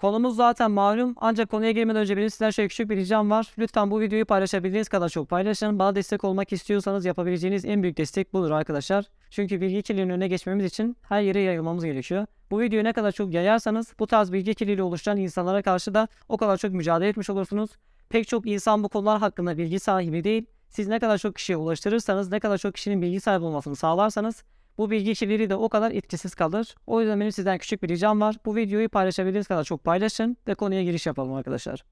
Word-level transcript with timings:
Konumuz 0.00 0.36
zaten 0.36 0.70
malum 0.70 1.14
ancak 1.16 1.50
konuya 1.50 1.70
girmeden 1.70 2.00
önce 2.00 2.16
benim 2.16 2.30
sizden 2.30 2.50
şöyle 2.50 2.68
küçük 2.68 2.90
bir 2.90 2.96
ricam 2.96 3.30
var. 3.30 3.54
Lütfen 3.58 3.90
bu 3.90 4.00
videoyu 4.00 4.26
paylaşabildiğiniz 4.26 4.88
kadar 4.88 5.08
çok 5.08 5.28
paylaşın. 5.28 5.78
Bana 5.78 5.94
destek 5.94 6.24
olmak 6.24 6.52
istiyorsanız 6.52 7.04
yapabileceğiniz 7.04 7.64
en 7.64 7.82
büyük 7.82 7.96
destek 7.96 8.32
budur 8.32 8.50
arkadaşlar. 8.50 9.04
Çünkü 9.30 9.60
bilgi 9.60 9.82
kirliliğinin 9.82 10.12
önüne 10.12 10.28
geçmemiz 10.28 10.64
için 10.64 10.96
her 11.02 11.20
yere 11.20 11.40
yayılmamız 11.40 11.84
gerekiyor. 11.84 12.26
Bu 12.50 12.60
videoyu 12.60 12.84
ne 12.84 12.92
kadar 12.92 13.12
çok 13.12 13.32
yayarsanız 13.32 13.94
bu 13.98 14.06
tarz 14.06 14.32
bilgi 14.32 14.54
kirliliği 14.54 14.82
oluşturan 14.82 15.16
insanlara 15.16 15.62
karşı 15.62 15.94
da 15.94 16.08
o 16.28 16.36
kadar 16.36 16.56
çok 16.56 16.72
mücadele 16.72 17.08
etmiş 17.08 17.30
olursunuz. 17.30 17.70
Pek 18.08 18.28
çok 18.28 18.46
insan 18.46 18.82
bu 18.82 18.88
konular 18.88 19.18
hakkında 19.18 19.58
bilgi 19.58 19.80
sahibi 19.80 20.24
değil. 20.24 20.46
Siz 20.68 20.88
ne 20.88 20.98
kadar 20.98 21.18
çok 21.18 21.34
kişiye 21.34 21.56
ulaştırırsanız, 21.56 22.32
ne 22.32 22.40
kadar 22.40 22.58
çok 22.58 22.74
kişinin 22.74 23.02
bilgi 23.02 23.20
sahibi 23.20 23.44
olmasını 23.44 23.76
sağlarsanız 23.76 24.44
bu 24.80 24.90
bilgi 24.90 25.14
kirliliği 25.14 25.50
de 25.50 25.56
o 25.56 25.68
kadar 25.68 25.90
etkisiz 25.90 26.34
kalır. 26.34 26.74
O 26.86 27.00
yüzden 27.00 27.20
benim 27.20 27.32
sizden 27.32 27.58
küçük 27.58 27.82
bir 27.82 27.88
ricam 27.88 28.20
var. 28.20 28.36
Bu 28.46 28.56
videoyu 28.56 28.88
paylaşabildiğiniz 28.88 29.48
kadar 29.48 29.64
çok 29.64 29.84
paylaşın 29.84 30.36
ve 30.48 30.54
konuya 30.54 30.82
giriş 30.82 31.06
yapalım 31.06 31.32
arkadaşlar. 31.32 31.84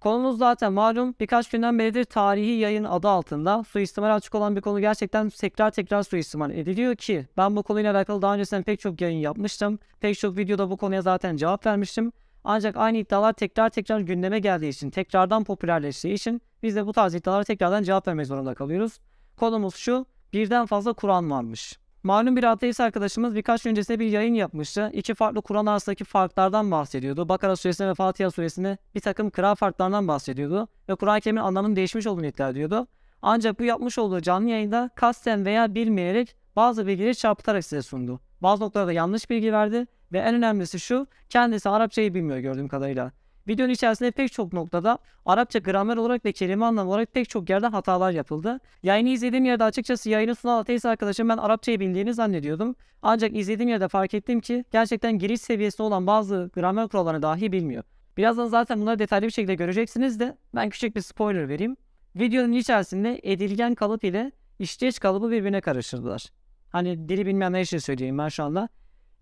Konumuz 0.00 0.38
zaten 0.38 0.72
malum 0.72 1.14
birkaç 1.20 1.48
günden 1.48 1.78
beridir 1.78 2.04
tarihi 2.04 2.50
yayın 2.50 2.84
adı 2.84 3.08
altında 3.08 3.64
suistimal 3.64 4.14
açık 4.14 4.34
olan 4.34 4.56
bir 4.56 4.60
konu 4.60 4.80
gerçekten 4.80 5.28
tekrar 5.28 5.70
tekrar 5.70 6.02
suistimal 6.02 6.50
ediliyor 6.50 6.96
ki 6.96 7.26
ben 7.36 7.56
bu 7.56 7.62
konuyla 7.62 7.94
alakalı 7.94 8.22
daha 8.22 8.34
öncesinden 8.34 8.62
pek 8.62 8.80
çok 8.80 9.00
yayın 9.00 9.18
yapmıştım. 9.18 9.78
Pek 10.00 10.18
çok 10.18 10.36
videoda 10.36 10.70
bu 10.70 10.76
konuya 10.76 11.02
zaten 11.02 11.36
cevap 11.36 11.66
vermiştim. 11.66 12.12
Ancak 12.44 12.76
aynı 12.76 12.98
iddialar 12.98 13.32
tekrar 13.32 13.70
tekrar 13.70 14.00
gündeme 14.00 14.38
geldiği 14.38 14.68
için, 14.68 14.90
tekrardan 14.90 15.44
popülerleştiği 15.44 16.14
için 16.14 16.42
biz 16.62 16.76
de 16.76 16.86
bu 16.86 16.92
tarz 16.92 17.14
iddialara 17.14 17.44
tekrardan 17.44 17.82
cevap 17.82 18.08
vermek 18.08 18.26
zorunda 18.26 18.54
kalıyoruz. 18.54 18.98
Konumuz 19.36 19.74
şu, 19.74 20.06
birden 20.32 20.66
fazla 20.66 20.92
Kur'an 20.92 21.30
varmış. 21.30 21.78
Malum 22.02 22.36
bir 22.36 22.44
ateist 22.44 22.80
arkadaşımız 22.80 23.34
birkaç 23.34 23.62
gün 23.62 23.70
öncesinde 23.70 23.98
bir 24.00 24.06
yayın 24.06 24.34
yapmıştı. 24.34 24.90
İki 24.92 25.14
farklı 25.14 25.42
Kur'an 25.42 25.66
arasındaki 25.66 26.04
farklardan 26.04 26.70
bahsediyordu. 26.70 27.28
Bakara 27.28 27.56
suresine 27.56 27.88
ve 27.88 27.94
Fatiha 27.94 28.30
suresine 28.30 28.78
bir 28.94 29.00
takım 29.00 29.30
kıra 29.30 29.54
farklarından 29.54 30.08
bahsediyordu. 30.08 30.68
Ve 30.88 30.94
Kur'an-ı 30.94 31.20
Kerim'in 31.20 31.40
anlamının 31.40 31.76
değişmiş 31.76 32.06
olduğunu 32.06 32.26
iddia 32.26 32.48
ediyordu. 32.48 32.86
Ancak 33.22 33.60
bu 33.60 33.64
yapmış 33.64 33.98
olduğu 33.98 34.20
canlı 34.20 34.48
yayında 34.50 34.90
kasten 34.94 35.44
veya 35.44 35.74
bilmeyerek 35.74 36.36
bazı 36.56 36.86
bilgileri 36.86 37.16
çarpıtarak 37.16 37.64
size 37.64 37.82
sundu. 37.82 38.20
Bazı 38.40 38.64
noktalarda 38.64 38.92
yanlış 38.92 39.30
bilgi 39.30 39.52
verdi 39.52 39.86
ve 40.12 40.18
en 40.18 40.34
önemlisi 40.34 40.80
şu 40.80 41.06
kendisi 41.28 41.68
Arapçayı 41.68 42.14
bilmiyor 42.14 42.38
gördüğüm 42.38 42.68
kadarıyla. 42.68 43.12
Videonun 43.48 43.72
içerisinde 43.72 44.10
pek 44.10 44.32
çok 44.32 44.52
noktada 44.52 44.98
Arapça 45.26 45.58
gramer 45.58 45.96
olarak 45.96 46.24
ve 46.24 46.32
kelime 46.32 46.64
anlamı 46.64 46.90
olarak 46.90 47.12
pek 47.14 47.28
çok 47.28 47.50
yerde 47.50 47.66
hatalar 47.66 48.10
yapıldı. 48.10 48.60
Yayını 48.82 49.08
izlediğim 49.08 49.44
yerde 49.44 49.64
açıkçası 49.64 50.10
yayını 50.10 50.34
sunan 50.34 50.58
ateist 50.58 50.86
arkadaşım 50.86 51.28
ben 51.28 51.36
Arapçayı 51.36 51.80
bildiğini 51.80 52.14
zannediyordum. 52.14 52.76
Ancak 53.02 53.36
izlediğim 53.36 53.68
yerde 53.68 53.88
fark 53.88 54.14
ettim 54.14 54.40
ki 54.40 54.64
gerçekten 54.70 55.18
giriş 55.18 55.40
seviyesinde 55.40 55.82
olan 55.82 56.06
bazı 56.06 56.50
gramer 56.54 56.88
kurallarını 56.88 57.22
dahi 57.22 57.52
bilmiyor. 57.52 57.84
Birazdan 58.16 58.46
zaten 58.46 58.80
bunları 58.80 58.98
detaylı 58.98 59.26
bir 59.26 59.30
şekilde 59.30 59.54
göreceksiniz 59.54 60.20
de 60.20 60.36
ben 60.54 60.70
küçük 60.70 60.96
bir 60.96 61.00
spoiler 61.00 61.48
vereyim. 61.48 61.76
Videonun 62.16 62.52
içerisinde 62.52 63.20
edilgen 63.22 63.74
kalıp 63.74 64.04
ile 64.04 64.32
işteç 64.58 65.00
kalıbı 65.00 65.30
birbirine 65.30 65.60
karıştırdılar. 65.60 66.24
Hani 66.70 67.08
dili 67.08 67.26
bilmeyenler 67.26 67.60
için 67.60 67.78
söyleyeyim 67.78 68.18
ben 68.18 68.28
şu 68.28 68.44
anda. 68.44 68.68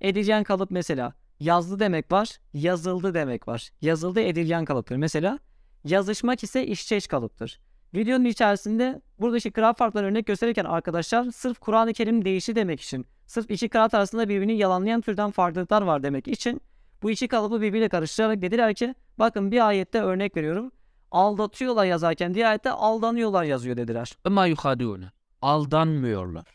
Edilgen 0.00 0.44
kalıp 0.44 0.70
mesela 0.70 1.12
yazdı 1.41 1.79
demek 1.79 2.12
var, 2.12 2.39
yazıldı 2.55 3.15
demek 3.15 3.48
var. 3.48 3.70
Yazıldı 3.81 4.20
edilgen 4.20 4.65
kalıptır. 4.65 4.97
Mesela 4.97 5.39
yazışmak 5.84 6.43
ise 6.43 6.67
işçeş 6.67 7.06
kalıptır. 7.06 7.61
Videonun 7.95 8.25
içerisinde 8.25 9.01
buradaki 9.20 9.51
kıraat 9.51 9.78
farkları 9.78 10.06
örnek 10.06 10.27
gösterirken 10.27 10.65
arkadaşlar 10.65 11.31
sırf 11.31 11.59
Kur'an-ı 11.59 11.93
Kerim 11.93 12.25
değişti 12.25 12.56
demek 12.56 12.81
için, 12.81 13.06
sırf 13.27 13.51
iki 13.51 13.69
kıraat 13.69 13.95
arasında 13.95 14.28
birbirini 14.28 14.56
yalanlayan 14.56 15.01
türden 15.01 15.31
farklılıklar 15.31 15.83
var 15.83 16.03
demek 16.03 16.28
için 16.28 16.61
bu 17.03 17.11
iki 17.11 17.28
kalıbı 17.28 17.61
birbiriyle 17.61 17.89
karıştırarak 17.89 18.43
dediler 18.43 18.75
ki 18.75 18.95
bakın 19.19 19.53
bir 19.53 19.67
ayette 19.67 20.03
örnek 20.03 20.37
veriyorum. 20.37 20.73
Aldatıyorlar 21.11 21.84
yazarken 21.84 22.34
diğer 22.34 22.48
ayette 22.48 22.71
aldanıyorlar 22.71 23.45
yazıyor 23.45 23.77
dediler. 23.77 24.12
Ama 24.25 24.47
yuhadûne. 24.47 25.11
Aldanmıyorlar. 25.43 26.47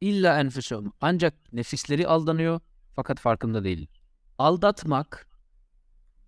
İlla 0.00 0.40
enfusum. 0.40 0.92
Ancak 1.00 1.34
nefisleri 1.52 2.08
aldanıyor 2.08 2.60
fakat 2.96 3.20
farkında 3.20 3.64
değil. 3.64 3.86
Aldatmak 4.44 5.26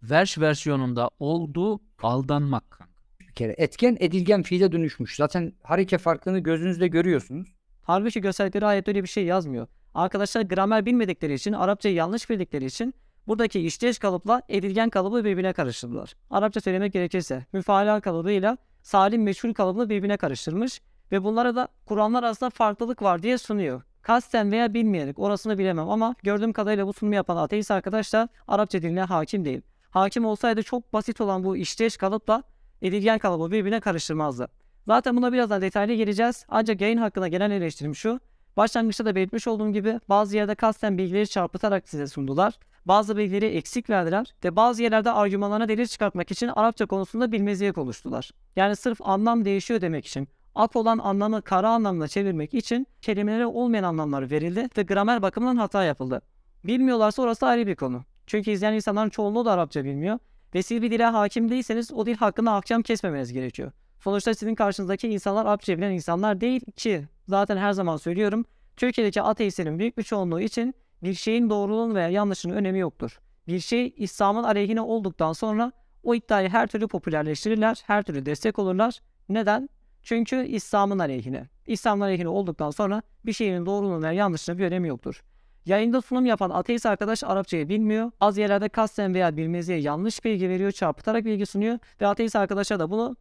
vers 0.03 0.39
versiyonunda 0.39 1.11
olduğu 1.19 1.81
aldanmak. 2.03 2.71
kanka. 2.71 2.93
bir 3.21 3.35
kere. 3.35 3.55
Etken 3.59 3.97
edilgen 4.01 4.43
fiile 4.43 4.73
dönüşmüş. 4.73 5.17
Zaten 5.17 5.53
hareke 5.63 5.99
farkını 5.99 6.39
gözünüzle 6.39 6.89
görüyorsunuz. 6.89 7.49
Halbuki 7.83 8.21
gösterdikleri 8.21 8.67
ayette 8.67 8.91
öyle 8.91 9.03
bir 9.03 9.09
şey 9.09 9.25
yazmıyor. 9.25 9.67
Arkadaşlar 9.95 10.43
gramer 10.43 10.87
bilmedikleri 10.87 11.35
için, 11.35 11.53
Arapçayı 11.53 11.95
yanlış 11.95 12.31
bildikleri 12.31 12.65
için 12.65 12.95
buradaki 13.27 13.61
işteş 13.61 13.99
kalıpla 13.99 14.43
edilgen 14.49 14.91
kalıbı 14.91 15.25
birbirine 15.25 15.53
karıştırdılar. 15.53 16.15
Arapça 16.31 16.61
söylemek 16.61 16.93
gerekirse 16.93 17.47
müfaala 17.53 18.01
kalıbıyla 18.01 18.57
salim 18.83 19.23
meçhul 19.23 19.55
kalıbını 19.55 19.91
birbirine 19.91 20.17
karıştırmış 20.17 20.81
ve 21.13 21.25
bunlara 21.25 21.57
da 21.57 21.69
Kur'anlar 21.87 22.23
arasında 22.23 22.51
farklılık 22.51 23.03
var 23.03 23.23
diye 23.23 23.39
sunuyor. 23.39 23.83
Kasten 24.07 24.53
veya 24.53 24.75
bilmeyerek 24.75 25.19
orasını 25.19 25.59
bilemem 25.59 25.89
ama 25.89 26.15
gördüğüm 26.23 26.53
kadarıyla 26.53 26.87
bu 26.87 26.93
sunumu 26.93 27.15
yapan 27.15 27.37
ateist 27.37 27.71
arkadaş 27.71 28.13
da 28.13 28.29
Arapça 28.49 28.83
diline 28.83 29.03
hakim 29.03 29.45
değil. 29.45 29.61
Hakim 29.91 30.25
olsaydı 30.25 30.63
çok 30.63 30.93
basit 30.93 31.21
olan 31.21 31.45
bu 31.45 31.57
işteş 31.57 31.97
kalıpla 31.97 32.43
edilgen 32.83 33.19
kalıbı 33.19 33.53
birbirine 33.53 33.81
karıştırmazdı. 33.81 34.49
Zaten 34.87 35.17
buna 35.17 35.33
birazdan 35.33 35.63
detaylı 35.63 35.95
geleceğiz. 35.95 36.47
Ancak 36.49 36.81
yayın 36.81 36.99
hakkında 36.99 37.29
genel 37.29 37.51
eleştirim 37.51 37.95
şu. 37.95 38.21
Başlangıçta 38.57 39.05
da 39.05 39.15
belirtmiş 39.15 39.47
olduğum 39.47 39.73
gibi 39.73 40.01
bazı 40.09 40.37
yerde 40.37 40.55
kasten 40.55 40.99
bilgileri 40.99 41.29
çarpıtarak 41.29 41.89
size 41.89 42.07
sundular. 42.07 42.59
Bazı 42.85 43.17
bilgileri 43.17 43.47
eksik 43.47 43.91
verdiler 43.91 44.35
ve 44.45 44.57
bazı 44.57 44.83
yerlerde 44.83 45.11
argümanlarına 45.11 45.69
delil 45.69 45.87
çıkartmak 45.87 46.31
için 46.31 46.49
Arapça 46.49 46.87
konusunda 46.87 47.33
bilmezliğe 47.33 47.73
konuştular. 47.73 48.31
Yani 48.57 48.77
sırf 48.77 48.99
anlam 49.03 49.45
değişiyor 49.45 49.81
demek 49.81 50.07
için 50.07 50.29
ak 50.57 50.77
olan 50.77 50.99
anlamı 50.99 51.43
kara 51.43 51.71
anlamına 51.71 52.09
çevirmek 52.09 52.55
için 52.55 52.87
kelimelere 53.03 53.47
olmayan 53.47 53.85
anlamlar 53.85 54.31
verildi 54.31 54.69
ve 54.77 54.83
gramer 54.83 55.23
bakımından 55.23 55.57
hata 55.57 55.85
yapıldı. 55.85 56.23
Bilmiyorlarsa 56.65 57.23
orası 57.23 57.47
ayrı 57.47 57.67
bir 57.67 57.77
konu. 57.77 58.05
Çünkü 58.27 58.51
izleyen 58.51 58.73
insanların 58.73 59.11
çoğunluğu 59.11 59.45
da 59.45 59.53
Arapça 59.53 59.85
bilmiyor. 59.85 60.19
Ve 60.55 60.63
siz 60.63 60.83
bir 60.83 60.91
dile 60.91 61.05
hakim 61.05 61.51
değilseniz 61.51 61.93
o 61.93 62.07
dil 62.07 62.17
hakkında 62.17 62.53
ahkam 62.53 62.83
kesmemeniz 62.83 63.33
gerekiyor. 63.33 63.73
Sonuçta 64.01 64.35
sizin 64.35 64.55
karşınızdaki 64.55 65.09
insanlar 65.09 65.47
Arapça 65.47 65.79
bilen 65.79 65.91
insanlar 65.91 66.41
değil 66.41 66.61
ki. 66.77 67.05
Zaten 67.29 67.57
her 67.57 67.73
zaman 67.73 67.97
söylüyorum. 67.97 68.45
Türkiye'deki 68.77 69.23
ateistlerin 69.23 69.79
büyük 69.79 69.99
bir 69.99 70.03
çoğunluğu 70.03 70.41
için 70.41 70.75
bir 71.03 71.15
şeyin 71.15 71.51
doğruluğunun 71.51 71.95
veya 71.95 72.09
yanlışının 72.09 72.55
önemi 72.55 72.79
yoktur. 72.79 73.21
Bir 73.49 73.61
şey 73.61 73.95
İslam'ın 73.97 74.45
aleyhine 74.45 74.81
olduktan 74.81 75.33
sonra 75.33 75.73
o 76.03 76.15
iddiayı 76.15 76.49
her 76.49 76.67
türlü 76.67 76.89
popülerleştirirler, 76.89 77.83
her 77.87 78.03
türlü 78.03 78.27
destek 78.27 78.59
olurlar. 78.59 79.01
Neden? 79.29 79.69
Çünkü 80.07 80.47
İslam'ın 80.47 80.99
aleyhine. 80.99 81.49
İslam'ın 81.67 82.05
aleyhine 82.05 82.29
olduktan 82.29 82.71
sonra 82.71 83.03
bir 83.25 83.33
şeyin 83.33 83.67
doğruluğunun 83.67 84.03
veya 84.03 84.13
yanlışının 84.13 84.59
bir 84.59 84.65
önemi 84.65 84.89
yoktur. 84.89 85.23
Yayında 85.65 86.03
sunum 86.03 86.27
yapan 86.27 86.51
ateist 86.51 86.87
arkadaş 86.87 87.25
Arapçayı 87.25 87.69
bilmiyor. 87.69 88.11
Az 88.21 88.39
yerlerde 88.39 88.69
kasten 88.69 89.15
veya 89.15 89.37
bilmezliğe 89.37 89.79
yanlış 89.79 90.25
bilgi 90.25 90.49
veriyor, 90.49 90.73
çarpıtarak 90.73 91.25
bilgi 91.25 91.47
sunuyor. 91.47 91.79
Ve 92.01 92.07
ateist 92.07 92.37
arkadaşa 92.37 92.79
da 92.79 92.91
bunu 92.91 93.17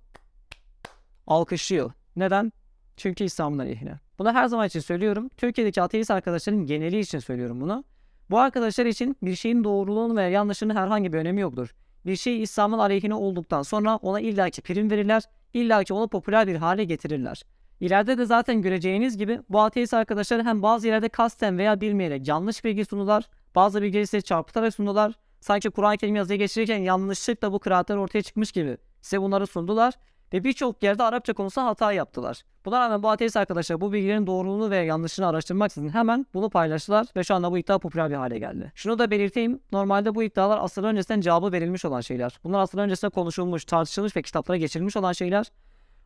alkışlıyor. 1.27 1.91
Neden? 2.15 2.53
Çünkü 2.97 3.23
İslam'ın 3.23 3.59
aleyhine. 3.59 3.99
Bunu 4.19 4.33
her 4.33 4.45
zaman 4.45 4.67
için 4.67 4.79
söylüyorum. 4.79 5.29
Türkiye'deki 5.37 5.81
ateist 5.81 6.11
arkadaşların 6.11 6.65
geneli 6.65 6.99
için 6.99 7.19
söylüyorum 7.19 7.61
bunu. 7.61 7.83
Bu 8.29 8.39
arkadaşlar 8.39 8.85
için 8.85 9.17
bir 9.21 9.35
şeyin 9.35 9.63
doğruluğunu 9.63 10.15
veya 10.15 10.29
yanlışının 10.29 10.75
herhangi 10.75 11.13
bir 11.13 11.17
önemi 11.17 11.41
yoktur. 11.41 11.75
Bir 12.05 12.15
şey 12.15 12.43
İslam'ın 12.43 12.79
aleyhine 12.79 13.13
olduktan 13.13 13.61
sonra 13.61 13.95
ona 13.95 14.19
illaki 14.19 14.61
prim 14.61 14.91
verirler, 14.91 15.23
illaki 15.53 15.93
onu 15.93 16.07
popüler 16.07 16.47
bir 16.47 16.55
hale 16.55 16.83
getirirler. 16.83 17.43
İleride 17.79 18.17
de 18.17 18.25
zaten 18.25 18.61
göreceğiniz 18.61 19.17
gibi 19.17 19.39
bu 19.49 19.61
ateist 19.61 19.93
arkadaşlar 19.93 20.43
hem 20.43 20.61
bazı 20.61 20.87
yerlerde 20.87 21.09
kasten 21.09 21.57
veya 21.57 21.81
bilmeyerek 21.81 22.27
yanlış 22.27 22.65
bilgi 22.65 22.85
sunular, 22.85 23.29
bazı 23.55 23.81
bilgileri 23.81 24.07
size 24.07 24.21
çarpıtarak 24.21 24.75
sunular. 24.75 25.13
Sanki 25.39 25.69
Kur'an-ı 25.69 25.97
Kerim 25.97 26.15
yazıya 26.15 26.37
geçirirken 26.37 26.77
yanlışlıkla 26.77 27.53
bu 27.53 27.59
kıraatler 27.59 27.95
ortaya 27.95 28.21
çıkmış 28.21 28.51
gibi 28.51 28.77
size 29.01 29.21
bunları 29.21 29.47
sundular 29.47 29.93
ve 30.35 30.43
birçok 30.43 30.83
yerde 30.83 31.03
Arapça 31.03 31.33
konusunda 31.33 31.67
hata 31.67 31.91
yaptılar. 31.91 32.43
Buna 32.65 32.79
rağmen 32.79 33.03
bu 33.03 33.09
ateist 33.09 33.37
arkadaşlar 33.37 33.81
bu 33.81 33.93
bilgilerin 33.93 34.27
doğruluğunu 34.27 34.69
ve 34.69 34.77
yanlışını 34.77 35.27
araştırmaksızın 35.27 35.89
hemen 35.89 36.25
bunu 36.33 36.49
paylaştılar 36.49 37.07
ve 37.15 37.23
şu 37.23 37.35
anda 37.35 37.51
bu 37.51 37.57
iddia 37.57 37.79
popüler 37.79 38.09
bir 38.09 38.15
hale 38.15 38.39
geldi. 38.39 38.71
Şunu 38.75 38.99
da 38.99 39.11
belirteyim. 39.11 39.59
Normalde 39.71 40.15
bu 40.15 40.23
iddialar 40.23 40.59
asırlar 40.63 40.89
öncesinden 40.89 41.21
cevabı 41.21 41.51
verilmiş 41.51 41.85
olan 41.85 42.01
şeyler. 42.01 42.39
Bunlar 42.43 42.59
asırlar 42.59 42.83
öncesinde 42.83 43.11
konuşulmuş, 43.11 43.65
tartışılmış 43.65 44.15
ve 44.15 44.21
kitaplara 44.21 44.57
geçirilmiş 44.57 44.97
olan 44.97 45.11
şeyler. 45.11 45.51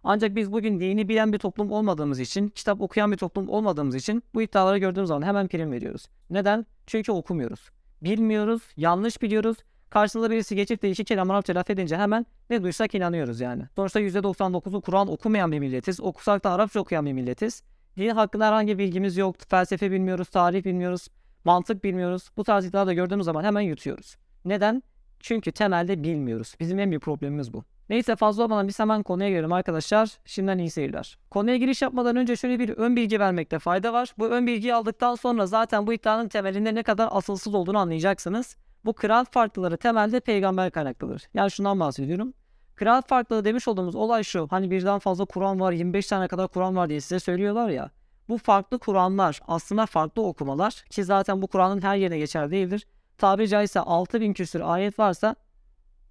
Ancak 0.03 0.35
biz 0.35 0.51
bugün 0.51 0.79
dini 0.79 1.09
bilen 1.09 1.33
bir 1.33 1.39
toplum 1.39 1.71
olmadığımız 1.71 2.19
için, 2.19 2.49
kitap 2.49 2.81
okuyan 2.81 3.11
bir 3.11 3.17
toplum 3.17 3.49
olmadığımız 3.49 3.95
için 3.95 4.23
bu 4.33 4.41
iddiaları 4.41 4.77
gördüğümüz 4.77 5.07
zaman 5.07 5.27
hemen 5.27 5.47
prim 5.47 5.71
veriyoruz. 5.71 6.05
Neden? 6.29 6.65
Çünkü 6.87 7.11
okumuyoruz. 7.11 7.69
Bilmiyoruz, 8.01 8.61
yanlış 8.77 9.21
biliyoruz. 9.21 9.57
Karşımıza 9.89 10.31
birisi 10.31 10.55
geçip 10.55 10.81
de 10.81 10.91
iki 10.91 11.03
kelam 11.03 11.31
Arapça 11.31 11.55
laf 11.55 11.69
edince 11.69 11.97
hemen 11.97 12.25
ne 12.49 12.63
duysak 12.63 12.95
inanıyoruz 12.95 13.41
yani. 13.41 13.63
Sonuçta 13.75 14.01
%99'u 14.01 14.81
Kur'an 14.81 15.07
okumayan 15.07 15.51
bir 15.51 15.59
milletiz. 15.59 16.01
Okusak 16.01 16.43
da 16.43 16.51
Arapça 16.51 16.79
okuyan 16.79 17.05
bir 17.05 17.13
milletiz. 17.13 17.63
Din 17.97 18.09
hakkında 18.09 18.47
herhangi 18.47 18.77
bilgimiz 18.77 19.17
yok. 19.17 19.35
Felsefe 19.49 19.91
bilmiyoruz, 19.91 20.29
tarih 20.29 20.65
bilmiyoruz, 20.65 21.07
mantık 21.43 21.83
bilmiyoruz. 21.83 22.29
Bu 22.37 22.43
tarz 22.43 22.65
iddiaları 22.65 22.93
gördüğümüz 22.93 23.25
zaman 23.25 23.43
hemen 23.43 23.61
yutuyoruz. 23.61 24.15
Neden? 24.45 24.83
Çünkü 25.19 25.51
temelde 25.51 26.03
bilmiyoruz. 26.03 26.55
Bizim 26.59 26.79
en 26.79 26.91
büyük 26.91 27.03
problemimiz 27.03 27.53
bu. 27.53 27.63
Neyse 27.89 28.15
fazla 28.15 28.43
olmadan 28.43 28.67
biz 28.67 28.79
hemen 28.79 29.03
konuya 29.03 29.29
girelim 29.29 29.53
arkadaşlar. 29.53 30.17
Şimdiden 30.25 30.57
iyi 30.57 30.69
seyirler. 30.69 31.17
Konuya 31.31 31.57
giriş 31.57 31.81
yapmadan 31.81 32.15
önce 32.15 32.35
şöyle 32.35 32.59
bir 32.59 32.69
ön 32.69 32.95
bilgi 32.95 33.19
vermekte 33.19 33.59
fayda 33.59 33.93
var. 33.93 34.13
Bu 34.17 34.27
ön 34.27 34.47
bilgiyi 34.47 34.73
aldıktan 34.73 35.15
sonra 35.15 35.45
zaten 35.45 35.87
bu 35.87 35.93
iddianın 35.93 36.27
temelinde 36.27 36.75
ne 36.75 36.83
kadar 36.83 37.09
asılsız 37.11 37.55
olduğunu 37.55 37.77
anlayacaksınız. 37.77 38.55
Bu 38.89 38.93
kral 38.93 39.25
farklıları 39.25 39.77
temelde 39.77 40.19
peygamber 40.19 40.71
kaynaklıdır. 40.71 41.29
Yani 41.33 41.51
şundan 41.51 41.79
bahsediyorum. 41.79 42.33
Kral 42.75 43.01
farklılığı 43.01 43.45
demiş 43.45 43.67
olduğumuz 43.67 43.95
olay 43.95 44.23
şu. 44.23 44.47
Hani 44.49 44.71
birden 44.71 44.99
fazla 44.99 45.25
Kur'an 45.25 45.59
var, 45.59 45.71
25 45.71 46.07
tane 46.07 46.27
kadar 46.27 46.47
Kur'an 46.47 46.75
var 46.75 46.89
diye 46.89 47.01
size 47.01 47.19
söylüyorlar 47.19 47.69
ya. 47.69 47.91
Bu 48.29 48.37
farklı 48.37 48.79
Kur'anlar 48.79 49.41
aslında 49.47 49.85
farklı 49.85 50.21
okumalar 50.21 50.71
ki 50.71 51.03
zaten 51.03 51.41
bu 51.41 51.47
Kur'an'ın 51.47 51.81
her 51.81 51.95
yerine 51.95 52.17
geçer 52.17 52.51
değildir. 52.51 52.87
Tabiri 53.17 53.47
caizse 53.47 53.79
6000 53.79 54.33
küsür 54.33 54.61
ayet 54.61 54.99
varsa 54.99 55.35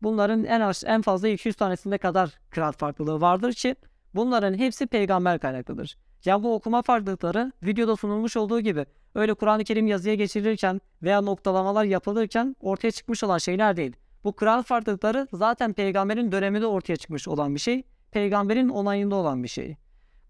bunların 0.02 0.44
en 0.44 0.60
az 0.60 0.84
en 0.86 1.02
fazla 1.02 1.28
200 1.28 1.56
tanesinde 1.56 1.98
kadar 1.98 2.38
kıraat 2.50 2.78
farklılığı 2.78 3.20
vardır 3.20 3.52
ki 3.52 3.76
bunların 4.14 4.54
hepsi 4.54 4.86
peygamber 4.86 5.38
kaynaklıdır. 5.38 5.96
Ya 6.24 6.42
bu 6.42 6.54
okuma 6.54 6.82
farklılıkları 6.82 7.52
videoda 7.62 7.96
sunulmuş 7.96 8.36
olduğu 8.36 8.60
gibi 8.60 8.86
öyle 9.14 9.34
Kur'an-ı 9.34 9.64
Kerim 9.64 9.86
yazıya 9.86 10.14
geçirilirken 10.14 10.80
veya 11.02 11.20
noktalamalar 11.20 11.84
yapılırken 11.84 12.56
ortaya 12.60 12.90
çıkmış 12.90 13.24
olan 13.24 13.38
şeyler 13.38 13.76
değil. 13.76 13.96
Bu 14.24 14.32
kıraat 14.32 14.66
farklılıkları 14.66 15.28
zaten 15.32 15.72
peygamberin 15.72 16.32
döneminde 16.32 16.66
ortaya 16.66 16.96
çıkmış 16.96 17.28
olan 17.28 17.54
bir 17.54 17.60
şey. 17.60 17.82
Peygamberin 18.10 18.68
onayında 18.68 19.14
olan 19.14 19.42
bir 19.42 19.48
şey. 19.48 19.76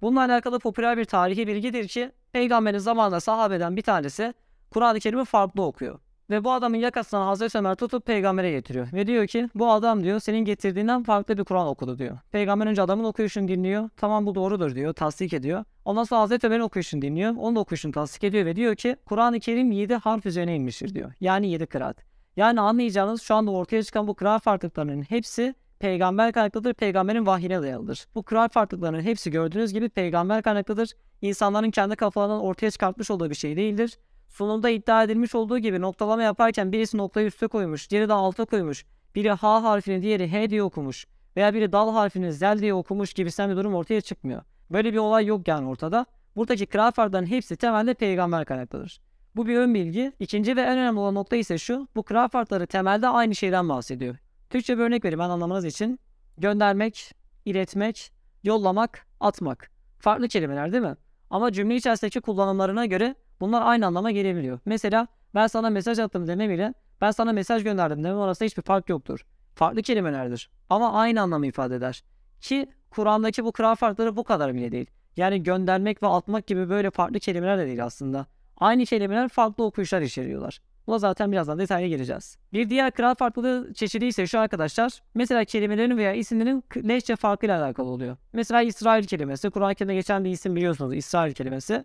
Bununla 0.02 0.20
alakalı 0.20 0.58
popüler 0.58 0.98
bir 0.98 1.04
tarihi 1.04 1.46
bilgidir 1.46 1.88
ki 1.88 2.12
peygamberin 2.32 2.78
zamanında 2.78 3.20
sahabeden 3.20 3.76
bir 3.76 3.82
tanesi 3.82 4.34
Kur'an-ı 4.70 5.00
Kerim'i 5.00 5.24
farklı 5.24 5.62
okuyor. 5.62 5.98
Ve 6.30 6.44
bu 6.44 6.52
adamın 6.52 6.76
yakasından 6.76 7.26
Hazreti 7.26 7.58
Ömer 7.58 7.74
tutup 7.74 8.06
peygambere 8.06 8.50
getiriyor. 8.50 8.88
Ve 8.92 9.06
diyor 9.06 9.26
ki 9.26 9.48
bu 9.54 9.70
adam 9.70 10.04
diyor 10.04 10.20
senin 10.20 10.38
getirdiğinden 10.38 11.02
farklı 11.02 11.38
bir 11.38 11.44
Kur'an 11.44 11.66
okudu 11.66 11.98
diyor. 11.98 12.18
Peygamber 12.32 12.66
önce 12.66 12.82
adamın 12.82 13.04
okuyuşunu 13.04 13.48
dinliyor. 13.48 13.88
Tamam 13.96 14.26
bu 14.26 14.34
doğrudur 14.34 14.74
diyor. 14.74 14.92
Tasdik 14.92 15.32
ediyor. 15.32 15.64
Ondan 15.84 16.04
sonra 16.04 16.20
Hazreti 16.20 16.46
Ömer'in 16.46 16.62
okuyuşunu 16.62 17.02
dinliyor. 17.02 17.34
Onun 17.38 17.56
da 17.56 17.60
okuyuşunu 17.60 17.92
tasdik 17.92 18.24
ediyor 18.24 18.46
ve 18.46 18.56
diyor 18.56 18.76
ki 18.76 18.96
Kur'an-ı 19.06 19.40
Kerim 19.40 19.72
7 19.72 19.94
harf 19.94 20.26
üzerine 20.26 20.56
inmiştir 20.56 20.94
diyor. 20.94 21.12
Yani 21.20 21.50
7 21.50 21.66
kıraat. 21.66 21.96
Yani 22.36 22.60
anlayacağınız 22.60 23.22
şu 23.22 23.34
anda 23.34 23.50
ortaya 23.50 23.82
çıkan 23.82 24.06
bu 24.06 24.14
kıraat 24.14 24.42
farklılıklarının 24.42 25.02
hepsi 25.02 25.54
peygamber 25.78 26.32
kaynaklıdır, 26.32 26.74
peygamberin 26.74 27.26
vahyine 27.26 27.62
dayalıdır. 27.62 28.06
Bu 28.14 28.22
kıraat 28.22 28.52
farklılıklarının 28.52 29.02
hepsi 29.02 29.30
gördüğünüz 29.30 29.72
gibi 29.72 29.88
peygamber 29.88 30.42
kaynaklıdır. 30.42 30.92
İnsanların 31.22 31.70
kendi 31.70 31.96
kafalarından 31.96 32.40
ortaya 32.40 32.70
çıkartmış 32.70 33.10
olduğu 33.10 33.30
bir 33.30 33.34
şey 33.34 33.56
değildir. 33.56 33.98
Sunumda 34.28 34.70
iddia 34.70 35.04
edilmiş 35.04 35.34
olduğu 35.34 35.58
gibi 35.58 35.80
noktalama 35.80 36.22
yaparken 36.22 36.72
birisi 36.72 36.96
noktayı 36.96 37.26
üste 37.26 37.46
koymuş, 37.46 37.90
diğeri 37.90 38.08
de 38.08 38.12
alta 38.12 38.44
koymuş. 38.44 38.84
Biri 39.14 39.30
H 39.30 39.46
harfini 39.46 40.02
diğeri 40.02 40.32
H 40.32 40.50
diye 40.50 40.62
okumuş 40.62 41.06
veya 41.36 41.54
biri 41.54 41.72
dal 41.72 41.92
harfini 41.92 42.32
zel 42.32 42.58
diye 42.58 42.74
okumuş 42.74 43.12
gibisinden 43.12 43.50
bir 43.50 43.56
durum 43.56 43.74
ortaya 43.74 44.00
çıkmıyor. 44.00 44.42
Böyle 44.70 44.92
bir 44.92 44.98
olay 44.98 45.26
yok 45.26 45.48
yani 45.48 45.68
ortada. 45.68 46.06
Buradaki 46.36 46.66
farklarının 46.66 47.26
hepsi 47.26 47.56
temelde 47.56 47.94
peygamber 47.94 48.44
kaynaklıdır. 48.44 49.00
Bu 49.36 49.46
bir 49.46 49.56
ön 49.56 49.74
bilgi. 49.74 50.12
İkinci 50.20 50.56
ve 50.56 50.60
en 50.60 50.78
önemli 50.78 51.00
olan 51.00 51.14
nokta 51.14 51.36
ise 51.36 51.58
şu. 51.58 51.88
Bu 51.96 52.02
kıraat 52.02 52.32
farkları 52.32 52.66
temelde 52.66 53.08
aynı 53.08 53.34
şeyden 53.34 53.68
bahsediyor. 53.68 54.16
Türkçe 54.50 54.78
bir 54.78 54.82
örnek 54.82 55.04
vereyim 55.04 55.18
ben 55.18 55.30
anlamanız 55.30 55.64
için. 55.64 56.00
Göndermek, 56.38 57.12
iletmek, 57.44 58.12
yollamak, 58.44 59.06
atmak. 59.20 59.70
Farklı 59.98 60.28
kelimeler 60.28 60.72
değil 60.72 60.82
mi? 60.82 60.96
Ama 61.30 61.52
cümle 61.52 61.76
içerisindeki 61.76 62.20
kullanımlarına 62.20 62.86
göre 62.86 63.14
bunlar 63.40 63.62
aynı 63.62 63.86
anlama 63.86 64.10
gelebiliyor. 64.10 64.58
Mesela 64.64 65.06
ben 65.34 65.46
sana 65.46 65.70
mesaj 65.70 65.98
attım 65.98 66.26
demem 66.26 66.50
ile 66.50 66.74
ben 67.00 67.10
sana 67.10 67.32
mesaj 67.32 67.64
gönderdim 67.64 68.04
demem 68.04 68.20
arasında 68.20 68.46
hiçbir 68.46 68.62
fark 68.62 68.88
yoktur. 68.88 69.26
Farklı 69.54 69.82
kelimelerdir. 69.82 70.50
Ama 70.70 70.92
aynı 70.92 71.22
anlamı 71.22 71.46
ifade 71.46 71.76
eder. 71.76 72.04
Ki 72.40 72.66
Kur'an'daki 72.90 73.44
bu 73.44 73.52
kıraat 73.52 73.78
farkları 73.78 74.16
bu 74.16 74.24
kadar 74.24 74.54
bile 74.54 74.72
değil. 74.72 74.90
Yani 75.16 75.42
göndermek 75.42 76.02
ve 76.02 76.06
atmak 76.06 76.46
gibi 76.46 76.68
böyle 76.68 76.90
farklı 76.90 77.18
kelimeler 77.20 77.58
de 77.58 77.66
değil 77.66 77.84
aslında. 77.84 78.26
Aynı 78.56 78.84
kelimeler 78.84 79.28
farklı 79.28 79.64
okuyuşlar 79.64 80.02
içeriyorlar. 80.02 80.60
Buna 80.86 80.98
zaten 80.98 81.32
birazdan 81.32 81.58
detaylı 81.58 81.88
geleceğiz. 81.88 82.38
Bir 82.52 82.70
diğer 82.70 82.90
kıraat 82.90 83.18
farklılığı 83.18 83.74
çeşidi 83.74 84.04
ise 84.04 84.26
şu 84.26 84.40
arkadaşlar. 84.40 85.02
Mesela 85.14 85.44
kelimelerin 85.44 85.96
veya 85.96 86.12
isimlerin 86.12 86.64
lehçe 86.76 87.16
farkıyla 87.16 87.64
alakalı 87.64 87.88
oluyor. 87.88 88.16
Mesela 88.32 88.62
İsrail 88.62 89.04
kelimesi. 89.04 89.50
Kur'an-ı 89.50 89.74
Kerim'de 89.74 89.94
geçen 89.94 90.24
bir 90.24 90.30
isim 90.30 90.56
biliyorsunuz 90.56 90.94
İsrail 90.94 91.34
kelimesi. 91.34 91.84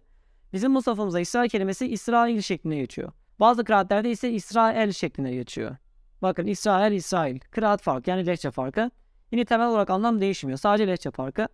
Bizim 0.53 0.71
musafımızda 0.71 1.19
İsrail 1.19 1.49
kelimesi 1.49 1.87
İsrail 1.87 2.41
şeklinde 2.41 2.75
geçiyor. 2.75 3.11
Bazı 3.39 3.63
kıraatlerde 3.63 4.11
ise 4.11 4.31
İsrail 4.31 4.91
şeklinde 4.91 5.31
geçiyor. 5.31 5.75
Bakın 6.21 6.47
İsrail, 6.47 6.91
İsrail. 6.91 7.39
Kıraat 7.39 7.81
farkı 7.81 8.09
yani 8.09 8.25
lehçe 8.25 8.51
farkı. 8.51 8.91
Yine 9.31 9.45
temel 9.45 9.67
olarak 9.67 9.89
anlam 9.89 10.21
değişmiyor. 10.21 10.59
Sadece 10.59 10.87
lehçe 10.87 11.11
farkı. 11.11 11.47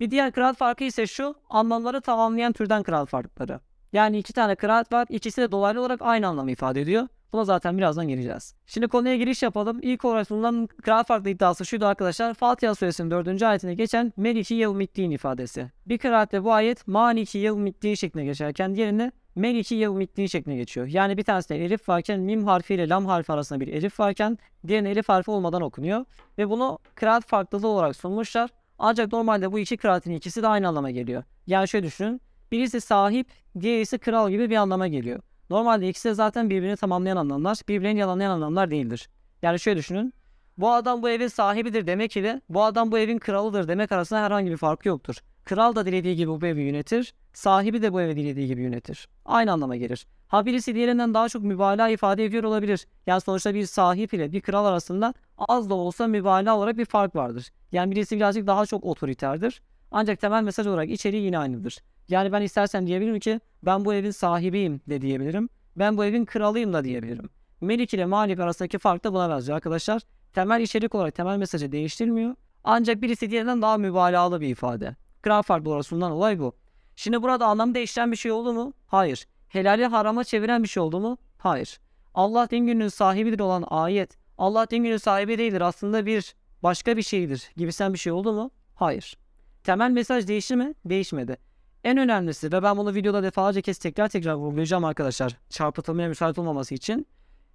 Bir 0.00 0.10
diğer 0.10 0.32
kıraat 0.32 0.56
farkı 0.56 0.84
ise 0.84 1.06
şu. 1.06 1.34
Anlamları 1.50 2.00
tamamlayan 2.00 2.52
türden 2.52 2.82
kıraat 2.82 3.08
farkları. 3.08 3.60
Yani 3.92 4.18
iki 4.18 4.32
tane 4.32 4.54
kıraat 4.54 4.92
var. 4.92 5.06
İkisi 5.10 5.42
de 5.42 5.52
dolaylı 5.52 5.80
olarak 5.80 6.02
aynı 6.02 6.28
anlamı 6.28 6.50
ifade 6.50 6.80
ediyor. 6.80 7.08
Buna 7.34 7.44
zaten 7.44 7.78
birazdan 7.78 8.08
geleceğiz. 8.08 8.54
Şimdi 8.66 8.88
konuya 8.88 9.16
giriş 9.16 9.42
yapalım. 9.42 9.78
İlk 9.82 10.04
olarak 10.04 10.28
sunulan 10.28 10.68
kıraat 10.82 11.06
farklı 11.06 11.30
iddiası 11.30 11.66
şuydu 11.66 11.86
arkadaşlar. 11.86 12.34
Fatiha 12.34 12.74
suresinin 12.74 13.10
4. 13.10 13.42
ayetine 13.42 13.74
geçen 13.74 14.12
Meliki 14.16 14.54
yevmiddin 14.54 15.10
ifadesi. 15.10 15.70
Bir 15.86 15.98
kıraatte 15.98 16.44
bu 16.44 16.52
ayet 16.52 16.88
Maliki 16.88 17.38
yevmiddin 17.38 17.94
şeklinde 17.94 18.24
geçerken 18.24 18.74
diğerinde 18.74 19.12
Meliki 19.34 19.74
yevmiddin 19.74 20.26
şeklinde 20.26 20.56
geçiyor. 20.56 20.86
Yani 20.86 21.16
bir 21.16 21.22
tanesinde 21.22 21.64
elif 21.64 21.88
varken 21.88 22.20
mim 22.20 22.44
harfi 22.46 22.74
ile 22.74 22.88
lam 22.88 23.06
harfi 23.06 23.32
arasında 23.32 23.60
bir 23.60 23.68
elif 23.68 24.00
varken 24.00 24.38
diğerinde 24.66 24.90
elif 24.90 25.08
harfi 25.08 25.30
olmadan 25.30 25.62
okunuyor. 25.62 26.04
Ve 26.38 26.50
bunu 26.50 26.78
kıraat 26.94 27.26
farklılığı 27.26 27.68
olarak 27.68 27.96
sunmuşlar. 27.96 28.50
Ancak 28.78 29.12
normalde 29.12 29.52
bu 29.52 29.58
iki 29.58 29.76
kıraatin 29.76 30.12
ikisi 30.12 30.42
de 30.42 30.48
aynı 30.48 30.68
anlama 30.68 30.90
geliyor. 30.90 31.22
Yani 31.46 31.68
şöyle 31.68 31.86
düşünün. 31.86 32.20
Birisi 32.52 32.80
sahip, 32.80 33.28
diğerisi 33.60 33.98
kral 33.98 34.30
gibi 34.30 34.50
bir 34.50 34.56
anlama 34.56 34.88
geliyor. 34.88 35.20
Normalde 35.50 35.88
ikisi 35.88 36.08
de 36.08 36.14
zaten 36.14 36.50
birbirini 36.50 36.76
tamamlayan 36.76 37.16
anlamlar, 37.16 37.58
birbirlerini 37.68 38.00
yalanlayan 38.00 38.30
anlamlar 38.30 38.70
değildir. 38.70 39.08
Yani 39.42 39.60
şöyle 39.60 39.78
düşünün. 39.78 40.14
Bu 40.58 40.72
adam 40.72 41.02
bu 41.02 41.10
evin 41.10 41.28
sahibidir 41.28 41.86
demek 41.86 42.16
ile 42.16 42.40
bu 42.48 42.64
adam 42.64 42.92
bu 42.92 42.98
evin 42.98 43.18
kralıdır 43.18 43.68
demek 43.68 43.92
arasında 43.92 44.22
herhangi 44.22 44.50
bir 44.50 44.56
farkı 44.56 44.88
yoktur. 44.88 45.16
Kral 45.44 45.74
da 45.74 45.86
dilediği 45.86 46.16
gibi 46.16 46.40
bu 46.40 46.46
evi 46.46 46.60
yönetir, 46.62 47.14
sahibi 47.32 47.82
de 47.82 47.92
bu 47.92 48.00
evi 48.00 48.16
dilediği 48.16 48.46
gibi 48.46 48.62
yönetir. 48.62 49.08
Aynı 49.24 49.52
anlama 49.52 49.76
gelir. 49.76 50.06
Ha 50.28 50.46
birisi 50.46 50.74
diğerinden 50.74 51.14
daha 51.14 51.28
çok 51.28 51.42
mübalağa 51.42 51.88
ifade 51.88 52.24
ediyor 52.24 52.44
olabilir. 52.44 52.86
Yani 53.06 53.20
sonuçta 53.20 53.54
bir 53.54 53.66
sahip 53.66 54.14
ile 54.14 54.32
bir 54.32 54.40
kral 54.40 54.64
arasında 54.66 55.14
az 55.38 55.70
da 55.70 55.74
olsa 55.74 56.06
mübalağa 56.06 56.56
olarak 56.56 56.78
bir 56.78 56.84
fark 56.84 57.16
vardır. 57.16 57.50
Yani 57.72 57.90
birisi 57.90 58.16
birazcık 58.16 58.46
daha 58.46 58.66
çok 58.66 58.84
otoriterdir. 58.84 59.62
Ancak 59.90 60.20
temel 60.20 60.42
mesaj 60.42 60.66
olarak 60.66 60.90
içeriği 60.90 61.22
yine 61.22 61.38
aynıdır. 61.38 61.78
Yani 62.08 62.32
ben 62.32 62.42
istersen 62.42 62.86
diyebilirim 62.86 63.18
ki 63.18 63.40
ben 63.62 63.84
bu 63.84 63.94
evin 63.94 64.10
sahibiyim 64.10 64.80
de 64.88 65.00
diyebilirim. 65.00 65.48
Ben 65.76 65.96
bu 65.96 66.04
evin 66.04 66.24
kralıyım 66.24 66.72
da 66.72 66.84
diyebilirim. 66.84 67.28
Melik 67.60 67.94
ile 67.94 68.06
Malik 68.06 68.40
arasındaki 68.40 68.78
fark 68.78 69.04
da 69.04 69.12
buna 69.12 69.30
benziyor 69.30 69.56
arkadaşlar. 69.56 70.02
Temel 70.32 70.60
içerik 70.60 70.94
olarak 70.94 71.14
temel 71.14 71.36
mesajı 71.36 71.72
değiştirmiyor. 71.72 72.34
Ancak 72.64 73.02
birisi 73.02 73.30
diğerinden 73.30 73.62
daha 73.62 73.78
mübalağalı 73.78 74.40
bir 74.40 74.48
ifade. 74.48 74.96
Kral 75.22 75.42
farklı 75.42 75.70
olarak 75.70 75.86
sunulan 75.86 76.12
olay 76.12 76.38
bu. 76.38 76.56
Şimdi 76.96 77.22
burada 77.22 77.46
anlam 77.46 77.74
değiştiren 77.74 78.12
bir 78.12 78.16
şey 78.16 78.32
oldu 78.32 78.52
mu? 78.52 78.72
Hayır. 78.86 79.26
Helali 79.48 79.86
harama 79.86 80.24
çeviren 80.24 80.62
bir 80.62 80.68
şey 80.68 80.82
oldu 80.82 81.00
mu? 81.00 81.18
Hayır. 81.38 81.80
Allah 82.14 82.50
din 82.50 82.66
gününün 82.66 82.88
sahibidir 82.88 83.40
olan 83.40 83.64
ayet. 83.68 84.18
Allah 84.38 84.70
din 84.70 84.76
gününün 84.76 84.96
sahibi 84.96 85.38
değildir 85.38 85.60
aslında 85.60 86.06
bir 86.06 86.34
başka 86.62 86.96
bir 86.96 87.02
şeydir 87.02 87.50
gibisinden 87.56 87.92
bir 87.92 87.98
şey 87.98 88.12
oldu 88.12 88.32
mu? 88.32 88.50
Hayır. 88.74 89.16
Temel 89.64 89.90
mesaj 89.90 90.28
değişti 90.28 90.56
mi? 90.56 90.74
Değişmedi. 90.84 91.36
En 91.84 91.98
önemlisi 91.98 92.52
ve 92.52 92.62
ben 92.62 92.76
bunu 92.76 92.94
videoda 92.94 93.22
defalarca 93.22 93.60
kez 93.60 93.78
tekrar 93.78 94.08
tekrar 94.08 94.34
vurgulayacağım 94.34 94.84
arkadaşlar. 94.84 95.36
Çarpıtılmaya 95.50 96.08
müsait 96.08 96.38
olmaması 96.38 96.74
için. 96.74 97.06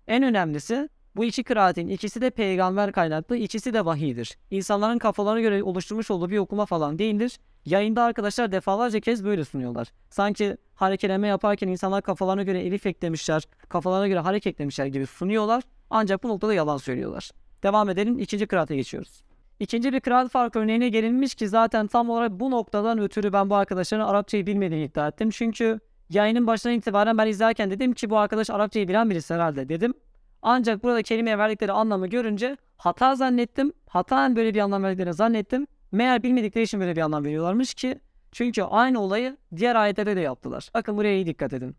En 0.08 0.24
önemlisi 0.24 0.90
bu 1.16 1.26
iki 1.26 1.44
kıraatin 1.44 1.88
ikisi 1.88 2.22
de 2.22 2.30
peygamber 2.30 2.92
kaynaklı, 2.92 3.38
ikisi 3.38 3.74
de 3.74 3.86
vahiydir. 3.86 4.38
İnsanların 4.52 4.98
kafalarına 4.98 5.42
göre 5.42 5.64
oluşturmuş 5.64 6.12
olduğu 6.12 6.30
bir 6.30 6.38
okuma 6.38 6.66
falan 6.66 7.00
değildir. 7.00 7.40
Yayında 7.66 8.04
arkadaşlar 8.04 8.52
defalarca 8.52 9.00
kez 9.00 9.26
böyle 9.26 9.46
sunuyorlar. 9.46 9.88
Sanki 10.10 10.58
harekeleme 10.76 11.28
yaparken 11.28 11.68
insanlar 11.68 12.02
kafalarına 12.02 12.44
göre 12.44 12.60
elif 12.60 12.86
eklemişler, 12.86 13.44
kafalarına 13.70 14.08
göre 14.08 14.20
hareket 14.20 14.54
eklemişler 14.54 14.86
gibi 14.86 15.06
sunuyorlar. 15.06 15.64
Ancak 15.90 16.24
bu 16.24 16.28
noktada 16.28 16.54
yalan 16.54 16.78
söylüyorlar. 16.78 17.32
Devam 17.64 17.90
edelim. 17.90 18.20
ikinci 18.20 18.48
kıraata 18.48 18.76
geçiyoruz. 18.76 19.29
İkinci 19.60 19.94
bir 19.94 20.00
kıraat 20.00 20.32
farkı 20.32 20.60
örneğine 20.60 20.90
gelinmiş 20.90 21.36
ki 21.36 21.50
zaten 21.50 21.88
tam 21.88 22.10
olarak 22.10 22.32
bu 22.32 22.52
noktadan 22.52 23.00
ötürü 23.00 23.34
ben 23.34 23.50
bu 23.50 23.56
arkadaşların 23.56 24.08
Arapçayı 24.08 24.46
bilmediğini 24.48 24.84
iddia 24.84 25.08
ettim. 25.08 25.30
Çünkü 25.30 25.80
yayının 26.10 26.48
başından 26.48 26.76
itibaren 26.76 27.18
ben 27.18 27.28
izlerken 27.28 27.72
dedim 27.72 27.94
ki 27.94 28.10
bu 28.10 28.18
arkadaş 28.18 28.50
Arapçayı 28.50 28.88
bilen 28.88 29.10
birisi 29.10 29.34
herhalde 29.34 29.70
dedim. 29.70 29.94
Ancak 30.42 30.84
burada 30.84 31.02
kelimeye 31.02 31.38
verdikleri 31.38 31.72
anlamı 31.72 32.08
görünce 32.08 32.58
hata 32.78 33.16
zannettim. 33.16 33.74
Hataen 33.88 34.36
böyle 34.36 34.54
bir 34.54 34.60
anlam 34.60 34.84
verdiklerini 34.84 35.14
zannettim. 35.14 35.68
Meğer 35.92 36.24
bilmedikleri 36.24 36.64
için 36.64 36.80
böyle 36.80 36.96
bir 36.96 37.02
anlam 37.02 37.26
veriyorlarmış 37.26 37.74
ki. 37.74 38.00
Çünkü 38.32 38.62
aynı 38.62 39.02
olayı 39.02 39.38
diğer 39.56 39.76
ayetlerde 39.76 40.16
de 40.16 40.20
yaptılar. 40.20 40.70
Bakın 40.74 40.98
buraya 40.98 41.16
iyi 41.16 41.26
dikkat 41.26 41.54
edin. 41.54 41.76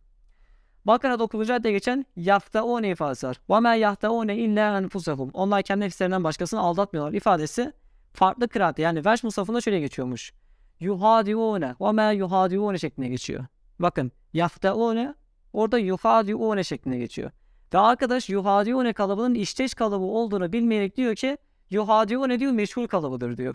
Bakara 0.85 1.19
9. 1.19 1.51
ayette 1.51 1.73
geçen 1.73 2.07
yahtaune 2.17 2.91
ifadesi 2.91 3.27
var. 3.27 3.41
Ve 3.51 3.61
me 3.61 3.79
yahtaune 3.79 4.37
illa 4.37 4.79
enfusahum. 4.79 5.31
Onlar 5.35 5.63
kendi 5.63 5.85
nefslerinden 5.85 6.25
başkasını 6.25 6.61
aldatmıyorlar 6.61 7.13
ifadesi 7.13 7.73
farklı 8.13 8.49
kıraatte 8.49 8.83
yani 8.83 9.05
vers 9.05 9.25
musafında 9.25 9.61
şöyle 9.61 9.81
geçiyormuş. 9.81 10.33
Yuhadiune 10.81 11.75
ve 11.81 11.93
me 11.93 12.15
yuhadiune 12.15 12.79
şeklinde 12.79 13.09
geçiyor. 13.09 13.45
Bakın 13.79 14.13
yahtaune 14.33 15.15
orada 15.53 15.79
yuhadiune 15.79 16.65
şeklinde 16.65 16.99
geçiyor. 16.99 17.31
Ve 17.75 17.79
arkadaş 17.79 18.29
yuhadiune 18.29 18.93
kalıbının 18.93 19.35
işteş 19.35 19.75
kalıbı 19.75 20.05
olduğunu 20.05 20.53
bilmeyerek 20.53 20.97
diyor 20.97 21.15
ki 21.15 21.39
yuhadiune 21.71 22.41
diyor 22.41 22.53
meşhur 22.53 22.89
kalıbıdır 22.89 23.37
diyor. 23.37 23.55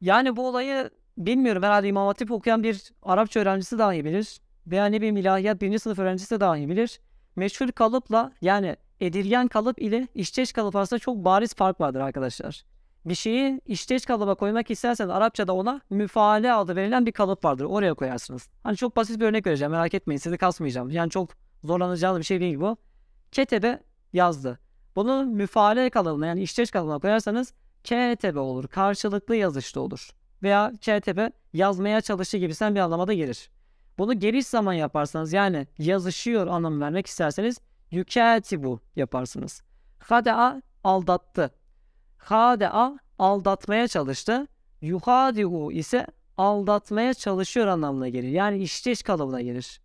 Yani 0.00 0.36
bu 0.36 0.48
olayı 0.48 0.90
bilmiyorum 1.18 1.62
herhalde 1.62 1.88
İmam 1.88 2.06
Hatip 2.06 2.30
okuyan 2.30 2.62
bir 2.62 2.92
Arapça 3.02 3.40
öğrencisi 3.40 3.78
daha 3.78 3.94
iyi 3.94 4.04
bilir. 4.04 4.40
Veya 4.66 4.86
ne 4.86 4.96
bileyim 4.96 5.16
ilahiyat 5.16 5.60
birinci 5.60 5.78
sınıf 5.78 5.98
öğrencisi 5.98 6.34
de 6.34 6.40
dahi 6.40 6.68
bilir. 6.68 7.00
Meşhur 7.36 7.72
kalıpla 7.72 8.32
yani 8.40 8.76
edilgen 9.00 9.48
kalıp 9.48 9.82
ile 9.82 10.08
işteş 10.14 10.52
kalıp 10.52 10.76
arasında 10.76 10.98
çok 10.98 11.16
bariz 11.16 11.54
fark 11.54 11.80
vardır 11.80 12.00
arkadaşlar. 12.00 12.64
Bir 13.04 13.14
şeyi 13.14 13.60
işteş 13.66 14.06
kalıba 14.06 14.34
koymak 14.34 14.70
isterseniz 14.70 15.10
Arapçada 15.10 15.52
ona 15.52 15.80
müfaale 15.90 16.52
adı 16.52 16.76
verilen 16.76 17.06
bir 17.06 17.12
kalıp 17.12 17.44
vardır. 17.44 17.64
Oraya 17.64 17.94
koyarsınız. 17.94 18.48
Hani 18.62 18.76
çok 18.76 18.96
basit 18.96 19.20
bir 19.20 19.24
örnek 19.24 19.46
vereceğim 19.46 19.72
merak 19.72 19.94
etmeyin 19.94 20.18
sizi 20.18 20.38
kasmayacağım. 20.38 20.90
Yani 20.90 21.10
çok 21.10 21.30
zorlanacağınız 21.64 22.18
bir 22.18 22.24
şey 22.24 22.40
değil 22.40 22.60
bu. 22.60 22.76
Ketebe 23.32 23.80
yazdı. 24.12 24.58
Bunu 24.96 25.24
müfaale 25.24 25.90
kalıbına 25.90 26.26
yani 26.26 26.42
işteş 26.42 26.70
kalıbına 26.70 26.98
koyarsanız 26.98 27.54
ketebe 27.84 28.38
olur. 28.38 28.68
Karşılıklı 28.68 29.36
yazışta 29.36 29.80
olur. 29.80 30.10
Veya 30.42 30.72
ketebe 30.80 31.32
yazmaya 31.52 32.00
çalıştı 32.00 32.36
gibisinden 32.36 32.74
bir 32.74 32.80
anlamada 32.80 33.12
gelir. 33.12 33.50
Bunu 33.97 34.19
geniş 34.19 34.47
zaman 34.47 34.73
yaparsanız 34.73 35.33
yani 35.33 35.67
yazışıyor 35.77 36.47
anlamı 36.47 36.81
vermek 36.81 37.07
isterseniz 37.07 37.57
yükatibu 37.91 38.79
yaparsınız. 38.95 39.61
Hada'a 39.99 40.61
aldattı. 40.83 41.51
Hada'a 42.17 42.97
aldatmaya 43.19 43.87
çalıştı. 43.87 44.47
Yuhadi'u 44.81 45.71
ise 45.71 46.07
aldatmaya 46.37 47.13
çalışıyor 47.13 47.67
anlamına 47.67 48.09
gelir. 48.09 48.29
Yani 48.29 48.57
işteş 48.57 49.03
kalıbına 49.03 49.41
gelir. 49.41 49.81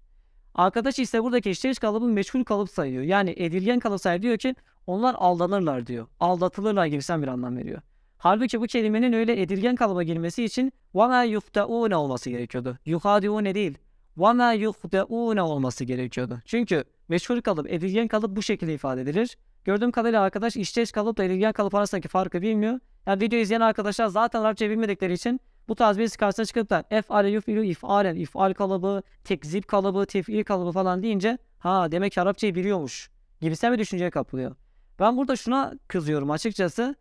Arkadaş 0.55 0.99
ise 0.99 1.23
buradaki 1.23 1.51
işteş 1.51 1.79
kalıbı 1.79 2.07
meçhul 2.07 2.45
kalıp 2.45 2.71
sayıyor. 2.71 3.03
Yani 3.03 3.35
edilgen 3.37 3.79
kalıp 3.79 4.01
sayıyor 4.01 4.23
diyor 4.23 4.39
ki 4.39 4.55
onlar 4.87 5.15
aldanırlar 5.19 5.87
diyor. 5.87 6.07
Aldatılırlar 6.21 6.87
gibisinden 6.87 7.23
bir 7.23 7.29
anlam 7.29 7.57
veriyor. 7.57 7.81
Halbuki 8.19 8.61
bu 8.61 8.67
kelimenin 8.67 9.13
öyle 9.13 9.43
edilgen 9.43 9.77
kalıba 9.77 10.03
girmesi 10.03 10.45
için 10.45 10.73
وَمَا 10.95 11.37
يُفْتَعُونَ 11.37 11.95
olması 11.95 12.31
gerekiyordu. 12.31 12.79
يُخَادِعُونَ 12.87 13.55
değil. 13.55 13.79
وَمَا 14.19 14.57
يُخْدَعُونَ 14.57 15.41
olması 15.41 15.85
gerekiyordu. 15.85 16.39
Çünkü 16.45 16.85
meşhur 17.09 17.41
kalıp, 17.43 17.73
edilgen 17.73 18.09
kalıp 18.09 18.37
bu 18.37 18.43
şekilde 18.43 18.75
ifade 18.75 19.01
edilir. 19.01 19.37
Gördüğüm 19.65 19.91
kadarıyla 19.91 20.21
arkadaş 20.23 20.57
işteş 20.57 20.93
kalıp 20.93 21.17
da 21.19 21.25
edilgen 21.25 21.53
kalıp 21.53 21.75
arasındaki 21.75 22.09
farkı 22.09 22.43
bilmiyor. 22.43 22.81
Yani 23.07 23.21
video 23.21 23.39
izleyen 23.39 23.61
arkadaşlar 23.61 24.07
zaten 24.07 24.41
Arapça 24.41 24.71
bilmedikleri 24.71 25.13
için 25.13 25.41
bu 25.69 25.75
tarz 25.75 25.99
birisi 25.99 26.19
karşısına 26.19 26.47
çıkıp 26.47 26.71
da 26.71 26.85
ef'ale 26.91 27.29
yuf'ilu 27.29 27.65
if'alen, 27.65 28.17
if'al 28.17 28.55
kalıbı, 28.55 29.03
tekzip 29.25 29.69
kalıbı, 29.69 30.07
tef'il 30.07 30.45
kalıbı 30.45 30.73
falan 30.73 31.03
deyince 31.03 31.39
ha 31.59 31.93
demek 31.93 32.13
ki 32.13 32.21
Arapçayı 32.21 32.55
biliyormuş 32.55 33.11
gibisinden 33.41 33.73
bir 33.73 33.79
düşünceye 33.79 34.11
kapılıyor. 34.11 34.57
Ben 35.01 35.17
burada 35.17 35.37
şuna 35.37 35.75
kızıyorum 35.89 36.31
açıkçası. 36.31 36.95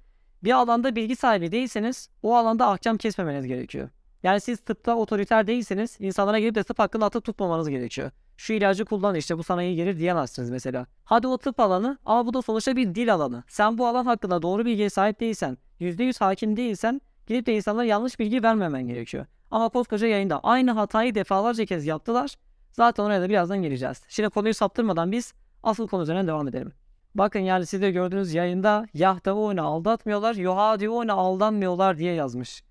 Bir 0.44 0.52
alanda 0.52 0.96
bilgi 0.96 1.16
sahibi 1.16 1.52
değilseniz 1.52 2.10
o 2.24 2.36
alanda 2.36 2.70
ahkam 2.70 2.98
kesmemeniz 2.98 3.48
gerekiyor. 3.48 3.90
Yani 4.23 4.41
siz 4.41 4.61
tıpta 4.61 4.97
otoriter 4.97 5.47
değilseniz 5.47 5.97
insanlara 6.01 6.39
gelip 6.39 6.55
de 6.55 6.63
tıp 6.65 6.79
hakkında 6.79 7.07
atıp 7.07 7.25
tutmamanız 7.25 7.69
gerekiyor. 7.69 8.11
Şu 8.37 8.53
ilacı 8.53 8.85
kullan 8.85 9.15
işte 9.15 9.39
bu 9.39 9.43
sana 9.43 9.63
iyi 9.63 9.77
gelir 9.77 9.99
diyemezsiniz 9.99 10.51
mesela. 10.51 10.87
Hadi 11.05 11.27
o 11.27 11.39
tıp 11.39 11.61
alanı 11.61 11.99
ama 12.05 12.27
bu 12.27 12.35
da 12.35 12.43
sonuçta 12.43 12.77
bir 12.77 12.95
dil 12.95 13.15
alanı. 13.15 13.45
Sen 13.49 13.79
bu 13.79 13.87
alan 13.87 14.05
hakkında 14.05 14.43
doğru 14.43 14.65
bilgiye 14.65 14.91
sahip 14.91 15.21
değilsen, 15.21 15.59
%100 15.81 16.19
hakim 16.19 16.57
değilsen 16.57 17.01
gidip 17.27 17.47
de 17.47 17.57
insanlara 17.57 17.85
yanlış 17.85 18.19
bilgi 18.19 18.43
vermemen 18.43 18.87
gerekiyor. 18.87 19.27
Ama 19.51 19.69
koskoca 19.69 20.07
yayında 20.07 20.41
aynı 20.41 20.71
hatayı 20.71 21.15
defalarca 21.15 21.65
kez 21.65 21.87
yaptılar. 21.87 22.35
Zaten 22.73 23.05
oraya 23.05 23.21
da 23.21 23.29
birazdan 23.29 23.63
geleceğiz. 23.63 24.03
Şimdi 24.09 24.29
konuyu 24.29 24.55
saptırmadan 24.55 25.13
biz 25.13 25.35
asıl 25.63 25.89
konu 25.89 26.03
üzerine 26.03 26.27
devam 26.27 26.49
edelim. 26.49 26.73
Bakın 27.15 27.39
yani 27.39 27.67
siz 27.67 27.83
de 27.83 27.91
gördüğünüz 27.91 28.35
yayında 28.35 28.87
Yahdavune 28.95 29.61
aldatmıyorlar, 29.61 30.35
Yuhadiune 30.35 31.13
aldanmıyorlar 31.13 31.99
diye 31.99 32.15
yazmış. 32.15 32.63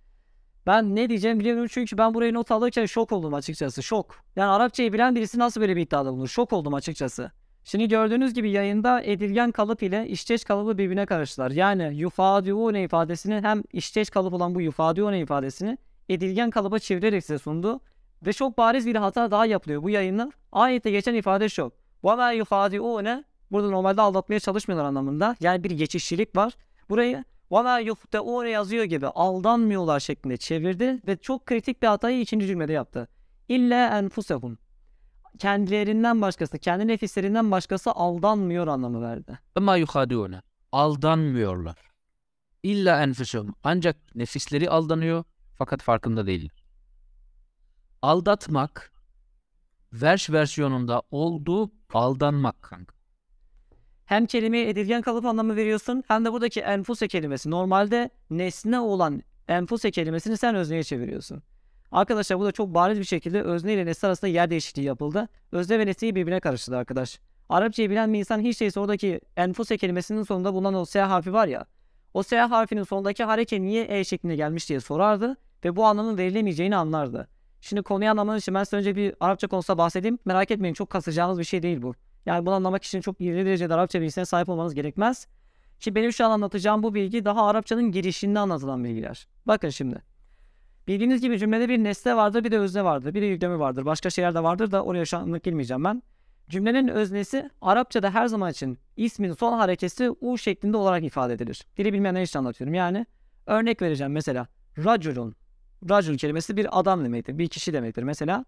Ben 0.68 0.96
ne 0.96 1.10
diyeceğim 1.10 1.40
bilemiyorum 1.40 1.70
çünkü 1.74 1.98
ben 1.98 2.14
burayı 2.14 2.34
not 2.34 2.52
alırken 2.52 2.86
şok 2.86 3.12
oldum 3.12 3.34
açıkçası. 3.34 3.84
Şok. 3.84 4.16
Yani 4.36 4.50
Arapçayı 4.50 4.94
bilen 4.94 5.16
birisi 5.16 5.40
nasıl 5.40 5.62
böyle 5.62 5.76
bir 5.76 5.82
iddiada 5.82 6.12
bulunur? 6.12 6.28
Şok 6.28 6.54
oldum 6.54 6.74
açıkçası. 6.74 7.32
Şimdi 7.64 7.88
gördüğünüz 7.88 8.34
gibi 8.34 8.52
yayında 8.52 9.02
edilgen 9.02 9.52
kalıp 9.52 9.84
ile 9.84 10.08
işteş 10.08 10.44
kalıbı 10.44 10.78
birbirine 10.78 11.06
karıştılar. 11.06 11.52
Yani 11.52 11.96
yufadiune 11.96 12.84
ifadesini 12.84 13.42
hem 13.42 13.64
işteş 13.74 14.10
kalıp 14.10 14.34
olan 14.34 14.56
bu 14.56 14.62
yufadiune 14.62 15.20
ifadesini 15.20 15.78
edilgen 16.10 16.50
kalıba 16.50 16.80
çevirerek 16.80 17.26
size 17.26 17.40
sundu. 17.40 17.80
Ve 18.26 18.34
çok 18.34 18.58
bariz 18.58 18.86
bir 18.86 18.96
hata 18.96 19.32
daha 19.32 19.46
yapılıyor 19.46 19.84
bu 19.84 19.90
yayında. 19.90 20.32
Ayette 20.52 20.92
geçen 20.92 21.14
ifade 21.14 21.50
şok. 21.50 21.74
Ve 22.04 22.16
ma 22.16 22.32
yufadiune 22.32 23.24
burada 23.52 23.70
normalde 23.70 24.02
aldatmaya 24.02 24.40
çalışmıyorlar 24.40 24.88
anlamında. 24.88 25.36
Yani 25.40 25.64
bir 25.64 25.72
geçişçilik 25.72 26.36
var. 26.36 26.54
Burayı 26.90 27.24
وَمَا 27.51 27.83
يُفْتَعُونَ 27.83 28.49
yazıyor 28.49 28.85
gibi 28.85 29.07
aldanmıyorlar 29.07 30.01
şeklinde 30.01 30.37
çevirdi 30.37 31.01
ve 31.07 31.17
çok 31.17 31.47
kritik 31.47 31.83
bir 31.83 31.87
hatayı 31.87 32.21
ikinci 32.21 32.47
cümlede 32.47 32.73
yaptı. 32.73 33.09
İlla 33.49 33.99
enfusehum. 33.99 34.59
Kendilerinden 35.39 36.23
başkası, 36.23 36.59
kendi 36.59 36.87
nefislerinden 36.87 37.51
başkası 37.51 37.91
aldanmıyor 37.93 38.67
anlamı 38.67 39.03
verdi. 39.03 39.39
وَمَا 39.57 39.85
يُخَادِعُونَ 39.85 40.41
Aldanmıyorlar. 40.73 41.77
İlla 42.63 43.03
enfusum. 43.03 43.55
Ancak 43.65 43.97
nefisleri 44.15 44.71
aldanıyor 44.71 45.25
fakat 45.59 45.83
farkında 45.83 46.27
değiller. 46.27 46.65
Aldatmak 48.03 48.93
Verş 49.93 50.31
versiyonunda 50.31 51.03
olduğu 51.11 51.71
aldanmak 51.93 52.63
kanka. 52.63 52.94
Hem 54.06 54.26
kelimeye 54.26 54.70
edilgen 54.70 55.02
kalıp 55.02 55.26
anlamı 55.26 55.56
veriyorsun 55.56 56.04
hem 56.08 56.26
de 56.26 56.34
buradaki 56.34 56.62
enfuse 56.62 57.08
kelimesi. 57.08 57.52
Normalde 57.52 58.10
nesne 58.30 58.80
olan 58.80 59.24
enfuse 59.48 59.92
kelimesini 59.92 60.38
sen 60.38 60.56
özneye 60.56 60.84
çeviriyorsun. 60.84 61.44
Arkadaşlar 61.92 62.40
bu 62.40 62.46
da 62.46 62.52
çok 62.52 62.74
bariz 62.74 63.00
bir 63.00 63.04
şekilde 63.04 63.42
özne 63.42 63.74
ile 63.74 63.86
nesne 63.86 64.08
arasında 64.08 64.32
yer 64.32 64.50
değişikliği 64.50 64.84
yapıldı. 64.84 65.30
Özne 65.52 65.80
ve 65.80 65.86
nesneyi 65.86 66.16
birbirine 66.16 66.40
karıştırdı 66.40 66.78
arkadaş. 66.78 67.20
Arapçayı 67.50 67.90
bilen 67.90 68.14
bir 68.14 68.20
insan 68.20 68.40
hiç 68.40 68.62
değilse 68.62 68.80
oradaki 68.80 69.22
enfuse 69.38 69.78
kelimesinin 69.78 70.24
sonunda 70.24 70.54
bulunan 70.54 70.74
o 70.74 70.86
S 70.86 71.02
harfi 71.02 71.34
var 71.34 71.48
ya. 71.48 71.66
O 72.14 72.24
S 72.24 72.40
harfinin 72.40 72.84
sonundaki 72.84 73.24
hareke 73.24 73.62
niye 73.62 74.00
E 74.00 74.04
şeklinde 74.04 74.36
gelmiş 74.36 74.70
diye 74.70 74.80
sorardı 74.80 75.38
ve 75.66 75.76
bu 75.76 75.86
anlamın 75.86 76.18
verilemeyeceğini 76.18 76.76
anlardı. 76.76 77.28
Şimdi 77.62 77.82
konuyu 77.82 78.10
anlamanız 78.10 78.42
için 78.42 78.54
ben 78.54 78.64
size 78.64 78.78
önce 78.78 78.96
bir 78.96 79.14
Arapça 79.20 79.48
konusunda 79.48 79.78
bahsedeyim. 79.78 80.20
Merak 80.26 80.52
etmeyin 80.52 80.74
çok 80.74 80.90
kasacağınız 80.90 81.40
bir 81.40 81.44
şey 81.44 81.64
değil 81.64 81.82
bu. 81.82 81.96
Yani 82.26 82.46
bunu 82.46 82.54
anlamak 82.54 82.84
için 82.84 83.02
çok 83.02 83.22
ileri 83.22 83.46
derecede 83.46 83.74
Arapça 83.74 84.02
bilgisine 84.02 84.26
sahip 84.26 84.50
olmanız 84.50 84.74
gerekmez. 84.74 85.28
Ki 85.80 85.96
benim 85.96 86.14
şu 86.14 86.26
an 86.26 86.32
anlatacağım 86.32 86.84
bu 86.84 86.94
bilgi 86.94 87.26
daha 87.26 87.48
Arapçanın 87.48 87.92
girişinde 87.92 88.40
anlatılan 88.40 88.84
bilgiler. 88.84 89.28
Bakın 89.46 89.70
şimdi. 89.70 90.02
Bildiğiniz 90.88 91.22
gibi 91.22 91.40
cümlede 91.40 91.70
bir 91.70 91.78
nesne 91.78 92.16
vardır 92.16 92.44
bir 92.44 92.52
de 92.52 92.60
özne 92.60 92.84
vardır. 92.84 93.14
Bir 93.14 93.22
de 93.22 93.26
yüklemi 93.26 93.60
vardır. 93.60 93.86
Başka 93.86 94.10
şeyler 94.10 94.36
de 94.36 94.44
vardır 94.44 94.72
da 94.72 94.84
oraya 94.84 95.06
şu 95.06 95.18
anlık 95.18 95.44
girmeyeceğim 95.44 95.84
ben. 95.84 96.04
Cümlenin 96.50 96.88
öznesi 96.88 97.50
Arapçada 97.62 98.14
her 98.14 98.28
zaman 98.28 98.52
için 98.52 98.78
ismin 98.98 99.34
son 99.34 99.58
harekesi 99.58 100.12
U 100.22 100.38
şeklinde 100.38 100.78
olarak 100.78 101.04
ifade 101.04 101.34
edilir. 101.34 101.66
Dili 101.78 101.94
bilmeyenler 101.94 102.22
için 102.22 102.40
anlatıyorum. 102.40 102.74
Yani 102.74 103.06
örnek 103.46 103.82
vereceğim 103.82 104.14
mesela. 104.14 104.48
Raculun. 104.78 105.36
Racul 105.90 106.18
kelimesi 106.18 106.58
bir 106.58 106.80
adam 106.80 107.06
demektir. 107.06 107.38
Bir 107.38 107.48
kişi 107.48 107.74
demektir. 107.74 108.04
Mesela 108.04 108.46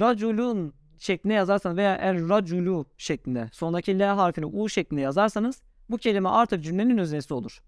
raculun 0.00 0.74
şeklinde 1.02 1.34
yazarsanız 1.34 1.76
veya 1.76 1.94
er 1.94 2.28
raculu 2.28 2.86
şeklinde 2.98 3.50
sondaki 3.52 3.98
L 3.98 4.02
harfini 4.02 4.46
U 4.46 4.68
şeklinde 4.68 5.00
yazarsanız 5.00 5.62
bu 5.90 5.98
kelime 5.98 6.28
artık 6.28 6.64
cümlenin 6.64 6.98
öznesi 6.98 7.34
olur. 7.34 7.62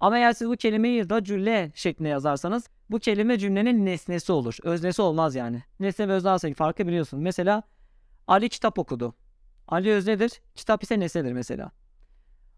Ama 0.00 0.18
eğer 0.18 0.32
siz 0.32 0.48
bu 0.48 0.56
kelimeyi 0.56 1.10
racule 1.10 1.72
şeklinde 1.74 2.08
yazarsanız 2.08 2.68
bu 2.90 2.98
kelime 2.98 3.38
cümlenin 3.38 3.86
nesnesi 3.86 4.32
olur. 4.32 4.56
Öznesi 4.62 5.02
olmaz 5.02 5.34
yani. 5.34 5.62
Nesne 5.80 6.08
ve 6.08 6.12
özne 6.12 6.30
arasındaki 6.30 6.56
farkı 6.56 6.86
biliyorsun. 6.86 7.20
Mesela 7.20 7.62
Ali 8.28 8.48
kitap 8.48 8.78
okudu. 8.78 9.14
Ali 9.68 9.92
öznedir, 9.92 10.40
kitap 10.54 10.82
ise 10.82 11.00
nesnedir 11.00 11.32
mesela. 11.32 11.70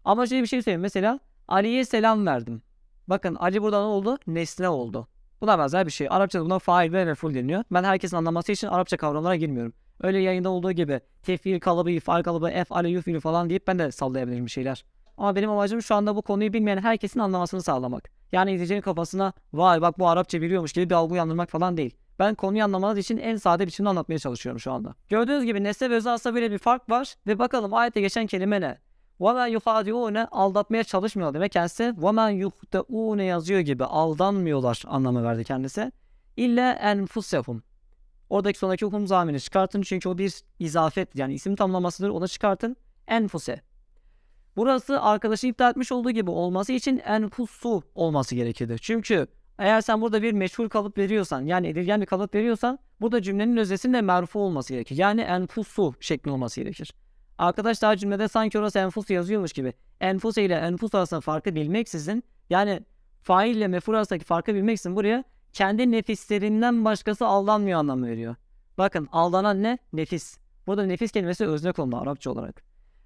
Ama 0.05 0.27
şöyle 0.27 0.41
bir 0.41 0.47
şey 0.47 0.61
söyleyeyim. 0.61 0.81
Mesela 0.81 1.19
Ali'ye 1.47 1.85
selam 1.85 2.25
verdim. 2.25 2.61
Bakın 3.07 3.35
Ali 3.35 3.61
burada 3.61 3.79
ne 3.79 3.85
oldu? 3.85 4.17
Nesne 4.27 4.69
oldu. 4.69 5.07
Buna 5.41 5.59
benzer 5.59 5.85
bir 5.85 5.91
şey. 5.91 6.07
Arapçada 6.09 6.45
buna 6.45 6.59
fail 6.59 6.93
ve 6.93 7.05
mef'ul 7.05 7.33
deniyor. 7.33 7.63
Ben 7.71 7.83
herkesin 7.83 8.17
anlaması 8.17 8.51
için 8.51 8.67
Arapça 8.67 8.97
kavramlara 8.97 9.35
girmiyorum. 9.35 9.73
Öyle 10.02 10.18
yayında 10.18 10.50
olduğu 10.50 10.72
gibi 10.72 11.00
tefil 11.22 11.60
kalıbı, 11.60 11.90
ifal 11.90 12.22
kalıbı, 12.22 12.50
efale, 12.50 12.88
yufili 12.88 13.20
falan 13.20 13.50
deyip 13.50 13.66
ben 13.66 13.78
de 13.78 13.92
sallayabilirim 13.92 14.46
bir 14.46 14.50
şeyler. 14.50 14.84
Ama 15.16 15.36
benim 15.36 15.50
amacım 15.50 15.82
şu 15.82 15.94
anda 15.94 16.16
bu 16.16 16.22
konuyu 16.22 16.52
bilmeyen 16.52 16.78
herkesin 16.78 17.20
anlamasını 17.20 17.62
sağlamak. 17.62 18.10
Yani 18.32 18.52
izleyicinin 18.52 18.80
kafasına 18.80 19.32
vay 19.52 19.80
bak 19.80 19.98
bu 19.98 20.08
Arapça 20.08 20.42
biliyormuş 20.42 20.72
gibi 20.72 20.90
bir 20.90 20.94
algı 20.94 21.12
uyandırmak 21.12 21.50
falan 21.50 21.76
değil. 21.76 21.96
Ben 22.18 22.34
konuyu 22.34 22.64
anlamanız 22.64 22.98
için 22.98 23.18
en 23.18 23.36
sade 23.36 23.66
biçimde 23.66 23.88
anlatmaya 23.88 24.18
çalışıyorum 24.18 24.60
şu 24.60 24.72
anda. 24.72 24.94
Gördüğünüz 25.08 25.44
gibi 25.44 25.64
nesne 25.64 25.90
ve 25.90 25.94
özne 25.94 26.10
arasında 26.10 26.34
böyle 26.34 26.50
bir 26.50 26.58
fark 26.58 26.90
var. 26.90 27.14
Ve 27.26 27.38
bakalım 27.38 27.74
ayette 27.74 28.00
geçen 28.00 28.26
kelime 28.26 28.60
ne? 28.60 28.78
وَمَا 29.20 29.56
يُخَادِعُونَ 29.56 30.26
aldatmaya 30.30 30.84
çalışmıyor 30.84 31.34
demek 31.34 31.52
kendisi. 31.52 31.82
وَمَا 31.82 32.44
يُخْدَعُونَ 32.44 33.22
yazıyor 33.22 33.60
gibi 33.60 33.84
aldanmıyorlar 33.84 34.82
anlamı 34.86 35.24
verdi 35.24 35.44
kendisi. 35.44 35.92
İlle 36.36 36.70
enfusehum. 36.70 37.62
Oradaki 38.31 38.59
sonraki 38.59 38.85
hum 38.85 39.07
zamini 39.07 39.39
çıkartın 39.39 39.81
çünkü 39.81 40.09
o 40.09 40.17
bir 40.17 40.41
izafet 40.59 41.15
yani 41.15 41.33
isim 41.33 41.55
tamlamasıdır 41.55 42.09
onu 42.09 42.27
çıkartın. 42.27 42.75
Enfuse. 43.07 43.61
Burası 44.55 45.01
arkadaşı 45.01 45.47
iptal 45.47 45.71
etmiş 45.71 45.91
olduğu 45.91 46.11
gibi 46.11 46.31
olması 46.31 46.73
için 46.73 47.01
enfusu 47.05 47.83
olması 47.95 48.35
gerekirdi. 48.35 48.75
Çünkü 48.81 49.27
eğer 49.59 49.81
sen 49.81 50.01
burada 50.01 50.21
bir 50.21 50.31
meşhur 50.31 50.69
kalıp 50.69 50.97
veriyorsan 50.97 51.41
yani 51.41 51.67
edilgen 51.67 52.01
bir 52.01 52.05
kalıp 52.05 52.35
veriyorsan 52.35 52.79
burada 53.01 53.21
cümlenin 53.21 53.57
öznesinde 53.57 54.01
merfu 54.01 54.39
olması 54.39 54.73
gerekir. 54.73 54.97
Yani 54.97 55.21
enfusu 55.21 55.93
şeklinde 55.99 56.33
olması 56.33 56.61
gerekir. 56.61 56.93
Arkadaş 57.37 57.81
daha 57.81 57.97
cümlede 57.97 58.27
sanki 58.27 58.59
orası 58.59 58.79
enfus 58.79 59.09
yazıyormuş 59.09 59.53
gibi. 59.53 59.73
Enfus 60.01 60.37
ile 60.37 60.55
enfus 60.55 60.95
arasında 60.95 61.21
farkı 61.21 61.55
bilmeksizin 61.55 62.23
yani 62.49 62.81
fail 63.21 63.55
ile 63.55 63.67
mefur 63.67 63.93
arasındaki 63.93 64.25
farkı 64.25 64.55
bilmeksizin 64.55 64.95
buraya 64.95 65.23
kendi 65.53 65.91
nefislerinden 65.91 66.85
başkası 66.85 67.25
aldanmıyor 67.25 67.79
anlamı 67.79 68.07
veriyor. 68.07 68.35
Bakın 68.77 69.09
aldanan 69.11 69.63
ne? 69.63 69.77
Nefis. 69.93 70.37
Burada 70.67 70.85
nefis 70.85 71.11
kelimesi 71.11 71.47
özne 71.47 71.71
konulu 71.71 71.97
Arapça 71.97 72.31
olarak. 72.31 72.63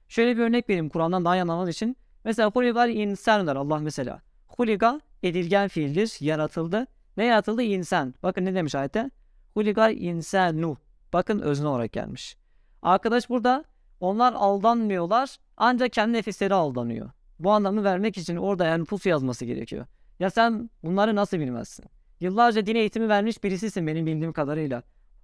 Şöyle 0.08 0.38
bir 0.38 0.42
örnek 0.42 0.70
vereyim 0.70 0.90
Kur'an'dan 0.90 1.26
daha 1.26 1.36
iyi 1.38 1.70
için. 1.70 1.98
Mesela 2.24 2.52
huligal 2.52 2.90
insan 2.90 3.48
der 3.48 3.56
Allah 3.56 3.80
mesela. 3.80 4.22
Huliga 4.48 5.02
edilgen 5.24 5.68
fiildir. 5.68 6.18
Yaratıldı. 6.20 6.88
Ne 7.18 7.26
yaratıldı? 7.26 7.62
İnsan. 7.62 8.14
Bakın 8.24 8.46
ne 8.46 8.56
demiş 8.56 8.76
ayette? 8.76 9.12
Huligal 9.54 9.96
insanu. 9.98 10.78
Bakın 11.14 11.40
özne 11.40 11.68
olarak 11.68 11.94
gelmiş. 11.94 12.38
Arkadaş 12.82 13.30
burada 13.30 13.64
onlar 14.00 14.34
aldanmıyorlar 14.34 15.38
ancak 15.58 15.94
kendi 15.94 16.14
nefisleri 16.14 16.54
aldanıyor. 16.54 17.10
Bu 17.40 17.52
anlamı 17.52 17.84
vermek 17.84 18.18
için 18.18 18.36
orada 18.36 18.68
enfus 18.68 19.06
yazması 19.06 19.46
gerekiyor. 19.46 19.86
Ya 20.20 20.30
sen 20.30 20.70
bunları 20.84 21.16
nasıl 21.16 21.40
bilmezsin? 21.40 21.86
Yıllarca 22.20 22.66
din 22.66 22.76
eğitimi 22.76 23.10
vermiş 23.10 23.44
birisisin 23.44 23.88
benim 23.88 24.06
bildiğim 24.06 24.34
kadarıyla. 24.34 24.84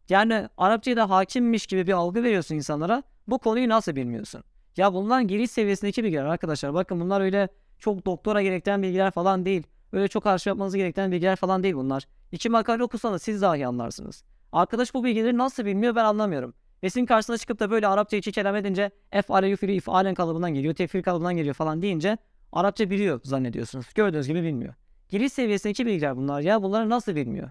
Yani 0.09 0.49
Arapçayı 0.57 0.97
da 0.97 1.09
hakimmiş 1.09 1.67
gibi 1.67 1.87
bir 1.87 1.93
algı 1.93 2.23
veriyorsun 2.23 2.55
insanlara. 2.55 3.03
Bu 3.27 3.39
konuyu 3.39 3.69
nasıl 3.69 3.95
bilmiyorsun? 3.95 4.43
Ya 4.77 4.93
bunlar 4.93 5.21
giriş 5.21 5.51
seviyesindeki 5.51 6.03
bilgiler 6.03 6.25
arkadaşlar. 6.25 6.73
Bakın 6.73 6.99
bunlar 6.99 7.21
öyle 7.21 7.49
çok 7.79 8.05
doktora 8.05 8.41
gerektiren 8.41 8.83
bilgiler 8.83 9.11
falan 9.11 9.45
değil. 9.45 9.63
Öyle 9.91 10.07
çok 10.07 10.25
arşiv 10.25 10.49
yapmanızı 10.49 10.77
gerektiren 10.77 11.11
bilgiler 11.11 11.35
falan 11.35 11.63
değil 11.63 11.75
bunlar. 11.75 12.07
İki 12.31 12.49
makale 12.49 12.83
okusanız 12.83 13.21
siz 13.21 13.41
dahi 13.41 13.67
anlarsınız. 13.67 14.23
Arkadaş 14.51 14.93
bu 14.93 15.03
bilgileri 15.03 15.37
nasıl 15.37 15.65
bilmiyor 15.65 15.95
ben 15.95 16.05
anlamıyorum. 16.05 16.53
Ve 16.83 16.89
sizin 16.89 17.05
karşısına 17.05 17.37
çıkıp 17.37 17.59
da 17.59 17.71
böyle 17.71 17.87
Arapça 17.87 18.17
iki 18.17 18.31
kelam 18.31 18.55
edince 18.55 18.91
efale 19.11 19.47
yufiri 19.47 19.75
ifalen 19.75 20.13
kalıbından 20.13 20.53
geliyor, 20.53 20.73
tefir 20.73 21.03
kalıbından 21.03 21.35
geliyor 21.35 21.55
falan 21.55 21.81
deyince 21.81 22.17
Arapça 22.51 22.89
biliyor 22.89 23.21
zannediyorsunuz. 23.23 23.85
Gördüğünüz 23.95 24.27
gibi 24.27 24.43
bilmiyor. 24.43 24.73
Giriş 25.11 25.33
seviyesindeki 25.33 25.85
bilgiler 25.85 26.17
bunlar 26.17 26.41
ya. 26.41 26.63
Bunları 26.63 26.89
nasıl 26.89 27.15
bilmiyor? 27.15 27.49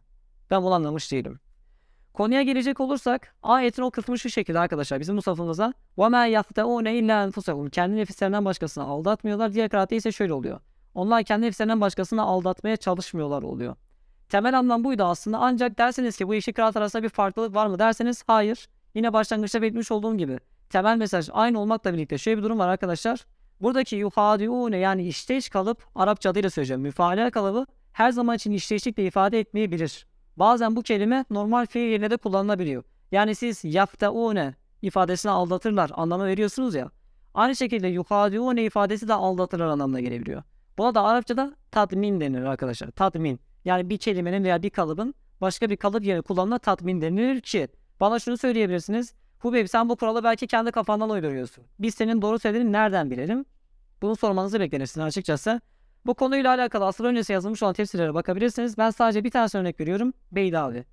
Ben 0.51 0.63
bunu 0.63 0.75
anlamış 0.75 1.13
değilim. 1.13 1.41
Konuya 2.13 2.43
gelecek 2.43 2.81
olursak 2.81 3.35
ayetin 3.43 3.83
o 3.83 3.91
kısmı 3.91 4.19
şu 4.19 4.31
şekilde 4.31 4.59
arkadaşlar 4.59 5.01
bizim 5.01 5.17
bu 5.17 5.23
safımıza 5.23 5.75
وَمَا 5.99 6.41
يَفْتَعُونَ 6.41 6.89
اِلَّا 6.89 7.31
اَنْفُسَهُمْ 7.31 7.71
Kendi 7.71 7.97
nefislerinen 7.97 8.45
başkasını 8.45 8.85
aldatmıyorlar. 8.85 9.53
Diğer 9.53 9.69
kıraatte 9.69 9.97
ise 9.97 10.13
şöyle 10.13 10.33
oluyor. 10.33 10.61
Onlar 10.95 11.23
kendi 11.23 11.47
nefslerinden 11.47 11.81
başkasını 11.81 12.23
aldatmaya 12.23 12.77
çalışmıyorlar 12.77 13.43
oluyor. 13.43 13.77
Temel 14.29 14.59
anlam 14.59 14.85
buydu 14.85 15.05
aslında 15.05 15.39
ancak 15.39 15.79
derseniz 15.79 16.17
ki 16.17 16.29
bu 16.29 16.35
iki 16.35 16.53
kıraat 16.53 16.77
arasında 16.77 17.03
bir 17.03 17.09
farklılık 17.09 17.55
var 17.55 17.67
mı 17.67 17.79
derseniz 17.79 18.25
hayır. 18.27 18.69
Yine 18.95 19.13
başlangıçta 19.13 19.63
belirtmiş 19.63 19.91
olduğum 19.91 20.19
gibi 20.19 20.39
temel 20.71 20.97
mesaj 20.97 21.29
aynı 21.33 21.61
olmakla 21.61 21.95
birlikte 21.95 22.19
şöyle 22.19 22.39
bir 22.39 22.43
durum 22.43 22.59
var 22.59 22.69
arkadaşlar. 22.69 23.27
Buradaki 23.61 23.97
yuhadiune 23.97 24.77
yani 24.77 25.07
işteş 25.07 25.49
kalıp 25.49 25.87
Arapça 25.95 26.31
adıyla 26.31 26.51
söyleyeceğim. 26.51 26.81
Müfaale 26.81 27.31
kalıbı 27.31 27.67
her 27.93 28.11
zaman 28.11 28.37
için 28.37 28.53
işteşlikle 28.53 29.07
ifade 29.07 29.41
etmeyebilir. 29.41 30.07
Bazen 30.37 30.77
bu 30.77 30.83
kelime 30.83 31.25
normal 31.31 31.67
fiil 31.67 31.91
yerine 31.91 32.11
de 32.11 32.17
kullanılabiliyor. 32.17 32.85
Yani 33.13 33.35
siz 33.35 33.65
yaftaune 33.65 34.55
ifadesine 34.83 35.33
aldatırlar 35.33 35.91
anlamı 35.95 36.27
veriyorsunuz 36.27 36.75
ya. 36.75 36.91
Aynı 37.35 37.57
şekilde 37.57 37.89
yuhadiune 37.89 38.65
ifadesi 38.65 39.09
de 39.09 39.15
aldatırlar 39.15 39.67
anlamına 39.67 40.01
gelebiliyor. 40.01 40.43
Buna 40.79 40.95
da 40.95 41.03
Arapçada 41.03 41.57
tatmin 41.71 42.21
denir 42.21 42.43
arkadaşlar. 42.43 42.91
Tatmin. 42.91 43.41
Yani 43.65 43.91
bir 43.91 43.99
kelimenin 43.99 44.45
veya 44.45 44.63
bir 44.63 44.71
kalıbın 44.71 45.15
başka 45.41 45.71
bir 45.71 45.77
kalıp 45.77 46.05
yerine 46.05 46.23
kullanılan 46.23 46.59
tatmin 46.59 47.01
denilir 47.01 47.41
ki 47.41 47.69
bana 48.01 48.19
şunu 48.19 48.37
söyleyebilirsiniz. 48.37 49.15
Hubeyb 49.41 49.67
sen 49.67 49.89
bu 49.89 49.97
kuralı 49.97 50.25
belki 50.25 50.47
kendi 50.47 50.73
kafandan 50.73 51.11
uyduruyorsun. 51.11 51.65
Biz 51.79 51.95
senin 51.95 52.23
doğru 52.23 52.39
söylediğini 52.39 52.73
nereden 52.73 53.11
bilelim? 53.11 53.45
Bunu 54.03 54.17
sormanızı 54.17 54.61
beklenirsin 54.61 55.01
açıkçası. 55.01 55.61
Bu 56.07 56.15
konuyla 56.15 56.55
alakalı 56.55 56.87
asıl 56.87 57.05
öncesi 57.05 57.33
yazılmış 57.33 57.63
olan 57.63 57.75
tefsirlere 57.75 58.15
bakabilirsiniz. 58.15 58.79
Ben 58.79 58.91
sadece 58.91 59.25
bir 59.25 59.31
tane 59.31 59.49
örnek 59.55 59.81
veriyorum. 59.81 60.13
Beydavi. 60.33 60.85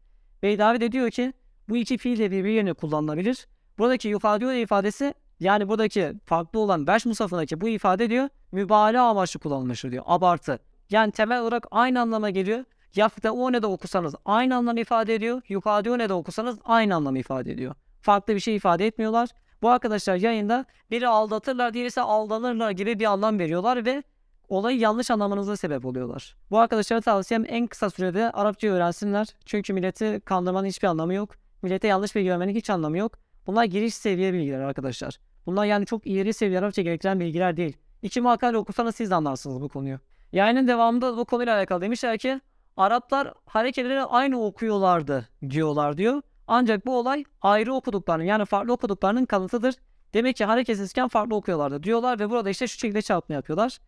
Beydavi 0.44 0.82
de 0.82 0.92
diyor 0.92 1.12
ki 1.12 1.34
bu 1.70 1.78
iki 1.78 1.98
fiil 1.98 2.20
de 2.20 2.32
birbirine 2.32 2.74
kullanılabilir. 2.74 3.48
Buradaki 3.78 4.08
yufadiyo 4.08 4.52
ifadesi 4.52 5.14
yani 5.40 5.68
buradaki 5.68 6.14
farklı 6.26 6.60
olan 6.60 6.88
Beş 6.88 7.06
musafındaki 7.06 7.62
bu 7.62 7.68
ifade 7.68 8.10
diyor 8.10 8.30
mübalağa 8.52 9.10
amaçlı 9.10 9.40
kullanılmıştır 9.40 9.92
diyor. 9.92 10.04
Abartı. 10.08 10.60
Yani 10.90 11.12
temel 11.12 11.42
olarak 11.42 11.68
aynı 11.72 12.02
anlama 12.02 12.30
geliyor. 12.30 12.64
Yafta 12.96 13.32
o 13.32 13.52
ne 13.52 13.62
de 13.62 13.68
okusanız 13.68 14.16
aynı 14.26 14.56
anlam 14.56 14.78
ifade 14.78 15.16
ediyor. 15.16 15.42
Yufadiyo 15.50 15.98
ne 15.98 16.10
de 16.10 16.14
okusanız 16.14 16.60
aynı 16.66 16.96
anlam 16.96 17.16
ifade 17.16 17.52
ediyor. 17.52 17.76
Farklı 18.02 18.36
bir 18.36 18.40
şey 18.40 18.56
ifade 18.56 18.88
etmiyorlar. 18.88 19.30
Bu 19.62 19.70
arkadaşlar 19.70 20.16
yayında 20.16 20.66
biri 20.92 21.08
aldatırlar, 21.08 21.74
diğerisi 21.74 22.02
aldanırlar 22.02 22.72
gibi 22.72 23.00
bir 23.00 23.06
anlam 23.06 23.40
veriyorlar 23.40 23.86
ve 23.86 24.04
olayı 24.50 24.80
yanlış 24.80 25.12
anlamanıza 25.12 25.58
sebep 25.58 25.86
oluyorlar. 25.86 26.36
Bu 26.52 26.60
arkadaşlara 26.60 27.02
tavsiyem 27.02 27.44
en 27.48 27.68
kısa 27.68 27.90
sürede 27.90 28.32
Arapça 28.32 28.68
öğrensinler. 28.68 29.28
Çünkü 29.46 29.74
milleti 29.74 30.22
kandırmanın 30.26 30.68
hiçbir 30.68 30.88
anlamı 30.88 31.14
yok. 31.14 31.30
Millete 31.62 31.88
yanlış 31.88 32.16
bilgi 32.16 32.30
vermenin 32.30 32.56
hiç 32.56 32.70
anlamı 32.70 32.98
yok. 32.98 33.18
Bunlar 33.48 33.64
giriş 33.64 33.94
seviye 33.94 34.34
bilgiler 34.34 34.60
arkadaşlar. 34.60 35.18
Bunlar 35.46 35.66
yani 35.66 35.86
çok 35.86 36.08
ileri 36.08 36.34
seviye 36.34 36.60
Arapça 36.60 36.82
gerektiren 36.82 37.20
bilgiler 37.20 37.58
değil. 37.58 37.78
İki 38.02 38.22
makale 38.22 38.58
okusanız 38.58 38.96
siz 38.96 39.12
de 39.12 39.16
anlarsınız 39.16 39.62
bu 39.62 39.70
konuyu. 39.70 40.00
Yayının 40.32 40.68
devamında 40.68 41.18
bu 41.18 41.26
konuyla 41.26 41.58
alakalı 41.58 41.82
demişler 41.82 42.18
ki 42.18 42.42
Araplar 42.78 43.34
hareketleri 43.46 44.02
aynı 44.02 44.46
okuyorlardı 44.46 45.30
diyorlar 45.50 45.98
diyor. 45.98 46.22
Ancak 46.48 46.86
bu 46.86 46.98
olay 46.98 47.24
ayrı 47.42 47.74
okuduklarının 47.74 48.24
yani 48.26 48.46
farklı 48.46 48.74
okuduklarının 48.74 49.26
kanıtıdır. 49.26 49.76
Demek 50.14 50.36
ki 50.36 50.46
hareketsizken 50.46 51.08
farklı 51.08 51.36
okuyorlardı 51.36 51.84
diyorlar 51.84 52.20
ve 52.20 52.30
burada 52.30 52.50
işte 52.50 52.68
şu 52.68 52.80
şekilde 52.80 53.02
çarpma 53.02 53.36
yapıyorlar. 53.36 53.80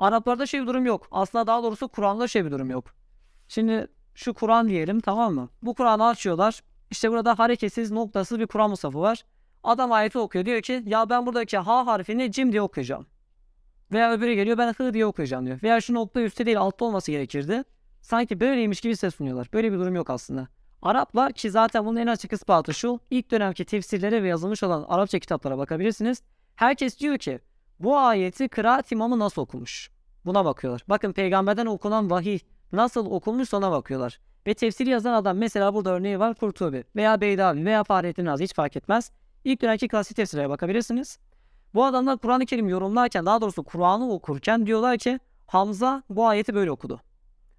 Araplarda 0.00 0.46
şey 0.46 0.62
bir 0.62 0.66
durum 0.66 0.86
yok. 0.86 1.08
Aslında 1.10 1.46
daha 1.46 1.62
doğrusu 1.62 1.88
Kur'an'da 1.88 2.28
şey 2.28 2.44
bir 2.44 2.50
durum 2.50 2.70
yok. 2.70 2.84
Şimdi 3.48 3.86
şu 4.14 4.34
Kur'an 4.34 4.68
diyelim 4.68 5.00
tamam 5.00 5.34
mı? 5.34 5.48
Bu 5.62 5.74
Kur'an'ı 5.74 6.06
açıyorlar. 6.06 6.62
İşte 6.90 7.10
burada 7.10 7.38
hareketsiz 7.38 7.90
noktasız 7.90 8.38
bir 8.38 8.46
Kur'an 8.46 8.70
musafı 8.70 9.00
var. 9.00 9.24
Adam 9.64 9.92
ayeti 9.92 10.18
okuyor 10.18 10.46
diyor 10.46 10.60
ki 10.60 10.82
ya 10.86 11.10
ben 11.10 11.26
buradaki 11.26 11.58
ha 11.58 11.86
harfini 11.86 12.32
cim 12.32 12.52
diye 12.52 12.62
okuyacağım. 12.62 13.06
Veya 13.92 14.12
öbürü 14.12 14.34
geliyor 14.34 14.58
ben 14.58 14.72
hı 14.72 14.94
diye 14.94 15.06
okuyacağım 15.06 15.46
diyor. 15.46 15.58
Veya 15.62 15.80
şu 15.80 15.94
nokta 15.94 16.20
üstte 16.20 16.46
değil 16.46 16.58
altta 16.58 16.84
olması 16.84 17.10
gerekirdi. 17.10 17.64
Sanki 18.00 18.40
böyleymiş 18.40 18.80
gibi 18.80 18.96
ses 18.96 19.14
sunuyorlar. 19.14 19.48
Böyle 19.52 19.72
bir 19.72 19.78
durum 19.78 19.94
yok 19.94 20.10
aslında. 20.10 20.48
Araplar 20.82 21.32
ki 21.32 21.50
zaten 21.50 21.86
bunun 21.86 21.96
en 21.96 22.06
açık 22.06 22.32
ispatı 22.32 22.74
şu. 22.74 23.00
ilk 23.10 23.30
dönemki 23.30 23.64
tefsirlere 23.64 24.22
ve 24.22 24.28
yazılmış 24.28 24.62
olan 24.62 24.84
Arapça 24.88 25.18
kitaplara 25.18 25.58
bakabilirsiniz. 25.58 26.22
Herkes 26.56 27.00
diyor 27.00 27.18
ki 27.18 27.40
bu 27.80 27.98
ayeti 27.98 28.48
kıraat 28.48 28.92
imamı 28.92 29.18
nasıl 29.18 29.42
okumuş? 29.42 29.90
Buna 30.24 30.44
bakıyorlar. 30.44 30.84
Bakın 30.88 31.12
peygamberden 31.12 31.66
okunan 31.66 32.10
vahiy 32.10 32.38
nasıl 32.72 33.06
okunmuş 33.10 33.54
ona 33.54 33.70
bakıyorlar. 33.70 34.20
Ve 34.46 34.54
tefsiri 34.54 34.90
yazan 34.90 35.12
adam 35.12 35.36
mesela 35.36 35.74
burada 35.74 35.90
örneği 35.90 36.18
var 36.18 36.34
Kurtubi 36.34 36.84
veya 36.96 37.20
Beydavi 37.20 37.64
veya 37.64 37.84
Fahrettin 37.84 38.26
Razi 38.26 38.44
hiç 38.44 38.54
fark 38.54 38.76
etmez. 38.76 39.12
İlk 39.44 39.62
dönemki 39.62 39.88
klasik 39.88 40.16
tefsirlere 40.16 40.48
bakabilirsiniz. 40.48 41.18
Bu 41.74 41.84
adamlar 41.84 42.18
Kur'an-ı 42.18 42.46
Kerim 42.46 42.68
yorumlarken 42.68 43.26
daha 43.26 43.40
doğrusu 43.40 43.62
Kur'an'ı 43.62 44.10
okurken 44.10 44.66
diyorlar 44.66 44.98
ki 44.98 45.18
Hamza 45.46 46.02
bu 46.10 46.26
ayeti 46.26 46.54
böyle 46.54 46.70
okudu. 46.70 47.00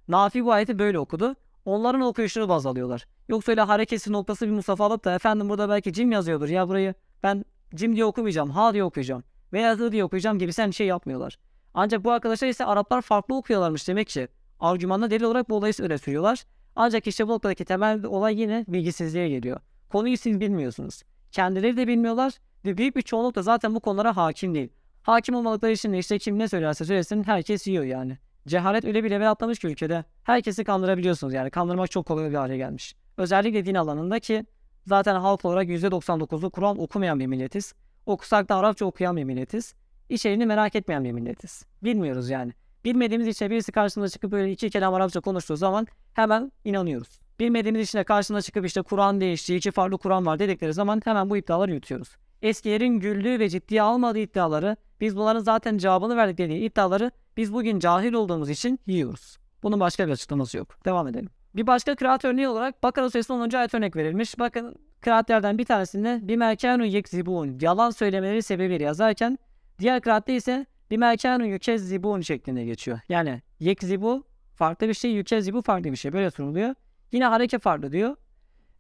Nafi 0.08 0.46
bu 0.46 0.52
ayeti 0.52 0.80
böyle 0.80 1.00
okudu. 1.00 1.36
Onların 1.66 2.02
okuyuşunu 2.02 2.50
baz 2.50 2.66
alıyorlar. 2.66 3.08
Yoksa 3.28 3.52
öyle 3.52 3.62
hareketsiz 3.62 4.12
noktası 4.12 4.48
bir 4.48 4.52
musafa 4.52 4.86
alıp 4.86 5.06
da 5.06 5.16
efendim 5.16 5.50
burada 5.50 5.70
belki 5.70 5.94
cim 5.94 6.12
yazıyordur 6.12 6.50
ya 6.50 6.70
burayı 6.70 6.94
ben 7.24 7.46
cim 7.76 7.96
diye 7.96 8.06
okumayacağım 8.06 8.50
ha 8.50 8.74
diye 8.74 8.84
okuyacağım 8.84 9.24
veya 9.54 9.76
hı 9.76 9.92
diye 9.92 10.04
okuyacağım 10.04 10.40
gibi 10.40 10.54
sen 10.54 10.72
şey 10.72 10.88
yapmıyorlar. 10.88 11.40
Ancak 11.74 12.04
bu 12.04 12.12
arkadaşlar 12.12 12.48
ise 12.48 12.66
Araplar 12.66 13.02
farklı 13.02 13.36
okuyorlarmış 13.36 13.88
demek 13.88 14.08
ki. 14.08 14.28
Argümanla 14.60 15.12
delil 15.12 15.24
olarak 15.24 15.50
bu 15.50 15.56
olayı 15.56 15.74
öyle 15.80 15.98
sürüyorlar. 15.98 16.44
Ancak 16.76 17.08
işte 17.08 17.28
bu 17.28 17.32
noktadaki 17.32 17.66
temel 17.66 18.04
olay 18.04 18.42
yine 18.42 18.66
bilgisizliğe 18.68 19.30
geliyor. 19.30 19.60
Konuyu 19.90 20.18
siz 20.18 20.40
bilmiyorsunuz. 20.40 21.04
Kendileri 21.32 21.78
de 21.78 21.88
bilmiyorlar 21.88 22.34
ve 22.66 22.78
büyük 22.78 22.96
bir 22.96 23.02
çoğunluk 23.02 23.36
da 23.36 23.42
zaten 23.42 23.76
bu 23.76 23.80
konulara 23.80 24.18
hakim 24.18 24.56
değil. 24.56 24.70
Hakim 25.04 25.36
olmadıkları 25.36 25.72
için 25.72 25.94
de 25.94 25.98
işte 25.98 26.20
kim 26.20 26.40
ne 26.40 26.48
söylerse 26.48 26.86
söylesin 26.86 27.24
herkes 27.24 27.68
yiyor 27.68 27.84
yani. 27.84 28.18
Cehalet 28.50 28.86
öyle 28.86 29.04
bir 29.04 29.12
level 29.12 29.32
atlamış 29.32 29.60
ki 29.60 29.68
ülkede. 29.68 30.04
Herkesi 30.24 30.64
kandırabiliyorsunuz 30.64 31.34
yani. 31.34 31.50
Kandırmak 31.50 31.92
çok 31.92 32.06
kolay 32.06 32.30
bir 32.30 32.36
hale 32.36 32.58
gelmiş. 32.58 32.96
Özellikle 33.18 33.66
din 33.66 33.76
alanında 33.76 34.20
ki 34.20 34.46
zaten 34.86 35.16
halk 35.16 35.46
olarak 35.46 35.68
%99'u 35.68 36.50
Kur'an 36.50 36.80
okumayan 36.80 37.20
bir 37.20 37.28
milletiz. 37.28 37.74
Okusak 38.06 38.50
da 38.50 38.56
Arapça 38.56 38.86
okuyan 38.86 39.18
bir 39.18 39.24
milletiz. 39.24 39.74
İçeriğini 40.10 40.46
merak 40.46 40.76
etmeyen 40.76 41.04
bir 41.04 41.12
milletiz. 41.12 41.66
Bilmiyoruz 41.84 42.30
yani. 42.30 42.54
Bilmediğimiz 42.86 43.28
için 43.28 43.50
birisi 43.50 43.72
karşımıza 43.72 44.12
çıkıp 44.14 44.32
böyle 44.32 44.52
iki 44.52 44.70
kelam 44.70 44.94
Arapça 44.94 45.22
konuştuğu 45.22 45.56
zaman 45.56 45.88
hemen 46.14 46.52
inanıyoruz. 46.66 47.20
Bilmediğimiz 47.40 47.82
için 47.88 48.00
de 48.00 48.04
karşına 48.04 48.42
çıkıp 48.42 48.66
işte 48.66 48.82
Kur'an 48.82 49.22
değişti, 49.22 49.56
iki 49.56 49.72
farklı 49.72 49.98
Kur'an 49.98 50.26
var 50.26 50.40
dedikleri 50.40 50.74
zaman 50.74 51.02
hemen 51.06 51.30
bu 51.30 51.38
iddiaları 51.38 51.74
yutuyoruz. 51.74 52.16
Eskilerin 52.42 53.00
güldüğü 53.00 53.40
ve 53.40 53.50
ciddiye 53.50 53.82
almadığı 53.82 54.20
iddiaları, 54.20 54.78
biz 55.02 55.16
bunların 55.16 55.40
zaten 55.40 55.78
cevabını 55.78 56.18
verdik 56.18 56.38
dediği 56.38 56.60
iddiaları 56.60 57.12
biz 57.40 57.54
bugün 57.54 57.80
cahil 57.80 58.14
olduğumuz 58.14 58.50
için 58.50 58.80
yiyoruz. 58.88 59.38
Bunun 59.64 59.80
başka 59.80 60.08
bir 60.08 60.12
açıklaması 60.12 60.58
yok. 60.58 60.86
Devam 60.86 61.08
edelim. 61.08 61.30
Bir 61.56 61.68
başka 61.68 61.96
kıraat 61.96 62.26
örneği 62.26 62.48
olarak 62.48 62.84
Bakara 62.84 63.10
Suresi'nin 63.10 63.40
10. 63.40 63.50
ayet 63.50 63.74
örnek 63.74 63.96
verilmiş. 63.96 64.40
Bakın 64.40 64.76
kıraatlerden 65.02 65.58
bir 65.58 65.66
tanesinde 65.66 66.20
bir 66.22 66.36
merkanu 66.36 66.86
yekzibun 66.86 67.60
yalan 67.62 67.90
söylemeleri 67.90 68.44
sebebiyle 68.44 68.84
yazarken 68.84 69.38
diğer 69.80 70.02
kıraatte 70.02 70.36
ise 70.36 70.66
bir 70.92 70.98
merkanu 70.98 71.46
yükezzibun 71.46 72.22
şeklinde 72.22 72.66
geçiyor. 72.66 73.00
Yani 73.10 73.42
yekzibu 73.60 74.24
farklı 74.56 74.88
bir 74.88 74.94
şey, 74.94 75.12
yükezzibu 75.12 75.62
farklı 75.62 75.92
bir 75.92 75.98
şey. 75.98 76.14
Böyle 76.14 76.32
sunuluyor. 76.32 76.76
Yine 77.12 77.26
hareket 77.26 77.62
farklı 77.62 77.92
diyor. 77.92 78.16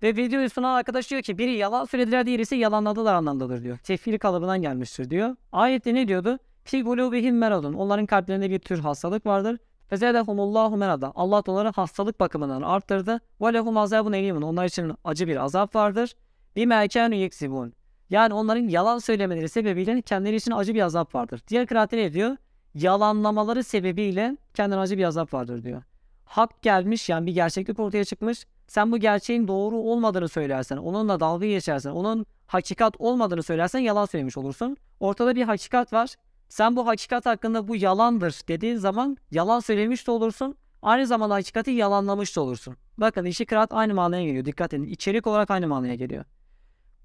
Ve 0.03 0.15
videoyu 0.15 0.49
sunan 0.49 0.73
arkadaş 0.73 1.09
diyor 1.09 1.21
ki 1.21 1.37
biri 1.37 1.51
yalan 1.51 1.85
söylediler 1.85 2.25
diğeri 2.25 2.41
ise 2.41 2.55
yalanladılar 2.55 3.13
anlamdadır 3.13 3.63
diyor. 3.63 3.77
Tefsir 3.77 4.19
kalıbından 4.19 4.61
gelmiştir 4.61 5.09
diyor. 5.09 5.35
Ayette 5.51 5.93
ne 5.93 6.07
diyordu? 6.07 6.39
Fi 6.69 6.83
gulubihim 6.83 7.37
meradun. 7.37 7.73
Onların 7.73 8.05
kalplerinde 8.05 8.49
bir 8.49 8.59
tür 8.59 8.79
hastalık 8.79 9.25
vardır. 9.25 9.57
Fezedehumullahu 9.87 10.77
merada. 10.77 11.11
Allah 11.15 11.43
onları 11.47 11.69
hastalık 11.69 12.19
bakımından 12.19 12.61
arttırdı. 12.61 13.19
Ve 13.41 13.53
lehum 13.53 13.77
azabun 13.77 14.13
elimun. 14.13 14.41
Onlar 14.41 14.65
için 14.65 14.93
acı 15.03 15.27
bir 15.27 15.43
azap 15.43 15.75
vardır. 15.75 16.15
Bir 16.55 16.65
merkanu 16.65 17.15
yeksibun. 17.15 17.73
Yani 18.09 18.33
onların 18.33 18.67
yalan 18.67 18.99
söylemeleri 18.99 19.49
sebebiyle 19.49 20.01
kendileri 20.01 20.35
için 20.35 20.51
acı 20.51 20.73
bir 20.73 20.81
azap 20.81 21.15
vardır. 21.15 21.41
Diğer 21.47 21.67
kıraatte 21.67 21.97
ne 21.97 22.13
diyor? 22.13 22.37
Yalanlamaları 22.73 23.63
sebebiyle 23.63 24.37
kendilerine 24.53 24.83
acı 24.83 24.97
bir 24.97 25.03
azap 25.03 25.33
vardır 25.33 25.63
diyor. 25.63 25.83
Hak 26.25 26.61
gelmiş 26.61 27.09
yani 27.09 27.25
bir 27.25 27.33
gerçeklik 27.33 27.79
ortaya 27.79 28.05
çıkmış. 28.05 28.45
Sen 28.67 28.91
bu 28.91 28.97
gerçeğin 28.97 29.47
doğru 29.47 29.75
olmadığını 29.75 30.29
söylersen, 30.29 30.77
onunla 30.77 31.19
dalga 31.19 31.45
geçersen, 31.47 31.91
onun 31.91 32.25
hakikat 32.47 32.93
olmadığını 32.99 33.43
söylersen 33.43 33.79
yalan 33.79 34.05
söylemiş 34.05 34.37
olursun. 34.37 34.77
Ortada 34.99 35.35
bir 35.35 35.43
hakikat 35.43 35.93
var. 35.93 36.15
Sen 36.49 36.75
bu 36.75 36.87
hakikat 36.87 37.25
hakkında 37.25 37.67
bu 37.67 37.75
yalandır 37.75 38.41
dediğin 38.47 38.75
zaman 38.75 39.17
yalan 39.31 39.59
söylemiş 39.59 40.07
de 40.07 40.11
olursun. 40.11 40.55
Aynı 40.81 41.07
zamanda 41.07 41.35
hakikati 41.35 41.71
yalanlamış 41.71 42.35
da 42.35 42.41
olursun. 42.41 42.75
Bakın 42.97 43.25
işi 43.25 43.45
kıraat 43.45 43.73
aynı 43.73 43.93
manaya 43.93 44.25
geliyor. 44.25 44.45
Dikkat 44.45 44.73
edin. 44.73 44.83
İçerik 44.83 45.27
olarak 45.27 45.51
aynı 45.51 45.67
manaya 45.67 45.95
geliyor. 45.95 46.25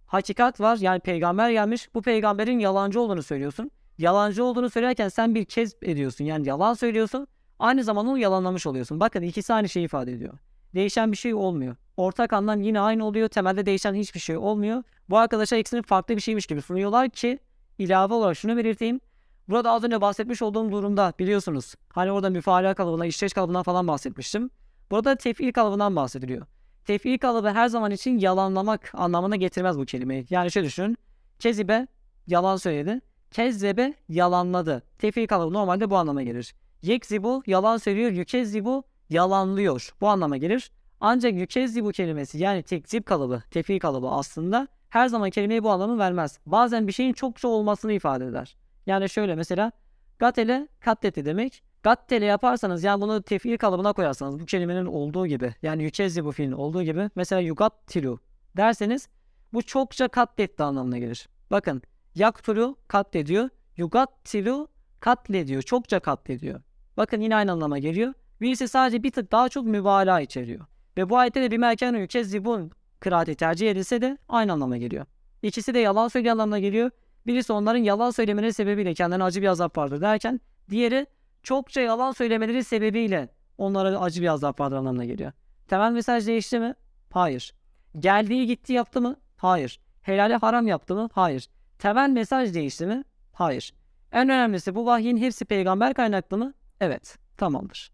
Hakikat 0.07 0.61
var 0.61 0.77
yani 0.77 1.01
peygamber 1.01 1.51
gelmiş. 1.51 1.95
Bu 1.95 2.03
peygamberin 2.03 2.59
yalancı 2.59 3.01
olduğunu 3.01 3.23
söylüyorsun. 3.23 3.71
Yalancı 3.99 4.45
olduğunu 4.45 4.71
söylerken 4.71 5.09
sen 5.09 5.35
bir 5.35 5.45
kez 5.45 5.75
ediyorsun. 5.83 6.25
Yani 6.25 6.49
yalan 6.49 6.75
söylüyorsun. 6.75 7.27
Aynı 7.59 7.85
zamanda 7.85 8.11
onu 8.11 8.19
yalanlamış 8.19 8.67
oluyorsun. 8.67 9.01
Bakın 9.01 9.23
ikisi 9.23 9.55
aynı 9.55 9.69
şeyi 9.69 9.85
ifade 9.85 10.13
ediyor. 10.13 10.39
Değişen 10.75 11.13
bir 11.13 11.17
şey 11.17 11.35
olmuyor. 11.35 11.77
Ortak 11.97 12.33
anlam 12.33 12.61
yine 12.61 12.81
aynı 12.81 13.07
oluyor. 13.07 13.29
Temelde 13.29 13.67
değişen 13.67 13.95
hiçbir 13.95 14.21
şey 14.21 14.37
olmuyor. 14.37 14.83
Bu 15.11 15.19
arkadaşlar 15.19 15.59
ikisini 15.59 15.83
farklı 15.83 16.17
bir 16.17 16.21
şeymiş 16.21 16.47
gibi 16.47 16.63
sunuyorlar 16.63 17.11
ki 17.11 17.39
ilave 17.79 18.15
olarak 18.15 18.37
şunu 18.37 18.57
belirteyim. 18.57 19.01
Burada 19.49 19.71
az 19.71 19.85
önce 19.85 20.01
bahsetmiş 20.01 20.43
olduğum 20.43 20.73
durumda 20.73 21.13
biliyorsunuz. 21.19 21.75
Hani 21.93 22.13
orada 22.13 22.31
müfala 22.31 22.75
kalıbına, 22.75 23.07
işleş 23.07 23.33
kalıbından 23.33 23.63
falan 23.63 23.89
bahsetmiştim. 23.89 24.51
Burada 24.91 25.17
tefil 25.17 25.53
kalıbından 25.53 25.97
bahsediliyor. 25.97 26.47
Tefil 26.85 27.19
kalıbı 27.19 27.49
her 27.49 27.69
zaman 27.69 27.91
için 27.91 28.19
yalanlamak 28.19 28.91
anlamına 28.95 29.37
getirmez 29.37 29.79
bu 29.79 29.85
kelimeyi. 29.85 30.27
Yani 30.31 30.51
şöyle 30.51 30.67
düşünün. 30.67 30.97
Kezibe 31.39 31.87
yalan 32.27 32.57
söyledi. 32.57 33.01
Kezzebe 33.31 33.95
yalanladı. 34.09 34.83
Tefil 34.99 35.27
kalıbı 35.27 35.55
normalde 35.55 35.91
bu 35.91 35.97
anlama 35.97 36.23
gelir. 36.23 36.55
Yekzibu 36.83 37.43
yalan 37.47 37.77
söylüyor. 37.77 38.11
Yükezzibu 38.11 38.85
yalanlıyor. 39.11 39.95
Bu 40.01 40.09
anlama 40.09 40.37
gelir. 40.37 40.71
Ancak 41.01 41.35
yükezzibu 41.35 41.93
kelimesi 41.93 42.39
yani 42.39 42.63
tekzip 42.63 43.07
kalıbı, 43.07 43.43
tefil 43.51 43.79
kalıbı 43.79 44.09
aslında 44.09 44.69
her 44.89 45.09
zaman 45.09 45.31
kelimeyi 45.31 45.63
bu 45.63 45.71
anlamı 45.71 45.99
vermez. 45.99 46.39
Bazen 46.47 46.87
bir 46.87 46.93
şeyin 46.93 47.13
çokça 47.13 47.49
olmasını 47.49 47.93
ifade 47.93 48.27
eder. 48.27 48.57
Yani 48.87 49.09
şöyle 49.09 49.35
mesela 49.35 49.73
gatele 50.19 50.69
katletti 50.81 51.25
demek. 51.25 51.63
Gattele 51.83 52.25
yaparsanız 52.25 52.85
yani 52.85 53.01
bunu 53.01 53.23
tefil 53.23 53.59
kalıbına 53.59 53.93
koyarsanız 53.93 54.41
bu 54.41 54.45
kelimenin 54.47 54.87
olduğu 54.87 55.27
gibi 55.27 55.55
yani 55.63 55.83
yükezzi 55.83 56.25
bu 56.25 56.33
fiilin 56.33 56.53
olduğu 56.53 56.83
gibi 56.83 57.11
mesela 57.15 57.41
yugattilu 57.41 58.21
derseniz 58.57 59.09
bu 59.53 59.63
çokça 59.63 60.09
katletti 60.09 60.63
anlamına 60.63 60.99
gelir. 60.99 61.29
Bakın 61.51 61.83
yaktulu 62.15 62.77
katlediyor. 62.89 63.49
Yugattilu 63.77 64.69
katlediyor. 65.01 65.63
Çokça 65.63 66.01
katlediyor. 66.01 66.61
Bakın 66.97 67.21
yine 67.21 67.37
aynı 67.37 67.53
anlama 67.53 67.79
geliyor. 67.79 68.13
Birisi 68.41 68.69
sadece 68.69 69.03
bir 69.03 69.11
tık 69.11 69.33
daha 69.33 69.49
çok 69.49 69.67
mübalağa 69.67 70.21
içeriyor. 70.21 70.67
Ve 70.97 71.11
bu 71.11 71.19
ayette 71.19 71.43
de 71.43 71.51
bir 71.51 71.59
merkenu 71.59 71.99
yükezzibun 71.99 72.71
kıraati 73.01 73.35
tercih 73.35 73.71
edilse 73.71 74.01
de 74.01 74.19
aynı 74.29 74.53
anlama 74.53 74.77
geliyor. 74.77 75.07
İkisi 75.43 75.75
de 75.75 75.79
yalan 75.79 76.09
söylüyor 76.09 76.33
anlamına 76.33 76.59
geliyor. 76.59 76.91
Birisi 77.27 77.53
onların 77.53 77.79
yalan 77.79 78.11
söylemeleri 78.11 78.53
sebebiyle 78.53 78.95
kendilerine 78.95 79.25
acı 79.25 79.43
bir 79.43 79.47
azap 79.47 79.79
vardır 79.79 80.01
derken 80.01 80.41
diğeri 80.71 81.07
çokça 81.43 81.81
yalan 81.81 82.13
söylemeleri 82.13 82.65
sebebiyle 82.65 83.29
onlara 83.59 84.01
acı 84.01 84.23
bir 84.23 84.29
azap 84.29 84.61
vardır 84.61 84.77
anlamına 84.77 85.05
geliyor. 85.05 85.33
Temel 85.69 85.93
mesaj 85.93 86.27
değişti 86.27 86.59
mi? 86.59 86.75
Hayır. 87.11 87.55
Geldiği 87.99 88.47
gitti 88.47 88.73
yaptı 88.73 89.01
mı? 89.01 89.17
Hayır. 89.37 89.81
Helali 90.03 90.35
haram 90.35 90.67
yaptı 90.67 90.95
mı? 90.95 91.09
Hayır. 91.13 91.49
Temel 91.79 92.11
mesaj 92.11 92.55
değişti 92.55 92.87
mi? 92.87 93.05
Hayır. 93.33 93.75
En 94.13 94.29
önemlisi 94.29 94.75
bu 94.75 94.87
vahyin 94.87 95.17
hepsi 95.17 95.45
peygamber 95.45 95.95
kaynaklı 95.95 96.39
mı? 96.39 96.55
Evet. 96.81 97.19
Tamamdır. 97.37 97.93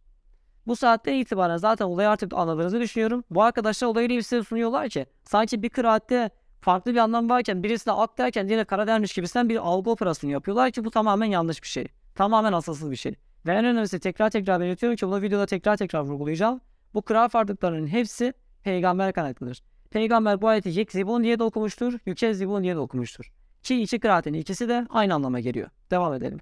Bu 0.67 0.77
saatten 0.77 1.15
itibaren 1.15 1.57
zaten 1.57 1.85
olayı 1.85 2.09
artık 2.09 2.35
anladığınızı 2.35 2.81
düşünüyorum. 2.81 3.25
Bu 3.31 3.43
arkadaşlar 3.43 3.89
olayı 3.89 4.09
bir 4.09 4.23
size 4.23 4.43
sunuyorlar 4.43 4.89
ki 4.89 5.07
sanki 5.25 5.63
bir 5.63 5.69
kıraatte 5.69 6.31
farklı 6.61 6.93
bir 6.93 6.99
anlam 6.99 7.31
varken 7.31 7.63
birisine 7.63 7.95
ak 7.95 8.19
derken 8.19 8.49
diğerine 8.49 8.65
kara 8.65 8.87
dermiş 8.87 9.13
gibisinden 9.13 9.49
bir 9.49 9.57
algı 9.57 9.91
operasyonu 9.91 10.33
yapıyorlar 10.33 10.71
ki 10.71 10.85
bu 10.85 10.91
tamamen 10.91 11.27
yanlış 11.27 11.63
bir 11.63 11.69
şey. 11.69 11.87
Tamamen 12.15 12.53
asılsız 12.53 12.91
bir 12.91 12.97
şey. 12.97 13.15
Ve 13.47 13.53
en 13.53 13.65
önemlisi 13.65 13.99
tekrar 13.99 14.31
tekrar 14.31 14.61
belirtiyorum 14.61 14.97
ki 14.97 15.07
bunu 15.07 15.23
videoda 15.23 15.47
tekrar 15.47 15.77
tekrar 15.77 16.01
vurgulayacağım. 16.01 16.61
Bu 16.95 17.03
kıraat 17.03 17.31
farklılıklarının 17.31 17.87
hepsi 17.87 18.33
peygamber 18.63 19.13
kaynaklıdır. 19.13 19.63
Peygamber 19.91 20.43
bu 20.43 20.49
ayeti 20.49 20.69
yekzibun 20.69 21.25
diye 21.25 21.39
de 21.39 21.43
okumuştur, 21.43 21.99
yükezzibun 22.07 22.63
diye 22.63 22.75
de 22.75 22.79
okumuştur. 22.79 23.33
Ki 23.63 23.83
iki 23.83 24.01
kıraatin 24.01 24.33
ikisi 24.33 24.69
de 24.69 24.87
aynı 24.91 25.15
anlama 25.15 25.41
geliyor. 25.41 25.69
Devam 25.91 26.15
edelim. 26.15 26.39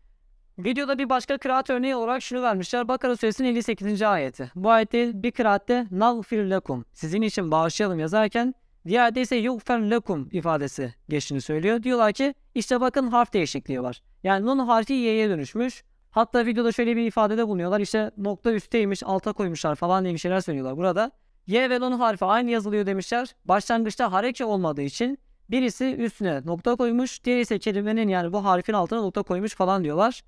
Videoda 0.59 0.98
bir 0.98 1.09
başka 1.09 1.38
kıraat 1.38 1.70
örneği 1.70 1.96
olarak 1.96 2.22
şunu 2.22 2.42
vermişler. 2.42 2.88
Bakara 2.88 3.16
suresinin 3.16 3.48
58. 3.48 4.02
ayeti. 4.02 4.50
Bu 4.54 4.70
ayette 4.70 5.22
bir 5.22 5.31
kıraatte 5.31 5.87
nagfir 5.90 6.44
lekum 6.44 6.85
sizin 6.92 7.22
için 7.22 7.50
bağışlayalım 7.50 7.98
yazarken 7.98 8.54
diğerde 8.88 9.20
ise 9.20 9.37
yugfer 9.37 9.90
lekum 9.90 10.29
ifadesi 10.33 10.94
geçtiğini 11.09 11.40
söylüyor. 11.40 11.83
Diyorlar 11.83 12.12
ki 12.12 12.35
işte 12.55 12.81
bakın 12.81 13.07
harf 13.07 13.33
değişikliği 13.33 13.83
var. 13.83 14.03
Yani 14.22 14.46
nun 14.46 14.59
harfi 14.59 14.92
y'ye 14.92 15.29
dönüşmüş. 15.29 15.85
Hatta 16.11 16.46
videoda 16.46 16.72
şöyle 16.72 16.96
bir 16.96 17.07
ifadede 17.07 17.48
bulunuyorlar. 17.48 17.81
İşte 17.81 18.11
nokta 18.16 18.53
üstteymiş 18.53 19.03
alta 19.03 19.33
koymuşlar 19.33 19.74
falan 19.74 20.05
diye 20.05 20.14
bir 20.14 20.18
şeyler 20.18 20.40
söylüyorlar 20.40 20.77
burada. 20.77 21.11
Y 21.46 21.70
ve 21.70 21.81
nun 21.81 21.92
harfi 21.92 22.24
aynı 22.24 22.51
yazılıyor 22.51 22.87
demişler. 22.87 23.35
Başlangıçta 23.44 24.12
hareke 24.12 24.44
olmadığı 24.44 24.83
için 24.83 25.18
birisi 25.51 25.96
üstüne 25.96 26.42
nokta 26.46 26.77
koymuş. 26.77 27.24
Diğeri 27.24 27.40
ise 27.40 27.59
kelimenin 27.59 28.09
yani 28.09 28.33
bu 28.33 28.44
harfin 28.44 28.72
altına 28.72 29.01
nokta 29.01 29.22
koymuş 29.22 29.55
falan 29.55 29.85
diyorlar. 29.85 30.22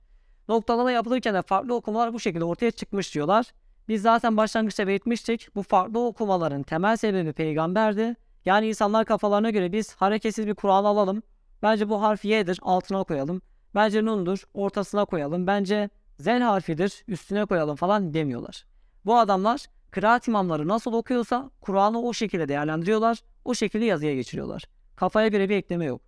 Noktalama 0.48 0.92
yapılırken 0.92 1.34
de 1.34 1.42
farklı 1.42 1.74
okumalar 1.74 2.12
bu 2.12 2.20
şekilde 2.20 2.44
ortaya 2.44 2.70
çıkmış 2.70 3.14
diyorlar. 3.14 3.46
Biz 3.88 4.02
zaten 4.02 4.36
başlangıçta 4.36 4.86
belirtmiştik. 4.86 5.54
Bu 5.54 5.62
farklı 5.62 6.06
okumaların 6.06 6.62
temel 6.62 6.96
sebebi 6.96 7.32
peygamberdi. 7.32 8.16
Yani 8.44 8.68
insanlar 8.68 9.04
kafalarına 9.04 9.50
göre 9.50 9.72
biz 9.72 9.94
hareketsiz 9.94 10.46
bir 10.46 10.54
Kur'an 10.54 10.84
alalım. 10.84 11.22
Bence 11.62 11.88
bu 11.88 12.02
harf 12.02 12.24
Y'dir 12.24 12.58
altına 12.62 13.04
koyalım. 13.04 13.42
Bence 13.74 14.04
Nun'dur 14.04 14.44
ortasına 14.54 15.04
koyalım. 15.04 15.46
Bence 15.46 15.90
Zel 16.20 16.42
harfidir 16.42 17.04
üstüne 17.08 17.44
koyalım 17.44 17.76
falan 17.76 18.14
demiyorlar. 18.14 18.64
Bu 19.06 19.18
adamlar 19.18 19.64
kıraat 19.90 20.28
imamları 20.28 20.68
nasıl 20.68 20.92
okuyorsa 20.92 21.50
Kur'an'ı 21.60 22.02
o 22.02 22.12
şekilde 22.12 22.48
değerlendiriyorlar. 22.48 23.18
O 23.44 23.54
şekilde 23.54 23.84
yazıya 23.84 24.14
geçiriyorlar. 24.14 24.64
Kafaya 24.96 25.28
göre 25.28 25.48
bir 25.48 25.56
ekleme 25.56 25.84
yok. 25.84 26.00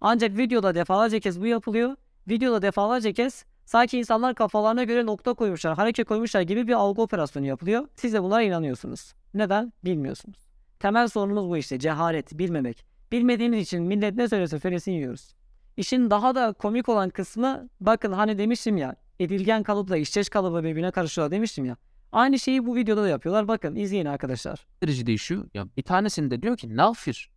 Ancak 0.00 0.38
videoda 0.38 0.74
defalarca 0.74 1.20
kez 1.20 1.40
bu 1.40 1.46
yapılıyor. 1.46 1.96
Videoda 2.28 2.62
defalarca 2.62 3.12
kez 3.12 3.44
sanki 3.64 3.98
insanlar 3.98 4.34
kafalarına 4.34 4.84
göre 4.84 5.06
nokta 5.06 5.34
koymuşlar, 5.34 5.76
hareket 5.76 6.08
koymuşlar 6.08 6.40
gibi 6.40 6.66
bir 6.66 6.72
algı 6.72 7.02
operasyonu 7.02 7.46
yapılıyor. 7.46 7.88
Siz 7.96 8.12
de 8.12 8.22
bunlara 8.22 8.42
inanıyorsunuz. 8.42 9.12
Neden? 9.34 9.72
Bilmiyorsunuz. 9.84 10.49
Temel 10.80 11.08
sorunumuz 11.08 11.48
bu 11.48 11.56
işte. 11.56 11.78
Cehalet, 11.78 12.38
bilmemek. 12.38 12.84
Bilmediğimiz 13.12 13.62
için 13.62 13.82
millet 13.82 14.14
ne 14.14 14.28
söylese 14.28 14.58
söylesin 14.58 14.92
yiyoruz. 14.92 15.34
İşin 15.76 16.10
daha 16.10 16.34
da 16.34 16.52
komik 16.52 16.88
olan 16.88 17.10
kısmı 17.10 17.68
bakın 17.80 18.12
hani 18.12 18.38
demiştim 18.38 18.76
ya 18.76 18.96
edilgen 19.18 19.62
kalıpla 19.62 19.96
işçeş 19.96 20.28
kalıbı 20.28 20.64
birbirine 20.64 20.90
karışıyor 20.90 21.30
demiştim 21.30 21.64
ya. 21.64 21.76
Aynı 22.12 22.38
şeyi 22.38 22.66
bu 22.66 22.76
videoda 22.76 23.02
da 23.02 23.08
yapıyorlar. 23.08 23.48
Bakın 23.48 23.76
izleyin 23.76 24.06
arkadaşlar. 24.06 24.66
derece 24.82 25.06
değişiyor. 25.06 25.48
Ya 25.54 25.66
bir 25.76 25.82
tanesinde 25.82 26.42
diyor 26.42 26.56
ki 26.56 26.76
nafir. 26.76 27.30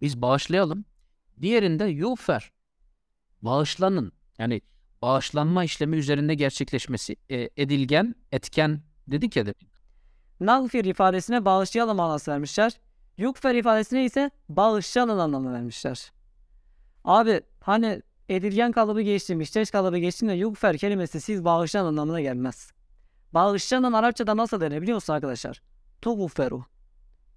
Biz 0.00 0.22
bağışlayalım. 0.22 0.84
Diğerinde 1.42 1.84
yufer. 1.84 2.52
Bağışlanın. 3.42 4.12
Yani 4.38 4.60
bağışlanma 5.02 5.64
işlemi 5.64 5.96
üzerinde 5.96 6.34
gerçekleşmesi. 6.34 7.16
E, 7.30 7.50
edilgen, 7.56 8.14
etken 8.32 8.80
dedik 9.08 9.36
ya 9.36 9.46
demin. 9.46 9.75
Nagfir 10.40 10.84
ifadesine 10.84 11.44
bağışlayalım 11.44 12.00
anlamı 12.00 12.20
vermişler. 12.28 12.80
Yukfer 13.18 13.54
ifadesine 13.54 14.04
ise 14.04 14.30
bağışlanın 14.48 15.18
anlamı 15.18 15.52
vermişler. 15.52 16.12
Abi 17.04 17.40
hani 17.60 18.02
edilgen 18.28 18.72
kalıbı 18.72 19.00
geçtim, 19.00 19.40
işteş 19.40 19.70
kalıbı 19.70 19.98
geçtim 19.98 20.28
de 20.28 20.32
yukfer 20.32 20.78
kelimesi 20.78 21.20
siz 21.20 21.44
bağışlanın 21.44 21.88
anlamına 21.88 22.20
gelmez. 22.20 22.70
Bağışlanın 23.34 23.92
Arapçada 23.92 24.36
nasıl 24.36 24.60
denir 24.60 24.82
biliyor 24.82 24.94
musunuz 24.94 25.14
arkadaşlar? 25.14 25.62
Tugferu. 26.02 26.64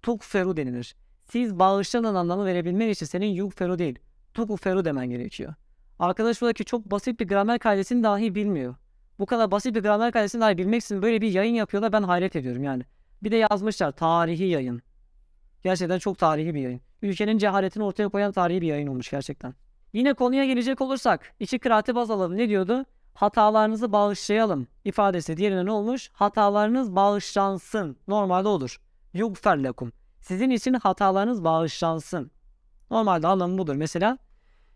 Tugferu 0.02 0.58
denilir. 0.58 0.96
Siz 1.32 1.60
bağışlanın 1.60 2.16
anlamı 2.16 2.46
verebilmen 2.46 2.90
için 2.90 3.06
senin 3.06 3.26
yukferu 3.26 3.80
değil, 3.80 4.00
tugferu 4.34 4.86
demen 4.86 5.10
gerekiyor. 5.10 5.54
Arkadaş 6.00 6.42
buradaki 6.42 6.66
çok 6.66 6.92
basit 6.92 7.20
bir 7.20 7.28
gramer 7.28 7.60
kaidesini 7.60 8.04
dahi 8.04 8.36
bilmiyor. 8.36 8.76
Bu 9.20 9.26
kadar 9.26 9.52
basit 9.52 9.76
bir 9.76 9.82
gramer 9.82 10.12
kaidesini 10.12 10.42
dahi 10.42 10.58
bilmek 10.58 10.84
için 10.84 11.02
böyle 11.02 11.22
bir 11.22 11.32
yayın 11.32 11.54
yapıyorlar 11.54 11.92
ben 11.92 12.04
hayret 12.04 12.36
ediyorum 12.36 12.64
yani. 12.64 12.84
Bir 13.24 13.32
de 13.32 13.36
yazmışlar 13.36 13.92
tarihi 13.92 14.44
yayın. 14.44 14.82
Gerçekten 15.64 16.00
çok 16.00 16.18
tarihi 16.18 16.56
bir 16.56 16.62
yayın. 16.62 16.82
Ülkenin 17.02 17.38
cehaletini 17.38 17.84
ortaya 17.84 18.10
koyan 18.10 18.32
tarihi 18.32 18.62
bir 18.62 18.68
yayın 18.68 18.88
olmuş 18.88 19.12
gerçekten. 19.12 19.54
Yine 19.94 20.14
konuya 20.14 20.46
gelecek 20.46 20.82
olursak 20.82 21.34
iki 21.40 21.60
kıraati 21.60 21.96
baz 21.96 22.12
alalım. 22.12 22.38
Ne 22.38 22.50
diyordu? 22.50 22.86
Hatalarınızı 23.14 23.92
bağışlayalım 23.92 24.68
ifadesi 24.86 25.38
diğerine 25.38 25.66
ne 25.66 25.72
olmuş? 25.72 26.10
Hatalarınız 26.14 26.96
bağışlansın. 26.96 27.98
Normalde 28.08 28.48
olur. 28.48 28.82
Yugfer 29.14 29.64
lekum. 29.64 29.92
Sizin 30.22 30.50
için 30.50 30.74
hatalarınız 30.74 31.44
bağışlansın. 31.44 32.32
Normalde 32.92 33.28
anlamı 33.28 33.58
budur. 33.58 33.76
Mesela 33.76 34.18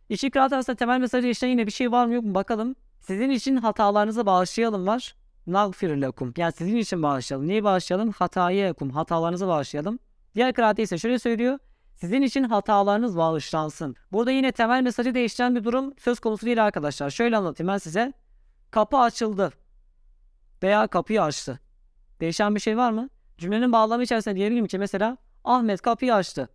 iki 0.10 0.32
kıraat 0.32 0.54
arasında 0.54 0.76
temel 0.76 1.00
mesajı 1.00 1.28
işte 1.28 1.48
yine 1.48 1.68
bir 1.68 1.72
şey 1.72 1.92
var 1.92 2.06
mı 2.06 2.14
yok 2.14 2.24
mu 2.24 2.36
bakalım. 2.36 2.76
Sizin 3.08 3.30
için 3.30 3.56
hatalarınızı 3.56 4.26
bağışlayalım 4.26 4.88
var. 4.88 5.16
Nagfir 5.48 5.90
lekum. 5.90 6.34
Yani 6.38 6.52
sizin 6.52 6.76
için 6.76 7.04
bağışlayalım. 7.04 7.48
Neyi 7.48 7.64
bağışlayalım? 7.64 8.12
Hatayı 8.12 8.66
lekum. 8.66 8.90
Hatalarınızı 8.90 9.48
bağışlayalım. 9.48 10.00
Diğer 10.36 10.54
kıraatte 10.54 10.84
ise 10.84 10.98
şöyle 10.98 11.20
söylüyor. 11.20 11.60
Sizin 11.96 12.22
için 12.22 12.44
hatalarınız 12.44 13.18
bağışlansın. 13.18 13.96
Burada 14.12 14.32
yine 14.32 14.52
temel 14.52 14.82
mesajı 14.82 15.14
değiştiren 15.14 15.56
bir 15.56 15.64
durum 15.64 15.94
söz 16.00 16.20
konusu 16.20 16.46
değil 16.46 16.66
arkadaşlar. 16.66 17.10
Şöyle 17.10 17.38
anlatayım 17.38 17.68
ben 17.68 17.78
size. 17.78 18.14
Kapı 18.72 18.98
açıldı. 18.98 19.52
Veya 20.64 20.88
kapıyı 20.88 21.24
açtı. 21.24 21.60
Değişen 22.22 22.56
bir 22.56 22.60
şey 22.60 22.78
var 22.78 22.92
mı? 22.92 23.10
Cümlenin 23.38 23.72
bağlamı 23.72 24.04
içerisinde 24.04 24.36
diyebilirim 24.36 24.68
ki 24.68 24.78
mesela 24.78 25.18
Ahmet 25.44 25.82
kapıyı 25.82 26.16
açtı. 26.16 26.50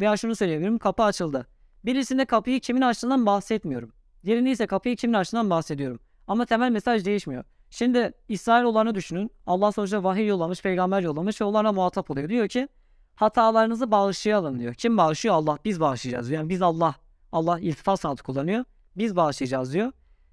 Veya 0.00 0.16
şunu 0.16 0.36
söyleyebilirim 0.36 0.78
kapı 0.78 1.02
açıldı. 1.02 1.46
Birisinde 1.84 2.24
kapıyı 2.24 2.60
kimin 2.60 2.80
açtığından 2.80 3.26
bahsetmiyorum. 3.26 3.92
Diğerinde 4.24 4.50
ise 4.50 4.66
kapıyı 4.66 4.96
kimin 4.96 5.14
açtığından 5.14 5.50
bahsediyorum. 5.50 6.00
Ama 6.26 6.46
temel 6.46 6.70
mesaj 6.70 7.04
değişmiyor. 7.04 7.44
Şimdi 7.70 8.12
İsrail 8.28 8.64
olanı 8.64 8.94
düşünün. 8.94 9.30
Allah 9.46 9.72
sonuçta 9.72 10.04
vahiy 10.04 10.26
yollamış, 10.26 10.62
peygamber 10.62 11.00
yollamış 11.00 11.40
ve 11.40 11.44
onlarla 11.44 11.72
muhatap 11.72 12.10
oluyor. 12.10 12.28
Diyor 12.28 12.48
ki 12.48 12.68
hatalarınızı 13.14 13.90
bağışlayalım 13.90 14.58
diyor. 14.58 14.74
Kim 14.74 14.96
bağışlıyor? 14.96 15.36
Allah. 15.36 15.58
Biz 15.64 15.80
bağışlayacağız. 15.80 16.30
Yani 16.30 16.48
biz 16.48 16.62
Allah. 16.62 16.94
Allah 17.32 17.60
iltifat 17.60 18.00
sanatı 18.00 18.22
kullanıyor. 18.22 18.64
Biz 18.96 19.16
bağışlayacağız 19.16 19.72
diyor. 19.72 19.92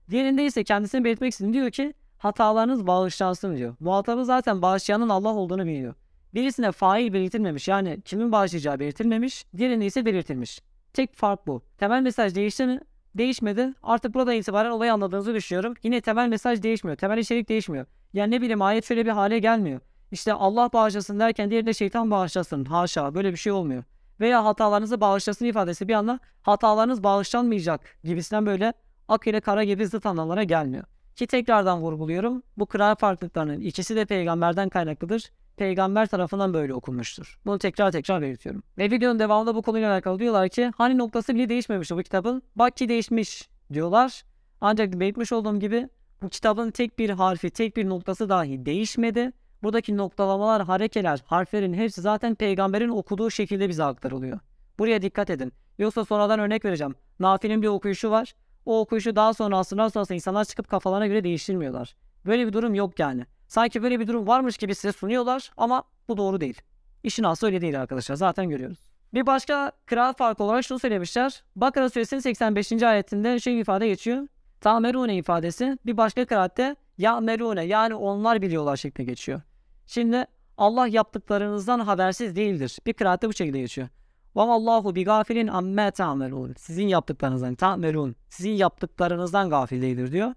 Diğerinde 0.09 0.45
ise 0.45 0.63
kendisini 0.63 1.03
belirtmek 1.03 1.33
için 1.33 1.53
diyor 1.53 1.71
ki 1.71 1.93
hatalarınız 2.17 2.87
bağışlansın 2.87 3.57
diyor. 3.57 3.75
Muhatabı 3.79 4.25
zaten 4.25 4.61
bağışlayanın 4.61 5.09
Allah 5.09 5.29
olduğunu 5.29 5.65
biliyor. 5.65 5.93
Birisine 6.33 6.71
fail 6.71 7.13
belirtilmemiş 7.13 7.67
yani 7.67 8.01
kimin 8.01 8.31
bağışlayacağı 8.31 8.79
belirtilmemiş. 8.79 9.45
Diğerinde 9.57 9.85
ise 9.85 10.05
belirtilmiş. 10.05 10.61
Tek 10.93 11.15
fark 11.15 11.47
bu. 11.47 11.61
Temel 11.77 12.01
mesaj 12.01 12.35
değişti 12.35 12.65
mi? 12.65 12.79
Değişmedi. 13.15 13.73
Artık 13.83 14.13
burada 14.13 14.33
itibaren 14.33 14.69
olayı 14.69 14.93
anladığınızı 14.93 15.33
düşünüyorum. 15.33 15.73
Yine 15.83 16.01
temel 16.01 16.27
mesaj 16.27 16.63
değişmiyor. 16.63 16.97
Temel 16.97 17.17
içerik 17.17 17.49
değişmiyor. 17.49 17.85
Yani 18.13 18.31
ne 18.31 18.41
bileyim 18.41 18.61
ayet 18.61 18.85
şöyle 18.85 19.05
bir 19.05 19.11
hale 19.11 19.39
gelmiyor. 19.39 19.79
İşte 20.11 20.33
Allah 20.33 20.69
bağışlasın 20.73 21.19
derken 21.19 21.49
diğerinde 21.49 21.73
şeytan 21.73 22.11
bağışlasın. 22.11 22.65
Haşa 22.65 23.15
böyle 23.15 23.31
bir 23.31 23.37
şey 23.37 23.51
olmuyor. 23.51 23.83
Veya 24.19 24.45
hatalarınızı 24.45 25.01
bağışlasın 25.01 25.45
ifadesi 25.45 25.87
bir 25.87 25.93
anda 25.93 26.19
hatalarınız 26.41 27.03
bağışlanmayacak 27.03 27.81
gibisinden 28.03 28.45
böyle 28.45 28.73
ak 29.07 29.27
ile 29.27 29.41
kara 29.41 29.63
gibi 29.63 29.87
zıt 29.87 30.05
anlamlara 30.05 30.43
gelmiyor. 30.43 30.83
Ki 31.15 31.27
tekrardan 31.27 31.81
vurguluyorum. 31.81 32.43
Bu 32.57 32.65
kıraat 32.65 32.99
farklılıklarının 32.99 33.61
ikisi 33.61 33.95
de 33.95 34.05
peygamberden 34.05 34.69
kaynaklıdır. 34.69 35.31
Peygamber 35.57 36.07
tarafından 36.07 36.53
böyle 36.53 36.73
okunmuştur. 36.73 37.39
Bunu 37.45 37.59
tekrar 37.59 37.91
tekrar 37.91 38.21
belirtiyorum. 38.21 38.63
Ve 38.77 38.91
videonun 38.91 39.19
devamında 39.19 39.55
bu 39.55 39.61
konuyla 39.61 39.93
alakalı 39.93 40.19
diyorlar 40.19 40.49
ki 40.49 40.71
hani 40.77 40.97
noktası 40.97 41.35
bile 41.35 41.49
değişmemiş 41.49 41.91
bu 41.91 41.97
kitabın. 41.97 42.41
Bak 42.55 42.77
ki 42.77 42.89
değişmiş 42.89 43.49
diyorlar. 43.73 44.23
Ancak 44.61 44.93
belirtmiş 44.93 45.31
olduğum 45.31 45.59
gibi 45.59 45.89
bu 46.21 46.29
kitabın 46.29 46.71
tek 46.71 46.99
bir 46.99 47.09
harfi, 47.09 47.49
tek 47.49 47.77
bir 47.77 47.89
noktası 47.89 48.29
dahi 48.29 48.65
değişmedi. 48.65 49.31
Buradaki 49.63 49.97
noktalamalar, 49.97 50.63
harekeler, 50.63 51.23
harflerin 51.25 51.73
hepsi 51.73 52.01
zaten 52.01 52.35
peygamberin 52.35 52.89
okuduğu 52.89 53.29
şekilde 53.31 53.69
bize 53.69 53.83
aktarılıyor. 53.83 54.39
Buraya 54.79 55.01
dikkat 55.01 55.29
edin. 55.29 55.53
Yoksa 55.77 56.05
sonradan 56.05 56.39
örnek 56.39 56.65
vereceğim. 56.65 56.95
Nafi'nin 57.19 57.61
bir 57.61 57.67
okuyuşu 57.67 58.11
var. 58.11 58.33
O 58.65 58.79
okuyuşu 58.79 59.15
daha 59.15 59.33
sonra 59.33 59.57
asırlar 59.57 59.89
sonrasında 59.89 60.15
insanlar 60.15 60.45
çıkıp 60.45 60.69
kafalarına 60.69 61.07
göre 61.07 61.23
değiştirmiyorlar. 61.23 61.95
Böyle 62.25 62.47
bir 62.47 62.53
durum 62.53 62.75
yok 62.75 62.99
yani. 62.99 63.25
Sanki 63.47 63.83
böyle 63.83 63.99
bir 63.99 64.07
durum 64.07 64.27
varmış 64.27 64.57
gibi 64.57 64.75
size 64.75 64.91
sunuyorlar 64.91 65.51
ama 65.57 65.83
bu 66.07 66.17
doğru 66.17 66.41
değil. 66.41 66.61
İşin 67.03 67.23
aslı 67.23 67.47
öyle 67.47 67.61
değil 67.61 67.81
arkadaşlar. 67.81 68.15
Zaten 68.15 68.49
görüyoruz. 68.49 68.79
Bir 69.13 69.25
başka 69.25 69.71
kıraat 69.85 70.17
farkı 70.17 70.43
olarak 70.43 70.63
şunu 70.63 70.79
söylemişler. 70.79 71.43
Bakara 71.55 71.89
suresinin 71.89 72.19
85. 72.19 72.83
ayetinde 72.83 73.39
şey 73.39 73.59
ifade 73.59 73.87
geçiyor. 73.87 74.27
Tamerune 74.61 75.15
ifadesi 75.15 75.77
bir 75.85 75.97
başka 75.97 76.25
kıraatte 76.25 76.75
ya'merune 76.97 77.63
yani 77.63 77.95
onlar 77.95 78.41
biliyorlar 78.41 78.77
şeklinde 78.77 79.11
geçiyor. 79.11 79.41
Şimdi 79.85 80.25
Allah 80.57 80.87
yaptıklarınızdan 80.87 81.79
habersiz 81.79 82.35
değildir. 82.35 82.77
Bir 82.85 82.93
kıraatte 82.93 83.29
bu 83.29 83.33
şekilde 83.33 83.59
geçiyor. 83.59 83.87
Vallahu 84.35 84.95
bi 84.95 85.03
gafilin 85.03 85.47
amme 85.47 85.91
ta'melun. 85.91 86.53
Sizin 86.57 86.87
yaptıklarınızdan 86.87 87.55
ta'melun. 87.55 88.15
Sizin 88.29 88.51
yaptıklarınızdan 88.51 89.49
gafil 89.49 89.81
değildir 89.81 90.11
diyor. 90.11 90.33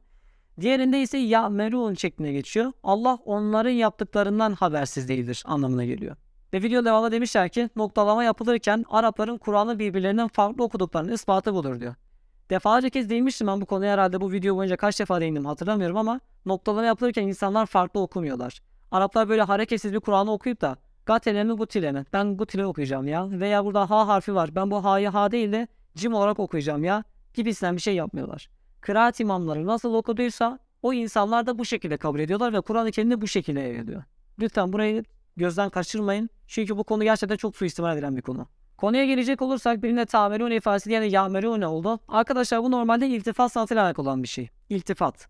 Diğerinde 0.61 1.03
ise 1.03 1.19
ya'melun 1.19 1.95
şeklinde 1.95 2.33
geçiyor. 2.33 2.73
Allah 2.83 3.19
onların 3.25 3.71
yaptıklarından 3.71 4.53
habersiz 4.53 5.09
değildir 5.09 5.43
anlamına 5.47 5.85
geliyor. 5.85 6.17
Ve 6.53 6.63
video 6.63 6.85
devamında 6.85 7.13
demişler 7.13 7.49
ki 7.49 7.71
noktalama 7.77 8.25
yapılırken 8.25 8.85
Arapların 8.91 9.39
Kur'an'ı 9.39 9.79
birbirlerinden 9.79 10.29
farklı 10.29 10.65
okuduklarının 10.65 11.13
ispatı 11.13 11.55
budur 11.55 11.81
diyor. 11.81 11.95
Defalarca 12.51 12.89
kez 12.89 13.11
değinmiştim 13.11 13.47
ben 13.47 13.61
bu 13.61 13.67
konuya 13.67 13.93
herhalde 13.93 14.21
bu 14.21 14.33
video 14.33 14.57
boyunca 14.57 14.77
kaç 14.77 15.01
defa 15.01 15.21
değindim 15.21 15.45
hatırlamıyorum 15.45 15.97
ama 15.97 16.21
noktalama 16.47 16.87
yapılırken 16.87 17.27
insanlar 17.27 17.67
farklı 17.67 18.01
okumuyorlar. 18.01 18.61
Araplar 18.91 19.29
böyle 19.29 19.43
hareketsiz 19.43 19.93
bir 19.93 20.01
Kur'an'ı 20.01 20.33
okuyup 20.33 20.61
da 20.61 20.77
gatele 21.07 21.45
mi 21.45 21.53
gutile 21.53 21.93
mi? 21.93 22.05
Ben 22.13 22.37
gutile 22.37 22.67
okuyacağım 22.67 23.09
ya. 23.09 23.31
Veya 23.31 23.65
burada 23.65 23.91
ha 23.91 24.09
harfi 24.09 24.35
var. 24.35 24.55
Ben 24.55 24.71
bu 24.71 24.85
ha'yı 24.85 25.09
ha 25.09 25.31
değil 25.31 25.53
de 25.53 25.69
cim 25.95 26.15
olarak 26.15 26.39
okuyacağım 26.39 26.85
ya. 26.85 27.05
Gibisinden 27.35 27.77
bir 27.77 27.81
şey 27.81 27.95
yapmıyorlar. 27.95 28.51
Kıraat 28.81 29.21
imamları 29.21 29.67
nasıl 29.67 29.95
okuduysa 29.95 30.59
o 30.83 30.93
insanlar 30.93 31.47
da 31.47 31.59
bu 31.59 31.65
şekilde 31.65 31.97
kabul 31.97 32.21
ediyorlar 32.21 32.53
ve 32.53 32.61
Kur'an-ı 32.61 32.91
Kerim'i 32.91 33.21
bu 33.21 33.29
şekilde 33.29 33.71
evriliyor. 33.71 34.03
Lütfen 34.39 34.73
burayı 34.73 35.05
gözden 35.37 35.71
kaçırmayın. 35.71 36.31
Çünkü 36.47 36.77
bu 36.77 36.85
konu 36.85 37.05
gerçekten 37.05 37.37
çok 37.37 37.57
suistimal 37.57 37.97
edilen 37.97 38.17
bir 38.17 38.23
konu. 38.23 38.47
Konuya 38.77 39.05
gelecek 39.05 39.43
olursak 39.43 39.83
birinde 39.83 40.07
tamerun 40.07 40.51
ifadesi 40.51 40.93
yani 40.93 41.11
yamerun 41.11 41.63
oldu. 41.63 42.01
Arkadaşlar 42.09 42.63
bu 42.63 42.71
normalde 42.71 43.09
iltifat 43.09 43.53
sanatıyla 43.53 43.85
alakalı 43.85 44.09
olan 44.09 44.23
bir 44.23 44.29
şey. 44.29 44.49
İltifat. 44.69 45.29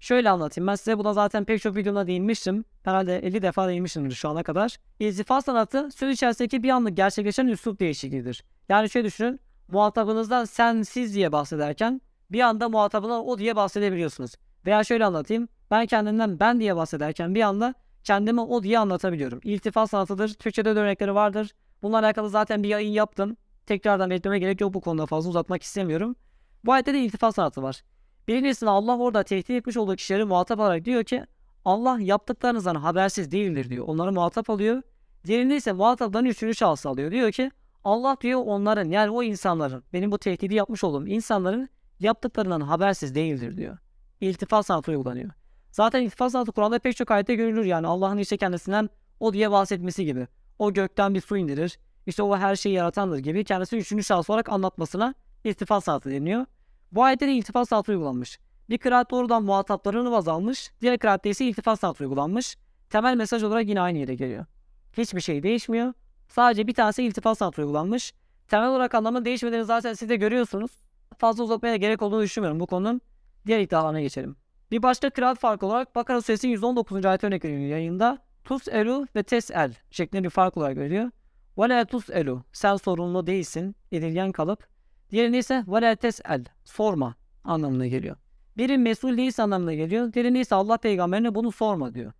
Şöyle 0.00 0.30
anlatayım 0.30 0.66
ben 0.66 0.74
size 0.74 0.98
buna 0.98 1.12
zaten 1.12 1.44
pek 1.44 1.62
çok 1.62 1.76
videomda 1.76 2.06
değinmiştim. 2.06 2.64
Herhalde 2.82 3.18
50 3.18 3.42
defa 3.42 3.68
değinmişimdir 3.68 4.14
şu 4.14 4.28
ana 4.28 4.42
kadar. 4.42 4.76
İltifat 5.00 5.44
sanatı 5.44 5.90
söz 5.90 6.14
içerisindeki 6.14 6.62
bir 6.62 6.70
anlık 6.70 6.96
gerçekleşen 6.96 7.46
üslup 7.46 7.80
değişikliğidir. 7.80 8.44
Yani 8.68 8.90
şöyle 8.90 9.06
düşünün. 9.06 9.40
Muhatabınızdan 9.68 10.44
sen 10.44 10.82
siz 10.82 11.14
diye 11.14 11.32
bahsederken 11.32 12.00
bir 12.30 12.40
anda 12.40 12.68
muhatabına 12.68 13.22
o 13.22 13.38
diye 13.38 13.56
bahsedebiliyorsunuz. 13.56 14.34
Veya 14.66 14.84
şöyle 14.84 15.04
anlatayım. 15.04 15.48
Ben 15.70 15.86
kendimden 15.86 16.40
ben 16.40 16.60
diye 16.60 16.76
bahsederken 16.76 17.34
bir 17.34 17.42
anda 17.42 17.74
kendime 18.04 18.40
o 18.40 18.62
diye 18.62 18.78
anlatabiliyorum. 18.78 19.40
İltifat 19.44 19.90
sanatıdır. 19.90 20.34
Türkçe'de 20.34 20.76
de 20.76 20.80
örnekleri 20.80 21.14
vardır. 21.14 21.54
Bununla 21.82 21.98
alakalı 21.98 22.30
zaten 22.30 22.62
bir 22.62 22.68
yayın 22.68 22.92
yaptım. 22.92 23.36
Tekrardan 23.66 24.10
belirtmeme 24.10 24.38
gerek 24.38 24.60
yok 24.60 24.74
bu 24.74 24.80
konuda 24.80 25.06
fazla 25.06 25.30
uzatmak 25.30 25.62
istemiyorum. 25.62 26.16
Bu 26.64 26.72
ayette 26.72 26.94
de 26.94 26.98
iltifat 26.98 27.34
sanatı 27.34 27.62
var. 27.62 27.82
Birincisinde 28.28 28.70
Allah 28.70 28.98
orada 28.98 29.22
tehdit 29.22 29.50
etmiş 29.50 29.76
olduğu 29.76 29.96
kişileri 29.96 30.24
muhatap 30.24 30.60
alarak 30.60 30.84
diyor 30.84 31.04
ki 31.04 31.24
Allah 31.64 31.98
yaptıklarınızdan 32.00 32.74
habersiz 32.74 33.30
değildir 33.30 33.70
diyor. 33.70 33.84
Onları 33.88 34.12
muhatap 34.12 34.50
alıyor. 34.50 34.82
Diğerinde 35.24 35.56
ise 35.56 35.72
muhatapların 35.72 36.24
üçüncü 36.24 36.54
şahsı 36.54 36.88
alıyor. 36.88 37.10
Diyor 37.10 37.32
ki 37.32 37.50
Allah 37.84 38.16
diyor 38.20 38.42
onların 38.46 38.90
yani 38.90 39.10
o 39.10 39.22
insanların 39.22 39.84
benim 39.92 40.12
bu 40.12 40.18
tehdidi 40.18 40.54
yapmış 40.54 40.84
olduğum 40.84 41.06
insanların 41.06 41.68
yaptıklarından 42.00 42.60
habersiz 42.60 43.14
değildir 43.14 43.56
diyor. 43.56 43.78
İltifat 44.20 44.66
sanatı 44.66 44.90
uygulanıyor. 44.90 45.30
Zaten 45.70 46.02
iltifat 46.02 46.32
sanatı 46.32 46.52
Kur'an'da 46.52 46.78
pek 46.78 46.96
çok 46.96 47.10
ayette 47.10 47.34
görülür 47.34 47.64
yani 47.64 47.86
Allah'ın 47.86 48.18
işte 48.18 48.36
kendisinden 48.36 48.90
o 49.20 49.32
diye 49.32 49.50
bahsetmesi 49.50 50.04
gibi. 50.04 50.26
O 50.58 50.72
gökten 50.72 51.14
bir 51.14 51.20
su 51.20 51.36
indirir. 51.36 51.78
İşte 52.06 52.22
o 52.22 52.36
her 52.36 52.56
şeyi 52.56 52.74
yaratandır 52.74 53.18
gibi 53.18 53.44
kendisi 53.44 53.76
üçüncü 53.76 54.04
şahıs 54.04 54.30
olarak 54.30 54.48
anlatmasına 54.48 55.14
iltifat 55.44 55.84
sanatı 55.84 56.10
deniyor. 56.10 56.46
Bu 56.92 57.04
ayette 57.04 57.26
de 57.26 57.32
iltifat 57.32 57.68
sanatı 57.68 57.92
uygulanmış. 57.92 58.38
Bir 58.70 58.78
kıraat 58.78 59.10
doğrudan 59.10 59.42
muhataplarını 59.42 60.10
baz 60.10 60.28
almış, 60.28 60.70
diğer 60.80 60.98
kıraatte 60.98 61.30
ise 61.30 61.44
iltifat 61.44 61.80
sanatı 61.80 62.04
uygulanmış. 62.04 62.56
Temel 62.90 63.16
mesaj 63.16 63.42
olarak 63.42 63.68
yine 63.68 63.80
aynı 63.80 63.98
yere 63.98 64.14
geliyor. 64.14 64.44
Hiçbir 64.92 65.20
şey 65.20 65.42
değişmiyor. 65.42 65.92
Sadece 66.28 66.66
bir 66.66 66.74
tanesi 66.74 67.02
iltifat 67.02 67.38
sanatı 67.38 67.62
uygulanmış. 67.62 68.12
Temel 68.48 68.68
olarak 68.68 68.94
anlamın 68.94 69.24
değişmediğini 69.24 69.64
zaten 69.64 69.94
siz 69.94 70.08
de 70.08 70.16
görüyorsunuz. 70.16 70.70
Fazla 71.18 71.44
uzatmaya 71.44 71.76
gerek 71.76 72.02
olduğunu 72.02 72.22
düşünmüyorum 72.22 72.60
bu 72.60 72.66
konunun. 72.66 73.00
Diğer 73.46 73.60
iddialarına 73.60 74.00
geçelim. 74.00 74.36
Bir 74.70 74.82
başka 74.82 75.10
kıraat 75.10 75.38
farkı 75.38 75.66
olarak 75.66 75.94
Bakara 75.94 76.22
Suresi'nin 76.22 76.52
119. 76.52 77.04
ayet 77.04 77.24
örnek 77.24 77.44
veriliyor 77.44 77.70
yayında. 77.70 78.18
Tus 78.44 78.68
elu 78.68 79.06
ve 79.16 79.22
tes 79.22 79.50
el 79.50 79.74
şeklinde 79.90 80.24
bir 80.24 80.30
fark 80.30 80.56
olarak 80.56 80.76
veriliyor. 80.76 81.10
Ve 81.58 81.68
la 81.68 81.84
tus 81.84 82.10
elu 82.10 82.44
sen 82.52 82.76
sorumlu 82.76 83.26
değilsin 83.26 83.76
edilgen 83.92 84.32
kalıp. 84.32 84.68
Diğerinde 85.10 85.38
ise 85.38 85.64
ve 85.68 85.82
la 85.82 85.96
tes 85.96 86.20
el 86.28 86.44
sorma 86.64 87.14
anlamına 87.44 87.86
geliyor. 87.86 88.16
Biri 88.56 88.78
mesul 88.78 89.16
değilse 89.16 89.42
anlamına 89.42 89.74
geliyor. 89.74 90.12
Diğerinde 90.12 90.40
ise 90.40 90.54
Allah 90.54 90.76
peygamberine 90.76 91.34
bunu 91.34 91.52
sorma 91.52 91.94
diyor. 91.94 92.12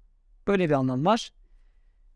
Böyle 0.46 0.68
bir 0.68 0.74
anlam 0.74 1.06
var. 1.06 1.32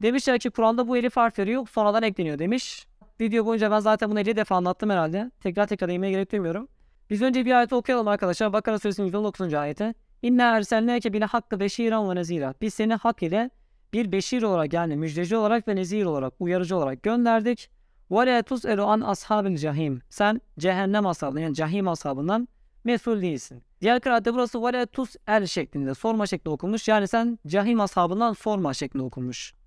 Demişler 0.02 0.38
ki 0.38 0.50
Kur'an'da 0.50 0.88
bu 0.88 0.96
elif 0.96 1.16
harfleri 1.16 1.50
yok 1.50 1.70
sonradan 1.70 2.02
ekleniyor 2.02 2.38
demiş. 2.38 2.86
Video 3.20 3.46
boyunca 3.46 3.70
ben 3.70 3.80
zaten 3.80 4.10
bunu 4.10 4.20
50 4.20 4.36
defa 4.36 4.56
anlattım 4.56 4.90
herhalde. 4.90 5.30
Tekrar 5.40 5.66
tekrar 5.66 5.88
değinmeye 5.88 6.10
gerek 6.10 6.32
duymuyorum. 6.32 6.68
Biz 7.10 7.22
önce 7.22 7.46
bir 7.46 7.52
ayeti 7.52 7.74
okuyalım 7.74 8.08
arkadaşlar. 8.08 8.52
Bakara 8.52 8.78
suresinin 8.78 9.06
119. 9.06 9.54
ayeti. 9.54 9.94
İnna 10.22 10.56
erselneke 10.56 11.12
bile 11.12 11.24
hakkı 11.24 11.60
beşiran 11.60 12.10
ve 12.10 12.14
nezira. 12.14 12.54
Biz 12.60 12.74
seni 12.74 12.94
hak 12.94 13.22
ile 13.22 13.50
bir 13.92 14.12
beşir 14.12 14.42
olarak 14.42 14.72
yani 14.72 14.96
müjdeci 14.96 15.36
olarak 15.36 15.68
ve 15.68 15.76
nezir 15.76 16.04
olarak 16.04 16.34
uyarıcı 16.38 16.76
olarak 16.76 17.02
gönderdik. 17.02 17.70
Ve 18.10 18.26
la 18.26 18.42
tus'elu 18.42 18.84
an 18.84 19.00
ashabil 19.00 19.56
cahim. 19.56 20.02
Sen 20.10 20.40
cehennem 20.58 21.06
ashabından 21.06 21.40
yani 21.40 21.54
cahim 21.54 21.88
ashabından 21.88 22.48
mesul 22.84 23.22
değilsin. 23.22 23.62
Diğer 23.80 24.00
kıraatte 24.00 24.34
burası 24.34 24.62
ve 24.62 24.72
la 24.72 24.86
tus'el 24.86 25.46
şeklinde 25.46 25.94
sorma 25.94 26.26
şeklinde 26.26 26.50
okunmuş. 26.50 26.88
Yani 26.88 27.08
sen 27.08 27.38
cahim 27.46 27.80
ashabından 27.80 28.32
sorma 28.32 28.74
şeklinde 28.74 29.04
okunmuş. 29.04 29.59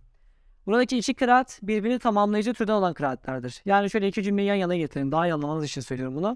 Buradaki 0.65 0.97
iki 0.97 1.13
kıraat 1.13 1.60
birbirini 1.63 1.99
tamamlayıcı 1.99 2.54
türden 2.54 2.73
olan 2.73 2.93
kıraatlerdir. 2.93 3.62
Yani 3.65 3.89
şöyle 3.89 4.08
iki 4.08 4.23
cümleyi 4.23 4.47
yan 4.47 4.56
yana 4.56 4.76
getirin. 4.76 5.12
Daha 5.12 5.28
iyi 5.28 5.34
anlamanız 5.34 5.65
için 5.65 5.82
söylüyorum 5.82 6.15
bunu. 6.15 6.36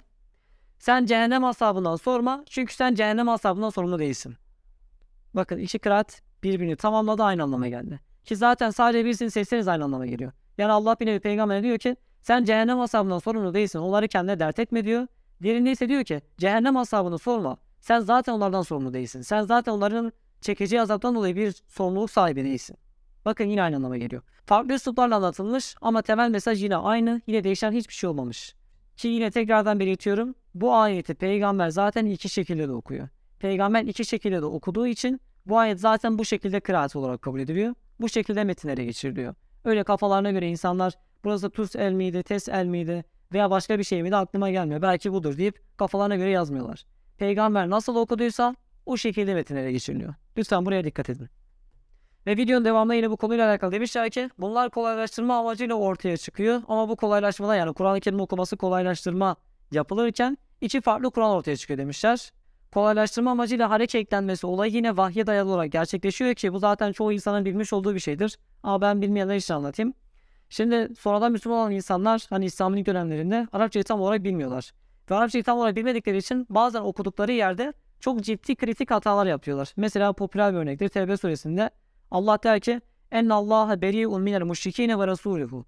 Sen 0.79 1.05
cehennem 1.05 1.45
ashabından 1.45 1.95
sorma. 1.95 2.43
Çünkü 2.49 2.73
sen 2.73 2.95
cehennem 2.95 3.29
ashabından 3.29 3.69
sorumlu 3.69 3.99
değilsin. 3.99 4.35
Bakın 5.33 5.57
iki 5.57 5.79
kıraat 5.79 6.21
birbirini 6.43 6.75
tamamladı 6.75 7.23
aynı 7.23 7.43
anlama 7.43 7.67
geldi. 7.67 7.99
Ki 8.25 8.35
zaten 8.35 8.69
sadece 8.69 9.05
birisini 9.05 9.31
seçseniz 9.31 9.67
aynı 9.67 9.83
anlama 9.83 10.05
geliyor. 10.05 10.31
Yani 10.57 10.71
Allah 10.71 10.95
bir 10.99 11.05
nevi 11.05 11.19
peygamberine 11.19 11.63
diyor 11.63 11.77
ki 11.77 11.95
sen 12.21 12.43
cehennem 12.43 12.79
ashabından 12.79 13.19
sorumlu 13.19 13.53
değilsin. 13.53 13.79
Onları 13.79 14.07
kendine 14.07 14.39
dert 14.39 14.59
etme 14.59 14.85
diyor. 14.85 15.07
Diğerinde 15.41 15.71
ise 15.71 15.89
diyor 15.89 16.03
ki 16.03 16.21
cehennem 16.37 16.77
ashabını 16.77 17.17
sorma. 17.19 17.57
Sen 17.79 17.99
zaten 17.99 18.33
onlardan 18.33 18.61
sorumlu 18.61 18.93
değilsin. 18.93 19.21
Sen 19.21 19.41
zaten 19.41 19.71
onların 19.71 20.11
çekeceği 20.41 20.81
azaptan 20.81 21.15
dolayı 21.15 21.35
bir 21.35 21.51
sorumluluk 21.67 22.11
sahibi 22.11 22.43
değilsin. 22.43 22.77
Bakın 23.27 23.43
yine 23.43 23.63
aynı 23.63 23.75
anlama 23.75 23.97
geliyor. 23.97 24.21
Farklı 24.45 24.73
üsluplarla 24.73 25.15
anlatılmış 25.15 25.75
ama 25.81 26.01
temel 26.01 26.29
mesaj 26.29 26.63
yine 26.63 26.75
aynı. 26.75 27.21
Yine 27.27 27.43
değişen 27.43 27.71
hiçbir 27.71 27.93
şey 27.93 28.09
olmamış. 28.09 28.55
Ki 28.97 29.07
yine 29.07 29.31
tekrardan 29.31 29.79
belirtiyorum. 29.79 30.35
Bu 30.55 30.75
ayeti 30.75 31.15
peygamber 31.15 31.69
zaten 31.69 32.05
iki 32.05 32.29
şekilde 32.29 32.67
de 32.67 32.71
okuyor. 32.71 33.07
Peygamber 33.39 33.83
iki 33.83 34.05
şekilde 34.05 34.41
de 34.41 34.45
okuduğu 34.45 34.87
için 34.87 35.21
bu 35.45 35.57
ayet 35.57 35.79
zaten 35.79 36.19
bu 36.19 36.25
şekilde 36.25 36.59
kıraat 36.59 36.95
olarak 36.95 37.21
kabul 37.21 37.39
ediliyor. 37.39 37.73
Bu 37.99 38.09
şekilde 38.09 38.43
metinlere 38.43 38.85
geçiriliyor. 38.85 39.35
Öyle 39.65 39.83
kafalarına 39.83 40.31
göre 40.31 40.47
insanlar 40.47 40.93
burası 41.23 41.49
tus 41.49 41.75
el 41.75 41.91
miydi, 41.91 42.23
tes 42.23 42.49
el 42.49 42.65
miydi 42.65 43.05
veya 43.33 43.51
başka 43.51 43.79
bir 43.79 43.83
şey 43.83 44.03
miydi 44.03 44.15
aklıma 44.15 44.49
gelmiyor. 44.49 44.81
Belki 44.81 45.11
budur 45.11 45.37
deyip 45.37 45.77
kafalarına 45.77 46.15
göre 46.15 46.29
yazmıyorlar. 46.29 46.85
Peygamber 47.17 47.69
nasıl 47.69 47.95
okuduysa 47.95 48.55
o 48.85 48.97
şekilde 48.97 49.33
metinlere 49.33 49.71
geçiriliyor. 49.71 50.13
Lütfen 50.37 50.65
buraya 50.65 50.83
dikkat 50.83 51.09
edin. 51.09 51.29
Ve 52.27 52.37
videonun 52.37 52.65
devamında 52.65 52.93
yine 52.93 53.11
bu 53.11 53.17
konuyla 53.17 53.49
alakalı 53.49 53.71
demişler 53.71 54.09
ki 54.09 54.29
bunlar 54.37 54.69
kolaylaştırma 54.69 55.37
amacıyla 55.37 55.75
ortaya 55.75 56.17
çıkıyor. 56.17 56.61
Ama 56.67 56.89
bu 56.89 56.95
kolaylaşmada 56.95 57.55
yani 57.55 57.73
Kur'an-ı 57.73 57.99
Kerim 57.99 58.19
okuması 58.19 58.57
kolaylaştırma 58.57 59.35
yapılırken 59.71 60.37
iki 60.61 60.81
farklı 60.81 61.11
Kur'an 61.11 61.31
ortaya 61.31 61.55
çıkıyor 61.55 61.77
demişler. 61.77 62.31
Kolaylaştırma 62.73 63.31
amacıyla 63.31 63.69
hareket 63.69 63.95
eklenmesi 63.95 64.47
olayı 64.47 64.73
yine 64.73 64.97
vahye 64.97 65.27
dayalı 65.27 65.49
olarak 65.51 65.71
gerçekleşiyor 65.71 66.33
ki 66.33 66.53
bu 66.53 66.59
zaten 66.59 66.91
çoğu 66.91 67.13
insanın 67.13 67.45
bilmiş 67.45 67.73
olduğu 67.73 67.95
bir 67.95 67.99
şeydir. 67.99 68.37
Ama 68.63 68.81
ben 68.81 69.01
bilmeyenler 69.01 69.35
için 69.35 69.53
anlatayım. 69.53 69.93
Şimdi 70.49 70.95
sonradan 70.99 71.31
Müslüman 71.31 71.59
olan 71.59 71.71
insanlar 71.71 72.25
hani 72.29 72.45
İslam'ın 72.45 72.85
dönemlerinde 72.85 73.47
Arapçayı 73.51 73.83
tam 73.83 74.01
olarak 74.01 74.23
bilmiyorlar. 74.23 74.71
Ve 75.11 75.15
Arapçayı 75.15 75.43
tam 75.43 75.57
olarak 75.57 75.75
bilmedikleri 75.75 76.17
için 76.17 76.47
bazen 76.49 76.81
okudukları 76.81 77.31
yerde 77.31 77.73
çok 77.99 78.21
ciddi 78.21 78.55
kritik 78.55 78.91
hatalar 78.91 79.25
yapıyorlar. 79.25 79.73
Mesela 79.77 80.13
popüler 80.13 80.53
bir 80.53 80.57
örnektir 80.57 80.89
Tevbe 80.89 81.17
suresinde 81.17 81.69
Allah 82.11 82.43
der 82.43 82.59
ki 82.59 82.81
en 83.11 83.29
Allah 83.29 83.81
beri'un 83.81 84.21
minel 84.21 84.41
müşrikine 84.41 84.99
ve 84.99 85.07
rasuluhu. 85.07 85.65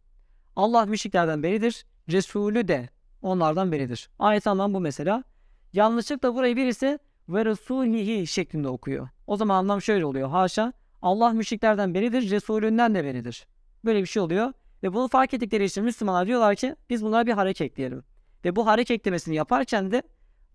Allah 0.56 0.86
müşriklerden 0.86 1.44
beridir. 1.44 1.86
Resulü 2.12 2.68
de 2.68 2.90
onlardan 3.22 3.72
beridir. 3.72 4.10
Ayet 4.20 4.48
anlam 4.48 4.74
bu 4.74 4.80
mesela. 4.80 5.24
Yanlışlıkla 5.74 6.36
burayı 6.36 6.56
birisi 6.56 7.00
ve 7.30 7.46
Resulihi 7.46 8.28
şeklinde 8.28 8.68
okuyor. 8.68 9.10
O 9.28 9.38
zaman 9.38 9.56
anlam 9.56 9.82
şöyle 9.82 10.06
oluyor. 10.06 10.30
Haşa 10.30 10.74
Allah 11.02 11.30
müşriklerden 11.30 11.94
beridir. 11.94 12.32
Resulünden 12.32 12.96
de 12.96 13.04
beridir. 13.04 13.48
Böyle 13.86 14.02
bir 14.02 14.06
şey 14.08 14.22
oluyor. 14.22 14.54
Ve 14.84 14.94
bunu 14.94 15.08
fark 15.08 15.34
ettikleri 15.34 15.66
için 15.66 15.84
Müslümanlar 15.84 16.28
diyorlar 16.28 16.56
ki 16.56 16.76
biz 16.90 17.04
bunlara 17.04 17.28
bir 17.28 17.32
hareket 17.32 17.72
ekleyelim. 17.72 18.04
Ve 18.46 18.56
bu 18.56 18.66
hareket 18.68 19.00
eklemesini 19.00 19.36
yaparken 19.36 19.92
de 19.92 20.04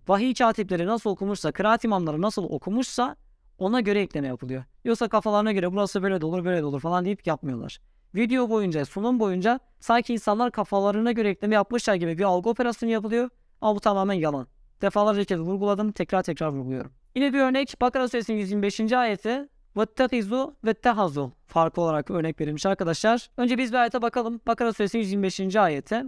vahiy 0.09 0.35
katipleri 0.35 0.87
nasıl 0.87 1.11
okumuşsa, 1.11 1.53
kıraat 1.53 1.85
imamları 1.85 2.23
nasıl 2.23 2.45
okumuşsa 2.45 3.17
ona 3.59 3.81
göre 3.81 4.01
ekleme 4.01 4.29
yapılıyor. 4.29 4.65
Yoksa 4.85 5.09
kafalarına 5.09 5.53
göre 5.53 5.73
burası 5.73 6.03
böyle 6.03 6.21
de 6.21 6.27
olur 6.27 6.45
böyle 6.45 6.61
de 6.61 6.65
olur 6.65 6.81
falan 6.81 7.05
deyip 7.05 7.27
yapmıyorlar. 7.27 7.81
Video 8.15 8.51
boyunca, 8.51 8.85
sunum 8.85 9.21
boyunca 9.21 9.61
sanki 9.81 10.13
insanlar 10.13 10.51
kafalarına 10.53 11.13
göre 11.13 11.29
ekleme 11.29 11.55
yapmışlar 11.55 11.95
gibi 11.95 12.19
bir 12.19 12.25
algı 12.25 12.51
operasyonu 12.51 12.93
yapılıyor. 12.93 13.31
Ama 13.61 13.77
bu 13.77 13.81
tamamen 13.81 14.15
yalan. 14.15 14.47
Defalarca 14.83 15.25
kez 15.25 15.41
vurguladım, 15.41 15.93
tekrar 15.93 16.23
tekrar 16.23 16.49
vurguluyorum. 16.49 16.93
Yine 17.15 17.33
bir 17.33 17.39
örnek 17.39 17.81
Bakara 17.81 18.09
Suresinin 18.09 18.39
125. 18.39 18.93
ayeti 18.93 19.49
Vettehizu 19.77 20.57
ve 20.65 20.75
tehazu 20.75 21.33
farklı 21.47 21.83
olarak 21.83 22.11
örnek 22.11 22.41
verilmiş 22.41 22.67
arkadaşlar. 22.67 23.31
Önce 23.37 23.59
biz 23.59 23.73
bir 23.73 23.77
ayete 23.77 24.03
bakalım. 24.03 24.41
Bakara 24.47 24.73
suresi 24.73 24.99
125. 24.99 25.57
ayete. 25.57 26.05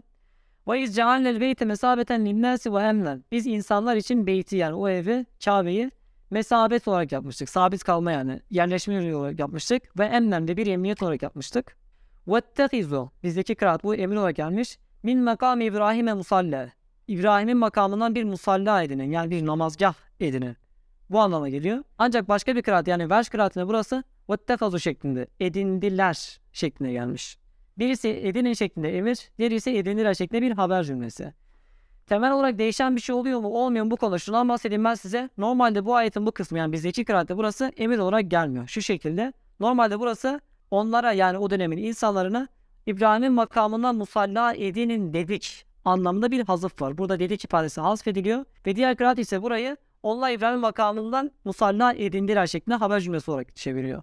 Ve 0.68 0.80
iz 0.80 0.96
ceallel 0.96 1.40
beyte 1.40 1.64
mesabeten 1.64 2.26
linnâsi 2.26 2.74
ve 2.74 2.82
emlen. 2.82 3.24
Biz 3.32 3.46
insanlar 3.46 3.96
için 3.96 4.26
beyti 4.26 4.56
yani 4.56 4.74
o 4.74 4.88
evi, 4.88 5.26
Kabe'yi 5.44 5.90
mesabet 6.30 6.88
olarak 6.88 7.12
yapmıştık. 7.12 7.48
Sabit 7.48 7.84
kalma 7.84 8.12
yani. 8.12 8.40
Yerleşme 8.50 8.94
yolu 8.94 9.16
olarak 9.16 9.38
yapmıştık. 9.38 9.98
Ve 9.98 10.04
emlen 10.04 10.48
bir 10.48 10.66
emniyet 10.66 11.02
olarak 11.02 11.22
yapmıştık. 11.22 11.76
Vettehizu. 12.28 13.10
Bizdeki 13.22 13.54
kıraat 13.54 13.84
bu 13.84 13.94
emir 13.94 14.16
olarak 14.16 14.36
gelmiş. 14.36 14.78
Min 15.02 15.18
makam 15.18 15.60
İbrahim'e 15.60 16.14
musalle. 16.14 16.72
İbrahim'in 17.08 17.56
makamından 17.56 18.14
bir 18.14 18.24
musalla 18.24 18.82
edinin. 18.82 19.10
Yani 19.10 19.30
bir 19.30 19.46
namazgah 19.46 19.94
edinin. 20.20 20.56
Bu 21.10 21.20
anlama 21.20 21.48
geliyor. 21.48 21.84
Ancak 21.98 22.28
başka 22.28 22.56
bir 22.56 22.62
kıraat 22.62 22.88
yani 22.88 23.10
vers 23.10 23.28
kıraatine 23.28 23.68
burası 23.68 24.04
vettehazu 24.30 24.78
şeklinde. 24.78 25.26
Edindiler 25.40 26.40
şeklinde 26.52 26.92
gelmiş. 26.92 27.38
Birisi 27.78 28.08
edinin 28.08 28.52
şeklinde 28.52 28.98
emir, 28.98 29.30
diğeri 29.38 29.54
ise 29.54 29.78
edindiler 29.78 30.14
şeklinde 30.14 30.42
bir 30.42 30.50
haber 30.50 30.84
cümlesi. 30.84 31.32
Temel 32.06 32.32
olarak 32.32 32.58
değişen 32.58 32.96
bir 32.96 33.00
şey 33.00 33.14
oluyor 33.14 33.40
mu 33.40 33.48
olmuyor 33.48 33.84
mu 33.84 33.90
bu 33.90 33.96
konuda 33.96 34.18
şundan 34.18 34.48
bahsedeyim 34.48 34.84
ben 34.84 34.94
size. 34.94 35.30
Normalde 35.38 35.84
bu 35.84 35.94
ayetin 35.94 36.26
bu 36.26 36.32
kısmı 36.32 36.58
yani 36.58 36.72
bizdeki 36.72 37.04
kıraatte 37.04 37.36
burası 37.36 37.72
emir 37.76 37.98
olarak 37.98 38.30
gelmiyor. 38.30 38.66
Şu 38.66 38.82
şekilde. 38.82 39.32
Normalde 39.60 40.00
burası 40.00 40.40
onlara 40.70 41.12
yani 41.12 41.38
o 41.38 41.50
dönemin 41.50 41.76
insanlarına 41.76 42.48
İbrahim'in 42.86 43.32
makamından 43.32 43.96
musalla 43.96 44.54
edinin 44.54 45.12
dedik 45.12 45.66
anlamında 45.84 46.30
bir 46.30 46.44
hazıf 46.44 46.82
var. 46.82 46.98
Burada 46.98 47.18
dedik 47.18 47.44
ifadesi 47.44 47.80
hasfediliyor 47.80 48.44
ve 48.66 48.76
diğer 48.76 48.96
kıraat 48.96 49.18
ise 49.18 49.42
burayı 49.42 49.76
onlar 50.02 50.30
İbrahim 50.30 50.60
makamından 50.60 51.30
musalla 51.44 51.92
edindiler 51.92 52.46
şeklinde 52.46 52.76
haber 52.76 53.00
cümlesi 53.00 53.30
olarak 53.30 53.56
çeviriyor. 53.56 54.02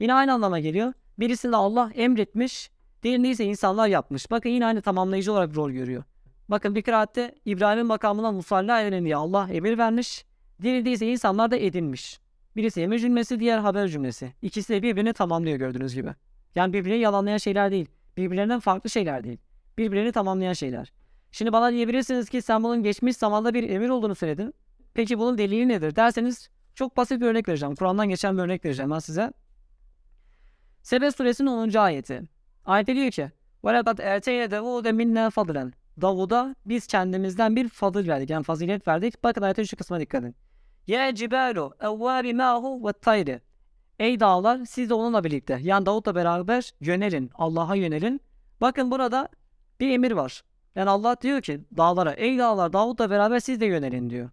Yine 0.00 0.14
aynı 0.14 0.32
anlama 0.32 0.58
geliyor. 0.58 0.92
Birisinde 1.18 1.56
Allah 1.56 1.90
emretmiş, 1.94 2.70
diğerinde 3.02 3.28
ise 3.28 3.44
insanlar 3.44 3.88
yapmış. 3.88 4.30
Bakın 4.30 4.48
yine 4.48 4.66
aynı 4.66 4.82
tamamlayıcı 4.82 5.32
olarak 5.32 5.56
rol 5.56 5.70
görüyor. 5.70 6.04
Bakın 6.49 6.75
bir 6.75 6.81
kıraatte 6.81 7.35
İbrahim'in 7.45 7.85
makamından 7.85 8.35
musalla 8.35 8.81
edin 8.81 9.05
diye 9.05 9.15
Allah 9.15 9.49
emir 9.51 9.77
vermiş. 9.77 10.25
Diğerinde 10.61 10.91
ise 10.91 11.07
insanlar 11.07 11.51
da 11.51 11.57
edinmiş. 11.57 12.19
Birisi 12.55 12.81
emir 12.81 12.99
cümlesi, 12.99 13.39
diğer 13.39 13.59
haber 13.59 13.87
cümlesi. 13.87 14.33
İkisi 14.41 14.73
de 14.73 14.81
birbirini 14.83 15.13
tamamlıyor 15.13 15.57
gördüğünüz 15.57 15.93
gibi. 15.95 16.09
Yani 16.55 16.73
birbirini 16.73 16.99
yalanlayan 16.99 17.37
şeyler 17.37 17.71
değil. 17.71 17.89
Birbirlerinden 18.17 18.59
farklı 18.59 18.89
şeyler 18.89 19.23
değil. 19.23 19.37
Birbirlerini 19.77 20.11
tamamlayan 20.11 20.53
şeyler. 20.53 20.91
Şimdi 21.31 21.53
bana 21.53 21.71
diyebilirsiniz 21.71 22.29
ki 22.29 22.41
sen 22.41 22.63
bunun 22.63 22.83
geçmiş 22.83 23.17
zamanda 23.17 23.53
bir 23.53 23.69
emir 23.69 23.89
olduğunu 23.89 24.15
söyledin. 24.15 24.53
Peki 24.93 25.19
bunun 25.19 25.37
delili 25.37 25.67
nedir 25.67 25.95
derseniz 25.95 26.49
Çok 26.75 26.97
basit 26.97 27.21
bir 27.21 27.25
örnek 27.25 27.47
vereceğim. 27.47 27.75
Kur'an'dan 27.75 28.09
geçen 28.09 28.37
bir 28.37 28.43
örnek 28.43 28.65
vereceğim 28.65 28.91
ben 28.91 28.99
size. 28.99 29.31
Sebe 30.81 31.11
suresinin 31.11 31.49
10. 31.49 31.73
ayeti. 31.73 32.21
Ayette 32.65 32.95
diyor 32.95 33.11
ki 33.11 33.31
وَلَقَدْ 33.63 34.01
اَرْتَيْنَ 34.01 34.45
دَوُودَ 34.45 34.87
مِنَّا 34.89 35.29
فَضْلًا 35.29 35.71
Davud'a 36.00 36.54
biz 36.66 36.86
kendimizden 36.86 37.56
bir 37.56 37.68
fadıl 37.68 38.08
verdik. 38.08 38.30
Yani 38.30 38.44
fazilet 38.44 38.88
verdik. 38.88 39.24
Bakın 39.24 39.42
ayetin 39.42 39.62
şu 39.62 39.76
kısmına 39.76 40.00
dikkat 40.00 40.22
edin. 40.22 40.34
Ya 40.86 41.14
cibalu 41.14 41.74
evvabi 41.80 42.34
ma'hu 42.34 42.88
ve 42.88 42.92
tayri. 42.92 43.40
Ey 43.98 44.20
dağlar 44.20 44.64
siz 44.64 44.90
de 44.90 44.94
onunla 44.94 45.24
birlikte 45.24 45.58
yani 45.62 45.86
Davut'la 45.86 46.14
beraber 46.14 46.72
yönelin. 46.80 47.30
Allah'a 47.34 47.74
yönelin. 47.74 48.20
Bakın 48.60 48.90
burada 48.90 49.28
bir 49.80 49.90
emir 49.90 50.12
var. 50.12 50.42
Yani 50.74 50.90
Allah 50.90 51.16
diyor 51.20 51.40
ki 51.40 51.60
dağlara 51.76 52.12
ey 52.12 52.38
dağlar 52.38 52.72
Davut'la 52.72 53.10
beraber 53.10 53.40
siz 53.40 53.60
de 53.60 53.66
yönelin 53.66 54.10
diyor. 54.10 54.30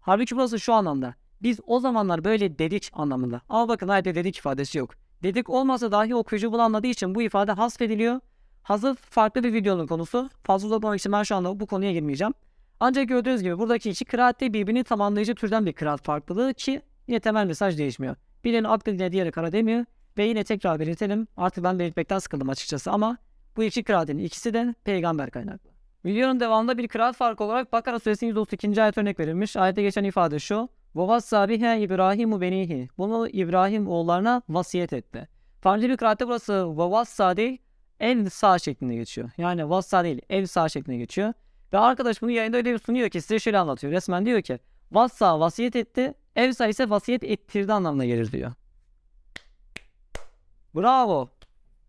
Halbuki 0.00 0.36
burası 0.36 0.60
şu 0.60 0.74
anlamda. 0.74 1.14
Biz 1.42 1.60
o 1.66 1.80
zamanlar 1.80 2.24
böyle 2.24 2.58
dedik 2.58 2.90
anlamında. 2.92 3.40
Ama 3.48 3.68
bakın 3.68 3.88
ayette 3.88 4.14
dedik 4.14 4.36
ifadesi 4.36 4.78
yok. 4.78 4.90
Dedik 5.22 5.50
olmasa 5.50 5.92
dahi 5.92 6.14
okuyucu 6.14 6.52
bunu 6.52 6.62
anladığı 6.62 6.86
için 6.86 7.14
bu 7.14 7.22
ifade 7.22 7.52
hasfediliyor. 7.52 8.20
Hazır 8.63 8.95
farklı 8.95 9.43
bir 9.43 9.53
videonun 9.53 9.87
konusu. 9.87 10.29
Fazla 10.43 10.67
uzatmamak 10.67 10.99
için 10.99 11.11
ben 11.11 11.23
şu 11.23 11.35
anda 11.35 11.59
bu 11.59 11.65
konuya 11.65 11.91
girmeyeceğim. 11.91 12.33
Ancak 12.79 13.07
gördüğünüz 13.07 13.43
gibi 13.43 13.59
buradaki 13.59 13.89
iki 13.89 14.05
kıraatte 14.05 14.53
birbirini 14.53 14.83
tamamlayıcı 14.83 15.35
türden 15.35 15.65
bir 15.65 15.73
kıraat 15.73 16.03
farklılığı 16.03 16.53
ki 16.53 16.81
yine 17.07 17.19
temel 17.19 17.45
mesaj 17.45 17.77
değişmiyor. 17.77 18.15
Birinin 18.43 18.63
aklı 18.63 18.91
dile 18.91 19.11
diğeri 19.11 19.31
kara 19.31 19.51
demiyor. 19.51 19.85
Ve 20.17 20.23
yine 20.23 20.43
tekrar 20.43 20.79
belirtelim. 20.79 21.27
Artık 21.37 21.63
ben 21.63 21.79
belirtmekten 21.79 22.19
sıkıldım 22.19 22.49
açıkçası 22.49 22.91
ama 22.91 23.17
bu 23.57 23.63
iki 23.63 23.83
kıraatin 23.83 24.17
ikisi 24.17 24.53
de 24.53 24.75
peygamber 24.83 25.31
kaynaklı. 25.31 25.69
Videonun 26.05 26.39
devamında 26.39 26.77
bir 26.77 26.87
kıraat 26.87 27.15
farkı 27.15 27.43
olarak 27.43 27.73
Bakara 27.73 27.99
suresinin 27.99 28.29
132. 28.29 28.83
ayet 28.83 28.97
örnek 28.97 29.19
verilmiş. 29.19 29.57
Ayette 29.57 29.81
geçen 29.81 30.03
ifade 30.03 30.39
şu. 30.39 30.69
وَوَصَّى 30.95 31.49
بِهَا 31.49 31.79
İbrahimu 31.79 32.41
benihi. 32.41 32.89
Bunu 32.97 33.27
İbrahim 33.27 33.87
oğullarına 33.87 34.41
vasiyet 34.49 34.93
etti. 34.93 35.27
Farklı 35.61 35.89
bir 35.89 35.97
kıraatte 35.97 36.27
burası 36.27 36.53
وَوَصَّى 36.53 37.37
değil 37.37 37.57
ev 38.02 38.28
sağ 38.28 38.58
şeklinde 38.58 38.94
geçiyor. 38.94 39.30
Yani 39.38 39.70
vassa 39.70 40.04
değil 40.04 40.20
ev 40.30 40.46
sağ 40.46 40.68
şeklinde 40.68 40.96
geçiyor. 40.96 41.32
Ve 41.72 41.78
arkadaş 41.78 42.22
bunu 42.22 42.30
yayında 42.30 42.56
öyle 42.56 42.72
bir 42.72 42.78
sunuyor 42.78 43.08
ki 43.08 43.20
size 43.20 43.38
şöyle 43.38 43.58
anlatıyor. 43.58 43.92
Resmen 43.92 44.26
diyor 44.26 44.42
ki 44.42 44.58
vassa 44.92 45.40
vasiyet 45.40 45.76
etti, 45.76 46.14
ev 46.36 46.52
sağ 46.52 46.66
ise 46.66 46.90
vasiyet 46.90 47.24
ettirdi 47.24 47.72
anlamına 47.72 48.04
gelir 48.04 48.32
diyor. 48.32 48.52
Bravo. 50.74 51.30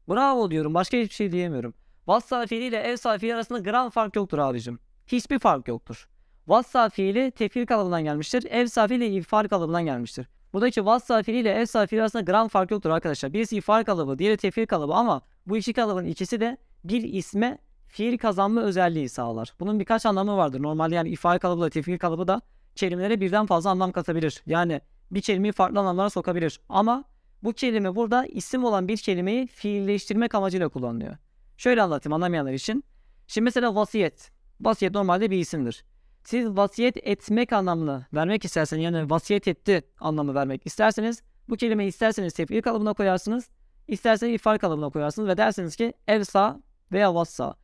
Bravo 0.09 0.51
diyorum. 0.51 0.73
Başka 0.73 0.97
hiçbir 0.97 1.15
şey 1.15 1.31
diyemiyorum. 1.31 1.73
Vassa 2.07 2.45
fiili 2.45 2.65
ile 2.65 2.77
ev 2.77 2.95
sağ 2.95 3.17
fiili 3.17 3.35
arasında 3.35 3.59
gram 3.59 3.89
fark 3.89 4.15
yoktur 4.15 4.37
abicim. 4.37 4.79
Hiçbir 5.07 5.39
fark 5.39 5.67
yoktur. 5.67 6.07
Vassa 6.47 6.89
fiili 6.89 7.31
tefil 7.31 7.65
kalıbından 7.65 8.03
gelmiştir. 8.03 8.47
Ev 8.49 8.67
sağ 8.67 8.87
fiili 8.87 9.15
ifar 9.15 9.47
kalıbından 9.47 9.85
gelmiştir. 9.85 10.27
Buradaki 10.53 10.85
vassa 10.85 11.23
fiili 11.23 11.39
ile 11.39 11.65
sağ 11.65 11.87
fiili 11.87 12.01
arasında 12.01 12.21
gram 12.21 12.47
fark 12.47 12.71
yoktur 12.71 12.89
arkadaşlar. 12.89 13.33
Birisi 13.33 13.57
ifar 13.57 13.85
kalıbı, 13.85 14.19
diğeri 14.19 14.37
tefil 14.37 14.65
kalıbı 14.65 14.93
ama 14.93 15.21
bu 15.47 15.57
iki 15.57 15.73
kalıbın 15.73 16.05
ikisi 16.05 16.39
de 16.39 16.57
bir 16.83 17.03
isme 17.03 17.57
fiil 17.87 18.17
kazanma 18.17 18.61
özelliği 18.61 19.09
sağlar. 19.09 19.53
Bunun 19.59 19.79
birkaç 19.79 20.05
anlamı 20.05 20.37
vardır. 20.37 20.63
Normalde 20.63 20.95
yani 20.95 21.09
ifade 21.09 21.39
kalıbı 21.39 21.61
da 21.61 21.69
tefil 21.69 21.97
kalıbı 21.97 22.27
da 22.27 22.41
kelimelere 22.75 23.21
birden 23.21 23.45
fazla 23.45 23.69
anlam 23.69 23.91
katabilir. 23.91 24.43
Yani 24.45 24.81
bir 25.11 25.21
kelimeyi 25.21 25.51
farklı 25.51 25.79
anlamlara 25.79 26.09
sokabilir. 26.09 26.59
Ama 26.69 27.03
bu 27.43 27.53
kelime 27.53 27.95
burada 27.95 28.25
isim 28.25 28.63
olan 28.63 28.87
bir 28.87 28.97
kelimeyi 28.97 29.47
fiilleştirmek 29.47 30.35
amacıyla 30.35 30.69
kullanılıyor. 30.69 31.17
Şöyle 31.57 31.81
anlatayım 31.81 32.13
anlamayanlar 32.13 32.53
için. 32.53 32.83
Şimdi 33.27 33.45
mesela 33.45 33.75
vasiyet. 33.75 34.31
Vasiyet 34.61 34.93
normalde 34.93 35.31
bir 35.31 35.37
isimdir. 35.37 35.85
Siz 36.23 36.57
vasiyet 36.57 36.97
etmek 36.97 37.53
anlamını 37.53 38.05
vermek 38.13 38.45
isterseniz 38.45 38.83
yani 38.83 39.09
vasiyet 39.09 39.47
etti 39.47 39.81
anlamı 39.99 40.35
vermek 40.35 40.65
isterseniz 40.65 41.23
bu 41.49 41.55
kelimeyi 41.55 41.89
isterseniz 41.89 42.33
tefil 42.33 42.61
kalıbına 42.61 42.93
koyarsınız. 42.93 43.49
İsterseniz 43.87 44.35
ifade 44.35 44.57
kalıbına 44.57 44.89
koyarsınız 44.89 45.27
ve 45.27 45.37
dersiniz 45.37 45.75
ki 45.75 45.93
evsa 46.07 46.61
veya 46.91 47.15
vassa. 47.15 47.55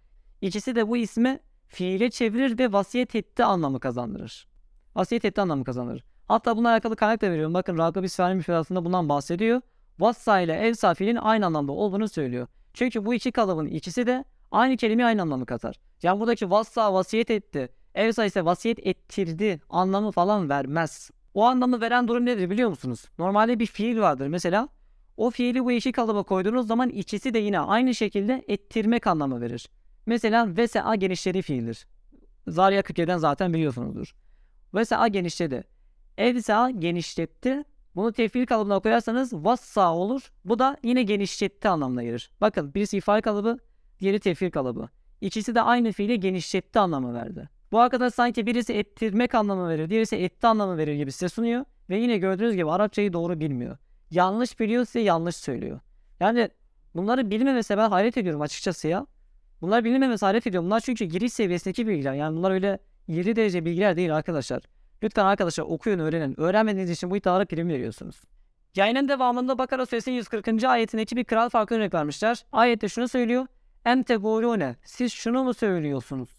İkisi 0.41 0.75
de 0.75 0.87
bu 0.87 0.97
ismi 0.97 1.39
fiile 1.67 2.09
çevirir 2.09 2.59
ve 2.59 2.73
vasiyet 2.73 3.15
etti 3.15 3.43
anlamı 3.43 3.79
kazandırır. 3.79 4.47
Vasiyet 4.95 5.25
etti 5.25 5.41
anlamı 5.41 5.63
kazandırır. 5.63 6.03
Hatta 6.27 6.57
bununla 6.57 6.69
alakalı 6.71 6.95
kaynak 6.95 7.21
da 7.21 7.31
veriyorum. 7.31 7.53
Bakın 7.53 7.77
Ragab 7.77 8.03
İsrail 8.03 8.35
müfredatında 8.35 8.85
bundan 8.85 9.09
bahsediyor. 9.09 9.61
Vassa 9.99 10.39
ile 10.39 10.53
evsa 10.53 10.93
fiilin 10.93 11.15
aynı 11.15 11.45
anlamda 11.45 11.71
olduğunu 11.71 12.09
söylüyor. 12.09 12.47
Çünkü 12.73 13.05
bu 13.05 13.13
iki 13.13 13.31
kalıbın 13.31 13.65
ikisi 13.65 14.07
de 14.07 14.25
aynı 14.51 14.77
kelimeyi 14.77 15.05
aynı 15.07 15.21
anlamı 15.21 15.45
katar. 15.45 15.79
Yani 16.03 16.19
buradaki 16.19 16.49
vassa 16.49 16.93
vasiyet 16.93 17.29
etti, 17.29 17.69
evsa 17.99 18.25
ise 18.25 18.45
vasiyet 18.45 18.87
ettirdi 18.87 19.59
anlamı 19.69 20.11
falan 20.11 20.49
vermez. 20.49 21.11
O 21.33 21.43
anlamı 21.43 21.81
veren 21.81 22.07
durum 22.07 22.25
nedir 22.25 22.49
biliyor 22.49 22.69
musunuz? 22.69 23.05
Normalde 23.17 23.59
bir 23.59 23.65
fiil 23.65 23.99
vardır. 23.99 24.27
Mesela 24.27 24.69
o 25.17 25.29
fiili 25.29 25.65
bu 25.65 25.71
iki 25.71 25.91
kalıba 25.91 26.23
koyduğunuz 26.23 26.67
zaman 26.67 26.89
ikisi 26.89 27.33
de 27.33 27.39
yine 27.39 27.59
aynı 27.59 27.95
şekilde 27.95 28.45
ettirmek 28.47 29.07
anlamı 29.07 29.41
verir. 29.41 29.69
Mesela 30.05 30.47
VSA 30.55 30.95
genişledi 30.95 31.41
fiildir. 31.41 31.87
Zarya 32.47 32.81
47'den 32.81 33.17
zaten 33.17 33.53
biliyorsunuzdur. 33.53 34.15
VSA 34.73 35.07
genişledi. 35.07 35.63
Evsa 36.17 36.69
genişletti. 36.69 37.63
Bunu 37.95 38.13
tefil 38.13 38.45
kalıbına 38.45 38.79
koyarsanız 38.79 39.33
vassa 39.33 39.93
olur. 39.93 40.31
Bu 40.45 40.59
da 40.59 40.77
yine 40.83 41.03
genişletti 41.03 41.69
anlamına 41.69 42.03
gelir. 42.03 42.31
Bakın 42.41 42.73
birisi 42.73 42.97
ifade 42.97 43.21
kalıbı, 43.21 43.57
diğeri 43.99 44.19
tefil 44.19 44.51
kalıbı. 44.51 44.89
İkisi 45.21 45.55
de 45.55 45.61
aynı 45.61 45.91
fiili 45.91 46.19
genişletti 46.19 46.79
anlamı 46.79 47.13
verdi. 47.13 47.49
Bu 47.71 47.79
arkadaş 47.79 48.13
sanki 48.13 48.45
birisi 48.45 48.73
ettirmek 48.73 49.35
anlamı 49.35 49.69
verir, 49.69 49.89
diğerisi 49.89 50.15
etti 50.15 50.47
anlamı 50.47 50.77
verir 50.77 50.93
gibi 50.93 51.11
size 51.11 51.29
sunuyor. 51.29 51.65
Ve 51.89 51.97
yine 51.97 52.17
gördüğünüz 52.17 52.55
gibi 52.55 52.71
Arapçayı 52.71 53.13
doğru 53.13 53.39
bilmiyor. 53.39 53.77
Yanlış 54.11 54.59
biliyor 54.59 54.85
size 54.85 54.99
yanlış 54.99 55.35
söylüyor. 55.35 55.79
Yani 56.19 56.49
bunları 56.95 57.31
bilmemese 57.31 57.77
ben 57.77 57.89
hayret 57.89 58.17
ediyorum 58.17 58.41
açıkçası 58.41 58.87
ya. 58.87 59.05
Bunlar 59.61 59.83
bilinmemesi 59.83 60.25
hayret 60.25 60.47
ediyorum. 60.47 60.65
Bunlar 60.65 60.79
çünkü 60.79 61.05
giriş 61.05 61.33
seviyesindeki 61.33 61.87
bilgiler. 61.87 62.13
Yani 62.13 62.37
bunlar 62.37 62.51
öyle 62.51 62.79
7 63.07 63.35
derece 63.35 63.65
bilgiler 63.65 63.95
değil 63.95 64.15
arkadaşlar. 64.15 64.63
Lütfen 65.03 65.25
arkadaşlar 65.25 65.63
okuyun 65.63 65.99
öğrenin. 65.99 66.39
Öğrenmediğiniz 66.39 66.91
için 66.91 67.11
bu 67.11 67.17
iddialara 67.17 67.45
prim 67.45 67.69
veriyorsunuz. 67.69 68.21
Yayının 68.75 69.07
devamında 69.07 69.57
Bakara 69.57 69.85
Suresinin 69.85 70.15
140. 70.15 70.63
ayetindeki 70.63 71.15
bir 71.15 71.23
kral 71.23 71.49
farkı 71.49 71.75
örnek 71.75 71.93
vermişler. 71.93 72.45
Ayette 72.51 72.89
şunu 72.89 73.07
söylüyor. 73.07 73.47
Em 73.85 74.03
tegulune. 74.03 74.75
Siz 74.83 75.13
şunu 75.13 75.43
mu 75.43 75.53
söylüyorsunuz? 75.53 76.38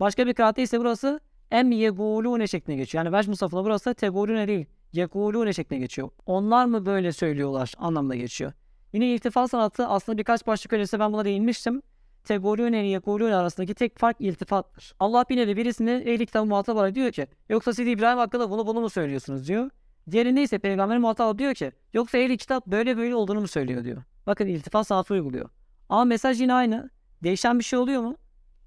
Başka 0.00 0.26
bir 0.26 0.34
kıraatte 0.34 0.62
ise 0.62 0.80
burası 0.80 1.20
em 1.50 1.72
yegulune 1.72 2.46
şeklinde 2.46 2.76
geçiyor. 2.76 3.04
Yani 3.04 3.16
Veç 3.16 3.28
Musaf'ında 3.28 3.64
burası 3.64 3.94
tegulune 3.94 4.48
değil. 4.48 4.66
Yegulune 4.92 5.52
şeklinde 5.52 5.80
geçiyor. 5.80 6.10
Onlar 6.26 6.64
mı 6.66 6.86
böyle 6.86 7.12
söylüyorlar 7.12 7.72
anlamda 7.78 8.14
geçiyor. 8.14 8.52
Yine 8.92 9.06
iltifat 9.06 9.50
sanatı 9.50 9.86
aslında 9.86 10.18
birkaç 10.18 10.46
başlık 10.46 10.72
öncesinde 10.72 11.00
ben 11.00 11.12
buna 11.12 11.24
değinmiştim. 11.24 11.82
Tegolüne 12.24 12.80
ile 12.80 12.86
yekolüne 12.86 13.34
arasındaki 13.34 13.74
tek 13.74 13.98
fark 13.98 14.20
iltifattır. 14.20 14.94
Allah 15.00 15.24
bir 15.30 15.36
nevi 15.36 15.56
birisine 15.56 15.94
ehli 15.94 16.26
kitabı 16.26 16.46
muhatap 16.46 16.76
olarak 16.76 16.94
diyor 16.94 17.12
ki 17.12 17.26
yoksa 17.48 17.72
siz 17.72 17.88
İbrahim 17.88 18.18
hakkında 18.18 18.50
bunu 18.50 18.66
bunu 18.66 18.80
mu 18.80 18.90
söylüyorsunuz 18.90 19.48
diyor. 19.48 19.70
Diğerinde 20.10 20.42
ise 20.42 20.58
peygamber 20.58 20.98
muhatap 20.98 21.38
diyor 21.38 21.54
ki 21.54 21.72
yoksa 21.92 22.18
ehli 22.18 22.36
kitap 22.36 22.66
böyle 22.66 22.96
böyle 22.96 23.14
olduğunu 23.14 23.40
mu 23.40 23.48
söylüyor 23.48 23.84
diyor. 23.84 24.02
Bakın 24.26 24.46
iltifat 24.46 24.86
sanatı 24.86 25.14
uyguluyor. 25.14 25.48
Ama 25.88 26.04
mesaj 26.04 26.40
yine 26.40 26.54
aynı. 26.54 26.90
Değişen 27.22 27.58
bir 27.58 27.64
şey 27.64 27.78
oluyor 27.78 28.02
mu? 28.02 28.16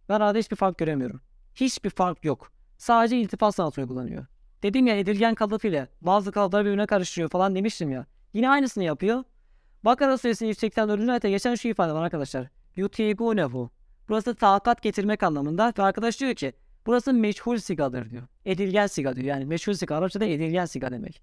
Ben 0.09 0.21
arada 0.21 0.37
hiçbir 0.37 0.55
fark 0.55 0.77
göremiyorum. 0.77 1.21
Hiçbir 1.55 1.89
fark 1.89 2.25
yok. 2.25 2.51
Sadece 2.77 3.17
iltifat 3.17 3.55
sanatı 3.55 3.81
uygulanıyor. 3.81 4.25
Dedim 4.63 4.87
ya 4.87 4.99
edilgen 4.99 5.35
kalıp 5.35 5.65
ile 5.65 5.87
bazı 6.01 6.31
kalıpları 6.31 6.65
birbirine 6.65 6.85
karıştırıyor 6.85 7.29
falan 7.29 7.55
demiştim 7.55 7.91
ya. 7.91 8.05
Yine 8.33 8.49
aynısını 8.49 8.83
yapıyor. 8.83 9.23
Bakara 9.85 10.17
suresinin 10.17 10.49
184. 10.49 11.09
ayette 11.09 11.29
geçen 11.29 11.55
şu 11.55 11.67
ifade 11.67 11.93
var 11.93 12.03
arkadaşlar. 12.03 12.47
Yutigunehu. 12.75 13.71
Burası 14.09 14.35
takat 14.35 14.81
getirmek 14.81 15.23
anlamında. 15.23 15.73
Ve 15.77 15.83
arkadaş 15.83 16.19
diyor 16.19 16.33
ki 16.33 16.53
burası 16.85 17.13
meçhul 17.13 17.57
sigadır 17.57 18.09
diyor. 18.09 18.23
Edilgen 18.45 18.87
siga 18.87 19.15
diyor. 19.15 19.27
Yani 19.27 19.45
meçhul 19.45 19.73
siga 19.73 19.95
Arapçada 19.95 20.25
edilgen 20.25 20.65
siga 20.65 20.91
demek. 20.91 21.21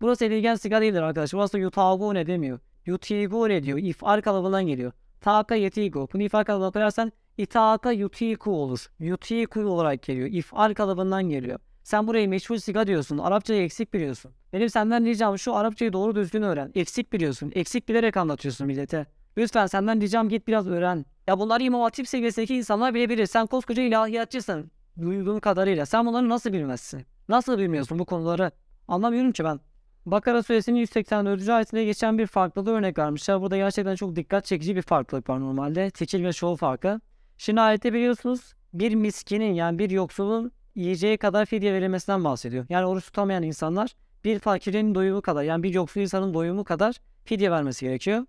Burası 0.00 0.24
edilgen 0.24 0.54
siga 0.54 0.80
değildir 0.80 1.02
arkadaşlar. 1.02 1.38
Burası 1.38 1.58
yutagune 1.58 2.26
demiyor. 2.26 2.58
Yutigune 2.86 3.62
diyor. 3.62 3.78
İfar 3.78 4.22
kalıbından 4.22 4.66
geliyor. 4.66 4.92
Taka 5.20 5.54
yetigu. 5.54 6.08
Bunu 6.12 6.22
ifar 6.22 6.44
kalıbına 6.44 6.70
koyarsan 6.70 7.12
itaka 7.38 7.92
yutiku 7.92 8.50
olur. 8.50 8.86
Yutiku 8.98 9.60
olarak 9.60 10.02
geliyor. 10.02 10.28
İfar 10.32 10.74
kalıbından 10.74 11.28
geliyor. 11.28 11.58
Sen 11.82 12.06
burayı 12.06 12.28
meşhur 12.28 12.56
siga 12.56 12.86
diyorsun. 12.86 13.18
Arapçayı 13.18 13.62
eksik 13.62 13.94
biliyorsun. 13.94 14.32
Benim 14.52 14.70
senden 14.70 15.04
ricam 15.04 15.38
şu 15.38 15.54
Arapçayı 15.54 15.92
doğru 15.92 16.14
düzgün 16.14 16.42
öğren. 16.42 16.72
Eksik 16.74 17.12
biliyorsun. 17.12 17.52
Eksik 17.54 17.88
bilerek 17.88 18.16
anlatıyorsun 18.16 18.66
millete. 18.66 19.06
Lütfen 19.38 19.66
senden 19.66 20.00
ricam 20.00 20.28
git 20.28 20.48
biraz 20.48 20.68
öğren. 20.68 21.06
Ya 21.26 21.38
bunlar 21.38 21.60
İmam 21.60 21.80
Hatip 21.80 22.08
seviyesindeki 22.08 22.56
insanlar 22.56 22.94
bilebilir. 22.94 23.26
Sen 23.26 23.46
koskoca 23.46 23.82
ilahiyatçısın. 23.82 24.70
Duyduğun 25.00 25.38
kadarıyla. 25.40 25.86
Sen 25.86 26.06
bunları 26.06 26.28
nasıl 26.28 26.52
bilmezsin? 26.52 27.04
Nasıl 27.28 27.58
bilmiyorsun 27.58 27.98
bu 27.98 28.04
konuları? 28.04 28.50
Anlamıyorum 28.88 29.32
ki 29.32 29.44
ben. 29.44 29.60
Bakara 30.06 30.42
suresinin 30.42 30.78
184. 30.78 31.48
ayetinde 31.48 31.84
geçen 31.84 32.18
bir 32.18 32.26
farklılığı 32.26 32.70
örnek 32.70 32.98
vermişler. 32.98 33.40
Burada 33.40 33.56
gerçekten 33.56 33.94
çok 33.94 34.16
dikkat 34.16 34.44
çekici 34.44 34.76
bir 34.76 34.82
farklılık 34.82 35.28
var 35.28 35.40
normalde. 35.40 35.90
Tekil 35.90 36.24
ve 36.24 36.32
çoğu 36.32 36.56
farkı. 36.56 37.00
Şimdi 37.40 37.60
ayette 37.60 37.92
biliyorsunuz 37.92 38.54
bir 38.74 38.94
miskinin 38.94 39.54
yani 39.54 39.78
bir 39.78 39.90
yoksulun 39.90 40.52
yiyeceği 40.74 41.18
kadar 41.18 41.46
fidye 41.46 41.72
verilmesinden 41.72 42.24
bahsediyor. 42.24 42.66
Yani 42.68 42.86
oruç 42.86 43.04
tutamayan 43.04 43.42
insanlar 43.42 43.94
bir 44.24 44.38
fakirin 44.38 44.94
doyumu 44.94 45.22
kadar 45.22 45.42
yani 45.42 45.62
bir 45.62 45.74
yoksul 45.74 46.00
insanın 46.00 46.34
doyumu 46.34 46.64
kadar 46.64 46.96
fidye 47.24 47.50
vermesi 47.50 47.86
gerekiyor. 47.86 48.26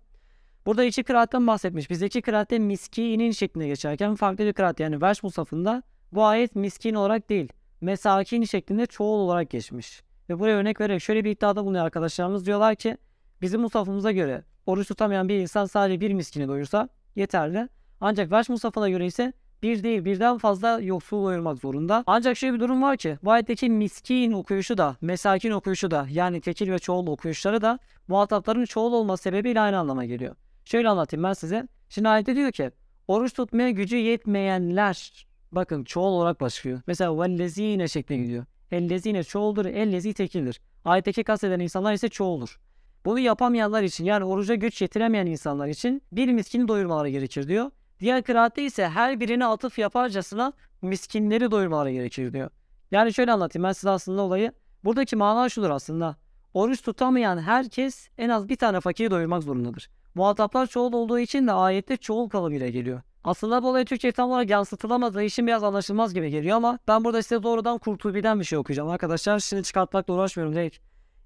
Burada 0.66 0.84
iki 0.84 1.02
kıraatten 1.02 1.46
bahsetmiş. 1.46 1.90
Bizdeki 1.90 2.22
kıraatte 2.22 2.58
miskinin 2.58 3.30
şeklinde 3.30 3.66
geçerken 3.66 4.14
farklı 4.14 4.44
bir 4.44 4.52
kıraat 4.52 4.80
yani 4.80 5.02
Verş 5.02 5.22
Musaf'ında 5.22 5.82
bu 6.12 6.24
ayet 6.24 6.54
miskin 6.54 6.94
olarak 6.94 7.30
değil 7.30 7.48
mesakin 7.80 8.44
şeklinde 8.44 8.86
çoğul 8.86 9.20
olarak 9.20 9.50
geçmiş. 9.50 10.02
Ve 10.28 10.38
buraya 10.38 10.56
örnek 10.56 10.80
vererek 10.80 11.02
şöyle 11.02 11.24
bir 11.24 11.30
iddiada 11.30 11.64
bulunuyor 11.64 11.84
arkadaşlarımız. 11.84 12.46
Diyorlar 12.46 12.74
ki 12.74 12.96
bizim 13.40 13.60
musafımıza 13.60 14.12
göre 14.12 14.44
oruç 14.66 14.88
tutamayan 14.88 15.28
bir 15.28 15.38
insan 15.38 15.64
sadece 15.64 16.00
bir 16.00 16.12
miskini 16.12 16.48
doyursa 16.48 16.88
yeterli. 17.16 17.68
Ancak 18.04 18.32
Verş 18.32 18.48
Musaf'ına 18.48 18.88
göre 18.88 19.06
ise 19.06 19.32
bir 19.62 19.82
değil 19.82 20.04
birden 20.04 20.38
fazla 20.38 20.80
yoksul 20.80 21.24
doyurmak 21.24 21.58
zorunda. 21.58 22.04
Ancak 22.06 22.36
şöyle 22.36 22.54
bir 22.54 22.60
durum 22.60 22.82
var 22.82 22.96
ki 22.96 23.18
bu 23.22 23.30
ayetteki 23.30 23.70
miskin 23.70 24.32
okuyuşu 24.32 24.78
da 24.78 24.96
mesakin 25.00 25.50
okuyuşu 25.50 25.90
da 25.90 26.06
yani 26.10 26.40
tekil 26.40 26.70
ve 26.70 26.78
çoğul 26.78 27.06
okuyuşları 27.06 27.62
da 27.62 27.78
muhatapların 28.08 28.64
çoğul 28.64 28.92
olması 28.92 29.22
sebebiyle 29.22 29.60
aynı 29.60 29.78
anlama 29.78 30.04
geliyor. 30.04 30.36
Şöyle 30.64 30.88
anlatayım 30.88 31.24
ben 31.24 31.32
size. 31.32 31.68
Şimdi 31.88 32.08
ayette 32.08 32.36
diyor 32.36 32.52
ki 32.52 32.70
oruç 33.08 33.32
tutmaya 33.32 33.70
gücü 33.70 33.96
yetmeyenler 33.96 35.26
bakın 35.52 35.84
çoğul 35.84 36.12
olarak 36.12 36.40
başlıyor. 36.40 36.80
Mesela 36.86 37.20
vellezine 37.20 37.88
şeklinde 37.88 38.22
gidiyor. 38.22 38.44
Ellezine 38.70 39.24
çoğuldur, 39.24 39.64
ellezi 39.64 40.14
tekildir. 40.14 40.60
Ayetteki 40.84 41.24
kasteden 41.24 41.60
insanlar 41.60 41.92
ise 41.92 42.08
çoğuldur. 42.08 42.60
Bunu 43.04 43.18
yapamayanlar 43.18 43.82
için 43.82 44.04
yani 44.04 44.24
oruca 44.24 44.54
güç 44.54 44.82
yetiremeyen 44.82 45.26
insanlar 45.26 45.68
için 45.68 46.02
bir 46.12 46.32
miskini 46.32 46.68
doyurmaları 46.68 47.08
gerekir 47.08 47.48
diyor. 47.48 47.70
Diğer 48.02 48.22
kıraatte 48.22 48.64
ise 48.64 48.88
her 48.88 49.20
birine 49.20 49.46
atıf 49.46 49.78
yaparcasına 49.78 50.52
miskinleri 50.82 51.50
doyurmaları 51.50 51.90
gerekir 51.90 52.32
diyor. 52.32 52.50
Yani 52.90 53.14
şöyle 53.14 53.32
anlatayım 53.32 53.64
ben 53.64 53.72
size 53.72 53.90
aslında 53.90 54.22
olayı. 54.22 54.52
Buradaki 54.84 55.16
mana 55.16 55.48
şudur 55.48 55.70
aslında. 55.70 56.16
Oruç 56.54 56.82
tutamayan 56.82 57.38
herkes 57.38 58.08
en 58.18 58.28
az 58.28 58.48
bir 58.48 58.56
tane 58.56 58.80
fakiri 58.80 59.10
doyurmak 59.10 59.42
zorundadır. 59.42 59.90
Muhataplar 60.14 60.66
çoğul 60.66 60.92
olduğu 60.92 61.18
için 61.18 61.46
de 61.46 61.52
ayette 61.52 61.96
çoğul 61.96 62.28
kalıbıyla 62.28 62.68
geliyor. 62.68 63.02
Aslında 63.24 63.62
bu 63.62 63.68
olay 63.68 63.84
Türkçe 63.84 64.12
tam 64.12 64.30
olarak 64.30 64.50
yansıtılamadığı 64.50 65.22
için 65.22 65.46
biraz 65.46 65.64
anlaşılmaz 65.64 66.14
gibi 66.14 66.30
geliyor 66.30 66.56
ama 66.56 66.78
ben 66.88 67.04
burada 67.04 67.22
size 67.22 67.42
doğrudan 67.42 67.78
Kurtubi'den 67.78 68.40
bir 68.40 68.44
şey 68.44 68.58
okuyacağım 68.58 68.88
arkadaşlar. 68.88 69.38
Şimdi 69.38 69.62
çıkartmakla 69.62 70.14
uğraşmıyorum 70.14 70.54
direkt 70.54 70.78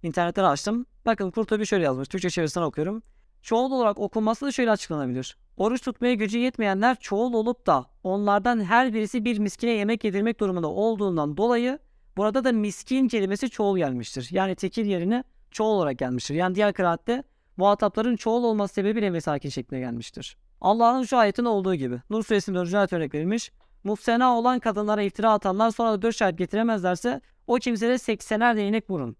internetten 0.03 0.45
açtım. 0.45 0.87
Bakın 1.07 1.31
Kurtubi 1.31 1.66
şöyle 1.66 1.85
yazmış. 1.85 2.09
Türkçe 2.09 2.31
çevirisinden 2.31 2.66
okuyorum. 2.66 3.03
Çoğul 3.47 3.73
olarak 3.73 3.99
okunması 3.99 4.47
da 4.47 4.53
şöyle 4.53 4.71
açıklanabilir. 4.71 5.37
Oruç 5.57 5.83
tutmaya 5.83 6.15
gücü 6.15 6.39
yetmeyenler 6.39 6.97
çoğul 7.01 7.33
olup 7.33 7.67
da 7.67 7.87
onlardan 8.03 8.65
her 8.65 8.95
birisi 8.95 9.25
bir 9.25 9.39
miskine 9.39 9.71
yemek 9.71 10.05
yedirmek 10.05 10.41
durumunda 10.41 10.69
olduğundan 10.69 11.37
dolayı 11.37 11.79
burada 12.17 12.45
da 12.45 12.53
miskin 12.53 13.09
kelimesi 13.09 13.51
çoğul 13.51 13.77
gelmiştir. 13.77 14.29
Yani 14.31 14.55
tekil 14.55 14.87
yerine 14.87 15.25
çoğul 15.51 15.77
olarak 15.77 15.99
gelmiştir. 15.99 16.35
Yani 16.35 16.55
diğer 16.55 16.73
kıraatte 16.73 17.23
muhatapların 17.57 18.17
çoğul 18.17 18.45
olması 18.45 18.75
sebebiyle 18.75 19.11
mesakin 19.11 19.49
şeklinde 19.49 19.81
gelmiştir. 19.81 20.37
Allah'ın 20.61 21.03
şu 21.03 21.17
ayetin 21.17 21.45
olduğu 21.45 21.75
gibi. 21.75 22.01
Nur 22.11 22.23
suresinde 22.23 22.59
orijinal 22.59 22.87
örnek 22.91 23.15
verilmiş. 23.15 23.53
Muhsena 23.85 24.39
olan 24.39 24.59
kadınlara 24.59 25.03
iftira 25.03 25.33
atanlar 25.33 25.71
sonra 25.71 25.93
da 25.93 26.03
4 26.03 26.17
şahit 26.17 26.39
getiremezlerse 26.39 27.21
o 27.47 27.55
kimselere 27.55 27.95
80'er 27.95 28.57
değnek 28.57 28.91
vurun. 28.91 29.17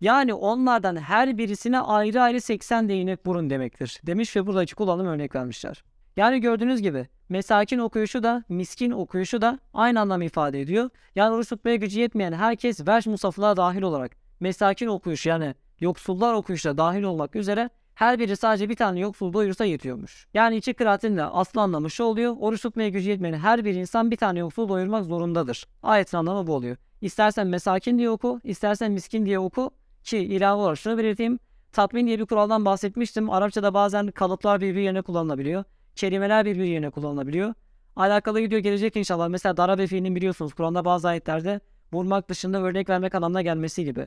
Yani 0.00 0.34
onlardan 0.34 0.96
her 0.96 1.38
birisine 1.38 1.80
ayrı 1.80 2.22
ayrı 2.22 2.40
80 2.40 2.88
değnek 2.88 3.26
vurun 3.26 3.50
demektir. 3.50 4.00
Demiş 4.06 4.36
ve 4.36 4.46
buradaki 4.46 4.74
kullanım 4.74 5.06
örnek 5.06 5.34
vermişler. 5.34 5.84
Yani 6.16 6.40
gördüğünüz 6.40 6.82
gibi 6.82 7.08
mesakin 7.28 7.78
okuyuşu 7.78 8.22
da 8.22 8.44
miskin 8.48 8.90
okuyuşu 8.90 9.40
da 9.40 9.58
aynı 9.74 10.00
anlam 10.00 10.22
ifade 10.22 10.60
ediyor. 10.60 10.90
Yani 11.16 11.34
oruç 11.34 11.48
tutmaya 11.48 11.76
gücü 11.76 12.00
yetmeyen 12.00 12.32
herkes 12.32 12.86
verş 12.86 13.06
musafına 13.06 13.56
dahil 13.56 13.82
olarak 13.82 14.16
mesakin 14.40 14.86
okuyuş 14.86 15.26
yani 15.26 15.54
yoksullar 15.80 16.34
okuyuşla 16.34 16.78
dahil 16.78 17.02
olmak 17.02 17.36
üzere 17.36 17.70
her 17.94 18.18
biri 18.18 18.36
sadece 18.36 18.68
bir 18.68 18.76
tane 18.76 19.00
yoksul 19.00 19.32
doyursa 19.32 19.64
yetiyormuş. 19.64 20.26
Yani 20.34 20.56
iki 20.56 20.74
kıraatin 20.74 21.16
de 21.16 21.24
aslı 21.24 21.60
anlamı 21.60 21.90
şu 21.90 22.04
oluyor. 22.04 22.36
Oruç 22.40 22.62
tutmaya 22.62 22.88
gücü 22.88 23.10
yetmeyen 23.10 23.34
her 23.34 23.64
bir 23.64 23.74
insan 23.74 24.10
bir 24.10 24.16
tane 24.16 24.38
yoksul 24.38 24.68
doyurmak 24.68 25.04
zorundadır. 25.04 25.66
Ayetin 25.82 26.16
anlamı 26.16 26.46
bu 26.46 26.54
oluyor. 26.54 26.76
İstersen 27.00 27.46
mesakin 27.46 27.98
diye 27.98 28.10
oku, 28.10 28.40
istersen 28.44 28.92
miskin 28.92 29.26
diye 29.26 29.38
oku 29.38 29.70
ki 30.04 30.18
ilave 30.18 30.54
olarak 30.54 30.78
şunu 30.78 30.98
belirteyim. 30.98 31.38
Tatmin 31.72 32.06
diye 32.06 32.18
bir 32.18 32.26
kuraldan 32.26 32.64
bahsetmiştim. 32.64 33.30
Arapçada 33.30 33.74
bazen 33.74 34.10
kalıplar 34.10 34.60
birbiri 34.60 34.82
yerine 34.82 35.02
kullanılabiliyor. 35.02 35.64
Kelimeler 35.96 36.44
birbiri 36.44 36.68
yerine 36.68 36.90
kullanılabiliyor. 36.90 37.54
Alakalı 37.96 38.38
video 38.38 38.58
gelecek 38.58 38.96
inşallah. 38.96 39.28
Mesela 39.28 39.56
darabe 39.56 39.86
fiilinin 39.86 40.16
biliyorsunuz 40.16 40.54
Kur'an'da 40.54 40.84
bazı 40.84 41.08
ayetlerde 41.08 41.60
vurmak 41.92 42.28
dışında 42.28 42.62
örnek 42.62 42.88
vermek 42.88 43.14
anlamına 43.14 43.42
gelmesi 43.42 43.84
gibi 43.84 44.06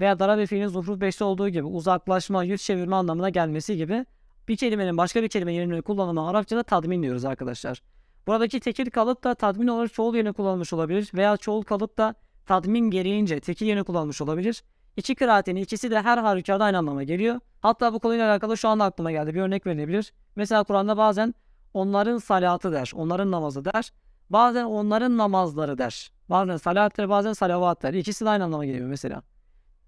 veya 0.00 0.18
darabe 0.18 0.46
fiilinin 0.46 0.68
zuhruf 0.68 1.00
5'te 1.00 1.24
olduğu 1.24 1.48
gibi 1.48 1.64
uzaklaşma, 1.64 2.44
yüz 2.44 2.62
çevirme 2.62 2.96
anlamına 2.96 3.28
gelmesi 3.28 3.76
gibi 3.76 4.06
bir 4.48 4.56
kelimenin 4.56 4.96
başka 4.96 5.22
bir 5.22 5.28
kelime 5.28 5.54
yerine 5.54 5.80
kullanımı 5.80 6.28
Arapçada 6.28 6.62
tadmin 6.62 7.02
diyoruz 7.02 7.24
arkadaşlar. 7.24 7.82
Buradaki 8.26 8.60
tekil 8.60 8.90
kalıp 8.90 9.24
da 9.24 9.34
tadmin 9.34 9.66
olarak 9.66 9.92
çoğul 9.92 10.14
yerine 10.14 10.32
kullanılmış 10.32 10.72
olabilir 10.72 11.10
veya 11.14 11.36
çoğul 11.36 11.62
kalıp 11.62 11.98
da 11.98 12.14
tadmin 12.46 12.90
gereğince 12.90 13.40
tekil 13.40 13.66
yerine 13.66 13.82
kullanılmış 13.82 14.22
olabilir. 14.22 14.62
İki 14.96 15.14
kıraatin 15.14 15.56
ikisi 15.56 15.90
de 15.90 16.02
her 16.02 16.18
halükarda 16.18 16.64
aynı 16.64 16.78
anlama 16.78 17.02
geliyor. 17.02 17.40
Hatta 17.60 17.92
bu 17.92 18.00
konuyla 18.00 18.30
alakalı 18.30 18.56
şu 18.56 18.68
anda 18.68 18.84
aklıma 18.84 19.10
geldi. 19.10 19.34
Bir 19.34 19.40
örnek 19.40 19.66
verilebilir. 19.66 20.12
Mesela 20.36 20.64
Kur'an'da 20.64 20.96
bazen 20.96 21.34
onların 21.74 22.18
salatı 22.18 22.72
der, 22.72 22.92
onların 22.94 23.30
namazı 23.30 23.64
der. 23.64 23.92
Bazen 24.30 24.64
onların 24.64 25.18
namazları 25.18 25.78
der. 25.78 26.10
Bazen 26.30 26.56
salat 26.56 26.98
der, 26.98 27.08
bazen 27.08 27.32
salavat 27.32 27.82
der. 27.82 27.94
İkisi 27.94 28.24
de 28.24 28.28
aynı 28.28 28.44
anlama 28.44 28.64
geliyor 28.64 28.88
mesela. 28.88 29.22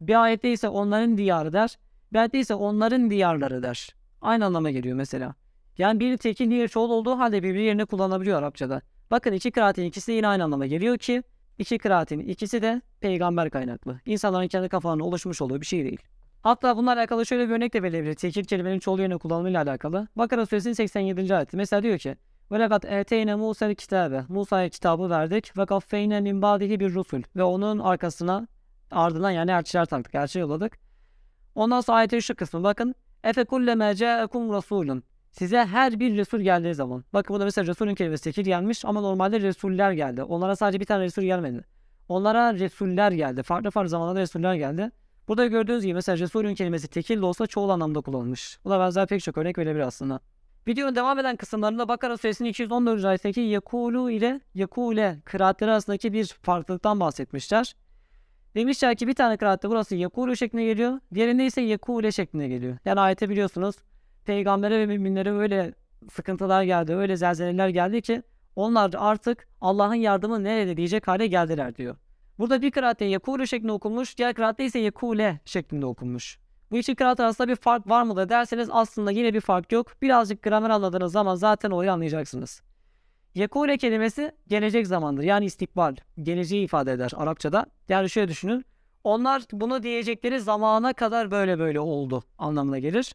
Bir 0.01 0.23
ayette 0.23 0.53
ise 0.53 0.69
onların 0.69 1.17
diyarı 1.17 1.53
der. 1.53 1.79
Bir 2.13 2.19
ayette 2.19 2.39
ise 2.39 2.55
onların 2.55 3.11
diyarları 3.11 3.63
der. 3.63 3.95
Aynı 4.23 4.45
anlama 4.45 4.71
geliyor 4.71 4.97
mesela. 4.97 5.35
Yani 5.79 6.01
biri 6.01 6.19
tekil 6.19 6.51
diğeri 6.51 6.69
çoğul 6.69 6.91
olduğu 6.91 7.19
halde 7.19 7.43
birbiri 7.43 7.63
yerine 7.63 7.85
kullanılabiliyor 7.85 8.39
Arapçada. 8.39 8.83
Bakın 9.11 9.33
iki 9.33 9.51
kıraatin 9.51 9.85
ikisi 9.85 10.13
de 10.13 10.13
yine 10.13 10.29
aynı 10.29 10.45
anlama 10.45 10.67
geliyor 10.67 10.99
ki 10.99 11.23
iki 11.59 11.79
kıraatin 11.79 12.19
ikisi 12.19 12.63
de 12.63 12.83
peygamber 13.01 13.51
kaynaklı. 13.51 14.01
İnsanların 14.07 14.49
kendi 14.49 14.69
kafalarına 14.69 15.05
oluşmuş 15.05 15.43
olduğu 15.43 15.61
bir 15.61 15.67
şey 15.67 15.85
değil. 15.85 16.03
Hatta 16.43 16.77
bununla 16.77 16.93
alakalı 16.93 17.27
şöyle 17.27 17.49
bir 17.49 17.55
örnek 17.55 17.75
de 17.75 17.83
verilebilir. 17.83 18.15
Tekil 18.15 18.45
kelimenin 18.45 18.79
çoğul 18.79 18.99
yerine 18.99 19.19
kullanımıyla 19.19 19.63
alakalı. 19.63 20.09
Bakara 20.17 20.47
suresinin 20.47 20.75
87. 20.75 21.35
ayeti. 21.35 21.57
Mesela 21.57 21.83
diyor 21.83 21.99
ki 21.99 22.17
lekat 22.53 22.85
eteyne 22.85 23.35
Musa'l 23.35 23.75
kitabe. 23.75 24.25
Musa'ya 24.29 24.69
kitabı 24.69 25.11
verdik 25.11 25.59
ve 25.59 25.67
kaffeyne 25.67 26.21
min 26.21 26.43
ba'dihi 26.43 26.81
bir 26.81 26.95
rusul. 26.95 27.23
Ve 27.37 27.43
onun 27.43 27.79
arkasına 27.79 28.47
ardından 28.91 29.31
yani 29.31 29.51
elçiler 29.51 29.85
taktık, 29.85 30.15
elçi 30.15 30.39
yolladık. 30.39 30.79
Ondan 31.55 31.81
sonra 31.81 31.99
ayetin 31.99 32.21
şu 32.21 32.35
kısmı 32.35 32.63
bakın. 32.63 32.95
Kulleme 33.49 33.95
ce'ekum 33.95 34.53
rasulun. 34.53 35.03
Size 35.33 35.65
her 35.65 36.01
bir 36.01 36.17
resul 36.17 36.41
geldiği 36.41 36.75
zaman. 36.75 37.05
Bakın 37.13 37.35
burada 37.35 37.45
mesela 37.45 37.67
resulün 37.67 37.95
kelimesi 37.95 38.25
tekil 38.25 38.45
gelmiş 38.45 38.85
ama 38.85 39.01
normalde 39.01 39.41
resuller 39.41 39.93
geldi. 39.93 40.23
Onlara 40.23 40.57
sadece 40.57 40.81
bir 40.81 40.85
tane 40.85 41.05
resul 41.05 41.23
gelmedi. 41.23 41.65
Onlara 42.09 42.55
resuller 42.55 43.13
geldi. 43.13 43.43
Farklı 43.43 43.71
farklı 43.71 43.89
zamanlarda 43.89 44.21
resuller 44.21 44.55
geldi. 44.55 44.91
Burada 45.29 45.47
gördüğünüz 45.47 45.85
gibi 45.85 45.95
mesela 45.95 46.19
resulün 46.19 46.55
kelimesi 46.55 46.89
tekil 46.89 47.21
de 47.21 47.25
olsa 47.25 47.47
çoğul 47.47 47.69
anlamda 47.69 48.01
kullanılmış. 48.01 48.59
Buna 48.65 48.81
benzer 48.81 49.07
pek 49.07 49.23
çok 49.23 49.39
örnek 49.39 49.59
verebilir 49.59 49.85
aslında. 49.85 50.21
Videonun 50.67 50.97
devam 50.97 51.19
eden 51.19 51.37
kısımlarında 51.37 51.89
Bakara 51.89 52.17
suresinin 52.17 52.49
214. 52.49 53.05
ayetteki 53.05 53.41
Yakulu 53.41 54.11
ile 54.11 54.41
Yakule 54.55 55.19
kıraatleri 55.25 55.71
arasındaki 55.71 56.13
bir 56.13 56.27
farklılıktan 56.43 57.01
bahsetmişler. 57.01 57.75
Demişler 58.55 58.97
ki 58.97 59.09
bir 59.09 59.15
tane 59.15 59.37
kıraatte 59.37 59.71
burası 59.71 59.97
Yakulu 59.97 60.37
şeklinde 60.37 60.65
geliyor. 60.65 61.01
Diğerinde 61.15 61.47
ise 61.47 61.61
Yakule 61.61 62.13
şeklinde 62.13 62.49
geliyor. 62.49 62.77
Yani 62.85 63.01
ayete 63.01 63.29
biliyorsunuz 63.31 63.77
peygambere 64.29 64.79
ve 64.79 64.87
müminlere 64.87 65.33
öyle 65.33 65.75
sıkıntılar 66.13 66.63
geldi, 66.63 66.95
öyle 66.95 67.17
zelzeleler 67.17 67.69
geldi 67.69 68.03
ki 68.03 68.23
onlar 68.57 68.95
artık 68.97 69.49
Allah'ın 69.61 69.95
yardımı 69.95 70.45
nerede 70.45 70.77
diyecek 70.77 71.09
hale 71.09 71.27
geldiler 71.27 71.77
diyor. 71.77 71.97
Burada 72.39 72.63
bir 72.63 72.71
kıraatte 72.71 73.05
Yakulu 73.05 73.47
şeklinde 73.47 73.73
okunmuş, 73.73 74.19
diğer 74.19 74.35
kıraatte 74.35 74.65
ise 74.65 74.79
Yakule 74.79 75.41
şeklinde 75.45 75.87
okunmuş. 75.87 76.39
Bu 76.71 76.79
iki 76.79 76.95
kıraat 76.95 77.21
arasında 77.21 77.49
bir 77.49 77.57
fark 77.57 77.89
var 77.89 78.03
mı 78.03 78.17
da 78.17 78.29
derseniz 78.29 78.69
aslında 78.73 79.11
yine 79.11 79.35
bir 79.35 79.41
fark 79.41 79.73
yok. 79.73 80.03
Birazcık 80.03 80.43
gramer 80.43 80.71
anladığınız 80.71 81.13
zaman 81.13 81.35
zaten 81.35 81.71
olayı 81.71 81.93
anlayacaksınız. 81.93 82.63
Yekule 83.35 83.79
kelimesi 83.79 84.33
gelecek 84.49 84.87
zamandır. 84.87 85.23
Yani 85.23 85.45
istikbal. 85.45 85.97
Geleceği 86.23 86.65
ifade 86.65 86.93
eder 86.93 87.11
Arapçada. 87.17 87.67
Yani 87.89 88.11
şöyle 88.11 88.29
düşünün. 88.29 88.65
Onlar 89.05 89.43
bunu 89.53 89.83
diyecekleri 89.83 90.41
zamana 90.41 90.93
kadar 90.93 91.31
böyle 91.31 91.59
böyle 91.59 91.81
oldu 91.81 92.23
anlamına 92.39 92.79
gelir. 92.79 93.15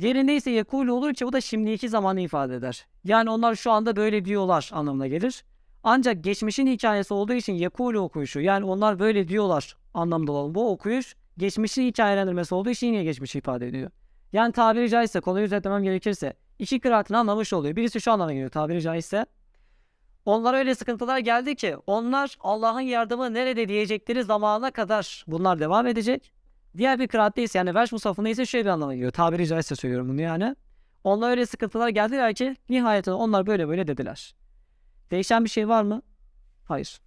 Diğerinde 0.00 0.36
ise 0.36 0.50
yekule 0.50 0.92
olur 0.92 1.14
ki 1.14 1.26
bu 1.26 1.32
da 1.32 1.40
şimdiki 1.40 1.88
zamanı 1.88 2.20
ifade 2.20 2.54
eder. 2.54 2.86
Yani 3.04 3.30
onlar 3.30 3.54
şu 3.54 3.70
anda 3.70 3.96
böyle 3.96 4.24
diyorlar 4.24 4.70
anlamına 4.72 5.06
gelir. 5.06 5.44
Ancak 5.84 6.24
geçmişin 6.24 6.66
hikayesi 6.66 7.14
olduğu 7.14 7.32
için 7.32 7.52
yekule 7.52 7.98
okuyuşu 7.98 8.40
yani 8.40 8.64
onlar 8.64 8.98
böyle 8.98 9.28
diyorlar 9.28 9.76
anlamda 9.94 10.32
olan 10.32 10.54
bu 10.54 10.70
okuyuş 10.70 11.16
geçmişin 11.38 11.82
hikayelendirmesi 11.82 12.54
olduğu 12.54 12.70
için 12.70 12.86
yine 12.86 13.04
geçmişi 13.04 13.38
ifade 13.38 13.68
ediyor. 13.68 13.90
Yani 14.32 14.52
tabiri 14.52 14.90
caizse 14.90 15.20
konuyu 15.20 15.44
özetlemem 15.44 15.82
gerekirse 15.82 16.32
iki 16.58 16.80
kıraatını 16.80 17.18
anlamış 17.18 17.52
oluyor. 17.52 17.76
Birisi 17.76 18.00
şu 18.00 18.12
anlama 18.12 18.32
geliyor 18.32 18.50
tabiri 18.50 18.82
caizse. 18.82 19.26
Onlara 20.24 20.56
öyle 20.56 20.74
sıkıntılar 20.74 21.18
geldi 21.18 21.56
ki 21.56 21.76
onlar 21.86 22.36
Allah'ın 22.40 22.80
yardımı 22.80 23.34
nerede 23.34 23.68
diyecekleri 23.68 24.24
zamana 24.24 24.70
kadar 24.70 25.24
bunlar 25.26 25.60
devam 25.60 25.86
edecek. 25.86 26.32
Diğer 26.78 26.98
bir 26.98 27.08
kıraatte 27.08 27.42
ise 27.42 27.58
yani 27.58 27.74
Verş 27.74 27.92
Musaf'ında 27.92 28.28
ise 28.28 28.46
şöyle 28.46 28.64
bir 28.64 28.70
anlama 28.70 28.94
geliyor. 28.94 29.10
Tabiri 29.10 29.46
caizse 29.46 29.76
söylüyorum 29.76 30.08
bunu 30.08 30.20
yani. 30.20 30.56
Onlar 31.04 31.30
öyle 31.30 31.46
sıkıntılar 31.46 31.88
geldiler 31.88 32.34
ki 32.34 32.56
nihayetinde 32.68 33.14
onlar 33.14 33.46
böyle 33.46 33.68
böyle 33.68 33.86
dediler. 33.86 34.34
Değişen 35.10 35.44
bir 35.44 35.50
şey 35.50 35.68
var 35.68 35.82
mı? 35.82 36.02
Hayır. 36.64 37.00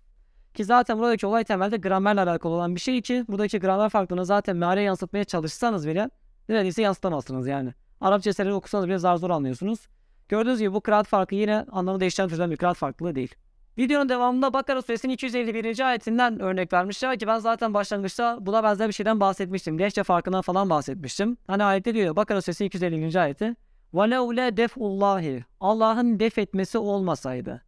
Ki 0.54 0.66
zaten 0.66 1.00
buradaki 1.00 1.28
olay 1.28 1.44
temelde 1.44 1.78
gramerle 1.78 2.22
alakalı 2.22 2.54
olan 2.54 2.76
bir 2.76 2.80
şey 2.80 3.02
ki 3.02 3.26
buradaki 3.28 3.60
gramer 3.60 3.90
farklılığını 3.90 4.26
zaten 4.26 4.58
meale 4.58 4.82
yansıtmaya 4.82 5.24
çalışsanız 5.24 5.88
bile 5.88 6.10
neredeyse 6.50 6.82
yansıtamazsınız 6.82 7.48
yani. 7.48 7.74
Arapça 8.02 8.30
eserleri 8.30 8.54
okusanız 8.54 8.88
bile 8.88 8.98
zar 8.98 9.16
zor 9.16 9.30
anlıyorsunuz. 9.30 9.88
Gördüğünüz 10.30 10.60
gibi 10.60 10.74
bu 10.74 10.82
kıraat 10.82 11.08
farkı 11.08 11.36
yine 11.36 11.66
anlamı 11.72 12.00
değişen 12.00 12.30
türden 12.30 12.52
bir 12.52 12.58
kıraat 12.58 12.78
farklılığı 12.78 13.16
değil. 13.16 13.36
Videonun 13.81 14.09
devamında 14.09 14.53
Bakara 14.53 14.83
suresinin 14.83 15.12
251. 15.12 15.89
ayetinden 15.89 16.41
örnek 16.41 16.73
vermişler 16.73 17.19
ki 17.19 17.27
ben 17.27 17.39
zaten 17.39 17.75
başlangıçta 17.75 18.39
buna 18.41 18.62
benzer 18.62 18.89
bir 18.89 18.93
şeyden 18.93 19.21
bahsetmiştim. 19.21 19.79
Lehçe 19.79 20.03
farkından 20.03 20.43
falan 20.43 20.71
bahsetmiştim. 20.71 21.37
Hani 21.47 21.64
ayette 21.64 21.95
diyor 21.95 22.07
ya, 22.07 22.17
Bakara 22.17 22.43
suresi 22.43 22.64
250. 22.64 23.21
ayeti. 23.21 23.57
وَلَوْلَا 23.95 24.51
دَفْءُ 24.51 25.43
Allah'ın 25.61 26.21
def 26.21 26.39
etmesi 26.39 26.79
olmasaydı. 26.79 27.62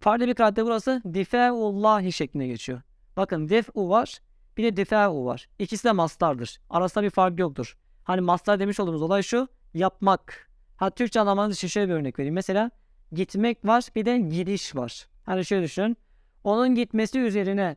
Farklı 0.00 0.26
bir 0.26 0.34
kıraatte 0.34 0.64
burası 0.64 1.02
difaullahi 1.14 2.12
şeklinde 2.12 2.46
geçiyor. 2.46 2.80
Bakın 3.16 3.48
def'u 3.48 3.88
var 3.88 4.18
bir 4.56 4.64
de 4.64 4.76
difa'u 4.76 5.24
var. 5.24 5.48
İkisi 5.58 5.84
de 5.84 5.92
mastardır. 5.92 6.60
Arasında 6.70 7.04
bir 7.04 7.10
fark 7.10 7.38
yoktur. 7.38 7.76
Hani 8.04 8.20
mastar 8.20 8.60
demiş 8.60 8.80
olduğumuz 8.80 9.02
olay 9.02 9.22
şu 9.22 9.48
yapmak. 9.74 10.50
Ha 10.76 10.90
Türkçe 10.90 11.20
anlamanız 11.20 11.56
için 11.56 11.68
şöyle 11.68 11.88
bir 11.88 11.94
örnek 11.94 12.18
vereyim. 12.18 12.34
Mesela 12.34 12.70
gitmek 13.11 13.65
var 13.65 13.83
bir 13.95 14.05
de 14.05 14.17
gidiş 14.17 14.75
var. 14.75 15.07
Hani 15.25 15.45
şöyle 15.45 15.63
düşünün. 15.63 15.97
Onun 16.43 16.75
gitmesi 16.75 17.19
üzerine 17.19 17.75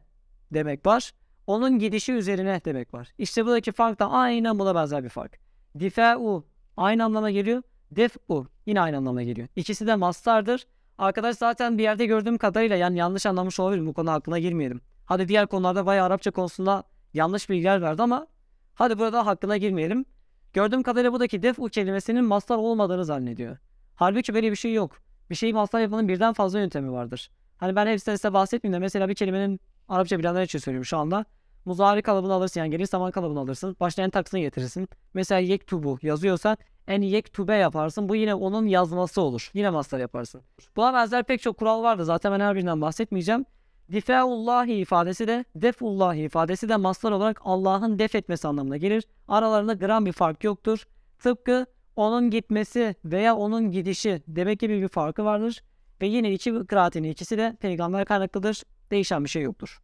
demek 0.52 0.86
var. 0.86 1.12
Onun 1.46 1.78
gidişi 1.78 2.12
üzerine 2.12 2.60
demek 2.64 2.94
var. 2.94 3.12
İşte 3.18 3.44
buradaki 3.44 3.72
fark 3.72 3.98
da 3.98 4.10
aynen 4.10 4.58
buna 4.58 4.74
benzer 4.74 5.04
bir 5.04 5.08
fark. 5.08 5.38
Difa'u 5.78 6.46
aynı 6.76 7.04
anlama 7.04 7.30
geliyor. 7.30 7.62
Def'u 7.90 8.46
yine 8.66 8.80
aynı 8.80 8.96
anlama 8.96 9.22
geliyor. 9.22 9.48
İkisi 9.56 9.86
de 9.86 9.94
mastardır. 9.94 10.66
Arkadaş 10.98 11.36
zaten 11.36 11.78
bir 11.78 11.82
yerde 11.82 12.06
gördüğüm 12.06 12.38
kadarıyla 12.38 12.76
yani 12.76 12.98
yanlış 12.98 13.26
anlamış 13.26 13.60
olabilirim. 13.60 13.86
Bu 13.86 13.94
konu 13.94 14.10
aklına 14.10 14.38
girmeyelim. 14.38 14.80
Hadi 15.06 15.28
diğer 15.28 15.46
konularda 15.46 15.86
bayağı 15.86 16.06
Arapça 16.06 16.30
konusunda 16.30 16.84
yanlış 17.14 17.50
bilgiler 17.50 17.82
verdi 17.82 18.02
ama 18.02 18.26
hadi 18.74 18.98
burada 18.98 19.26
hakkına 19.26 19.56
girmeyelim. 19.56 20.04
Gördüğüm 20.52 20.82
kadarıyla 20.82 21.12
buradaki 21.12 21.42
def'u 21.42 21.68
kelimesinin 21.68 22.24
mastar 22.24 22.56
olmadığını 22.56 23.04
zannediyor. 23.04 23.56
Halbuki 23.94 24.34
böyle 24.34 24.50
bir 24.50 24.56
şey 24.56 24.74
yok. 24.74 24.96
Bir 25.30 25.34
şeyi 25.34 25.52
mastar 25.52 25.80
yapmanın 25.80 26.08
birden 26.08 26.32
fazla 26.32 26.58
yöntemi 26.58 26.92
vardır. 26.92 27.30
Hani 27.56 27.76
ben 27.76 27.86
hepsinden 27.86 28.16
size 28.16 28.32
bahsetmeyeyim 28.32 28.80
de 28.80 28.84
mesela 28.84 29.08
bir 29.08 29.14
kelimenin 29.14 29.60
Arapça 29.88 30.18
bilenler 30.18 30.42
için 30.42 30.58
söylüyorum 30.58 30.84
şu 30.84 30.96
anda. 30.96 31.24
Muzari 31.64 32.02
kalıbını 32.02 32.32
alırsın 32.32 32.60
yani 32.60 32.70
geniş 32.70 32.90
zaman 32.90 33.10
kalıbını 33.10 33.38
alırsın. 33.40 33.76
Başlayan 33.80 34.10
taksını 34.10 34.40
getirirsin. 34.40 34.88
Mesela 35.14 35.38
yektubu 35.38 35.98
yazıyorsa 36.02 36.56
en 36.88 37.02
yektube 37.02 37.54
yaparsın. 37.54 38.08
Bu 38.08 38.16
yine 38.16 38.34
onun 38.34 38.66
yazması 38.66 39.22
olur. 39.22 39.50
Yine 39.54 39.70
mastar 39.70 39.98
yaparsın. 39.98 40.42
Buna 40.76 40.94
benzer 40.94 41.24
pek 41.24 41.42
çok 41.42 41.58
kural 41.58 41.82
vardı. 41.82 42.04
Zaten 42.04 42.32
ben 42.32 42.40
her 42.40 42.54
birinden 42.54 42.80
bahsetmeyeceğim. 42.80 43.44
Difaullahi 43.92 44.72
ifadesi 44.72 45.28
de 45.28 45.44
defullahi 45.54 46.20
ifadesi 46.20 46.68
de 46.68 46.76
mastar 46.76 47.12
olarak 47.12 47.40
Allah'ın 47.44 47.98
def 47.98 48.14
etmesi 48.14 48.48
anlamına 48.48 48.76
gelir. 48.76 49.04
Aralarında 49.28 49.74
gram 49.74 50.06
bir 50.06 50.12
fark 50.12 50.44
yoktur. 50.44 50.86
Tıpkı 51.18 51.66
onun 51.96 52.30
gitmesi 52.30 52.94
veya 53.04 53.36
onun 53.36 53.70
gidişi 53.70 54.22
demek 54.28 54.60
gibi 54.60 54.82
bir 54.82 54.88
farkı 54.88 55.24
vardır. 55.24 55.62
Ve 56.02 56.06
yine 56.06 56.32
iki 56.32 56.66
kıraatin 56.66 57.02
ikisi 57.02 57.38
de 57.38 57.56
peygamber 57.60 58.04
kaynaklıdır. 58.04 58.62
Değişen 58.90 59.24
bir 59.24 59.28
şey 59.28 59.42
yoktur. 59.42 59.80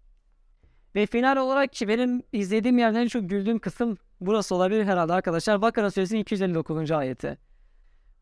Ve 0.94 1.06
final 1.06 1.36
olarak 1.36 1.72
ki 1.72 1.88
benim 1.88 2.22
izlediğim 2.32 2.78
yerden 2.78 3.00
en 3.00 3.08
çok 3.08 3.30
güldüğüm 3.30 3.58
kısım 3.58 3.98
burası 4.20 4.54
olabilir 4.54 4.84
herhalde 4.84 5.12
arkadaşlar. 5.12 5.62
Bakara 5.62 5.90
suresinin 5.90 6.20
259. 6.20 6.90
ayeti. 6.90 7.38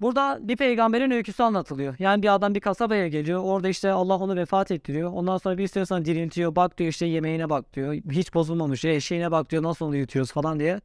Burada 0.01 0.39
bir 0.43 0.57
peygamberin 0.57 1.11
öyküsü 1.11 1.43
anlatılıyor. 1.43 1.95
Yani 1.99 2.23
bir 2.23 2.35
adam 2.35 2.55
bir 2.55 2.61
kasabaya 2.61 3.09
geliyor. 3.09 3.43
Orada 3.45 3.69
işte 3.69 3.93
Allah 3.93 4.17
onu 4.17 4.37
vefat 4.37 4.71
ettiriyor. 4.71 5.13
Ondan 5.13 5.39
sonra 5.39 5.59
bir 5.59 5.69
süre 5.69 5.87
sonra 5.87 6.05
diriltiyor. 6.05 6.57
Bak 6.57 6.79
diyor 6.79 6.91
işte 6.91 7.07
yemeğine 7.07 7.51
bak 7.51 7.75
diyor. 7.75 7.95
Hiç 8.11 8.35
bozulmamış. 8.35 8.85
Eşeğine 8.85 9.31
bak 9.31 9.51
diyor. 9.51 9.63
Nasıl 9.63 9.87
onu 9.87 9.97
yutuyoruz 9.97 10.33
falan 10.33 10.61
diye. 10.61 10.81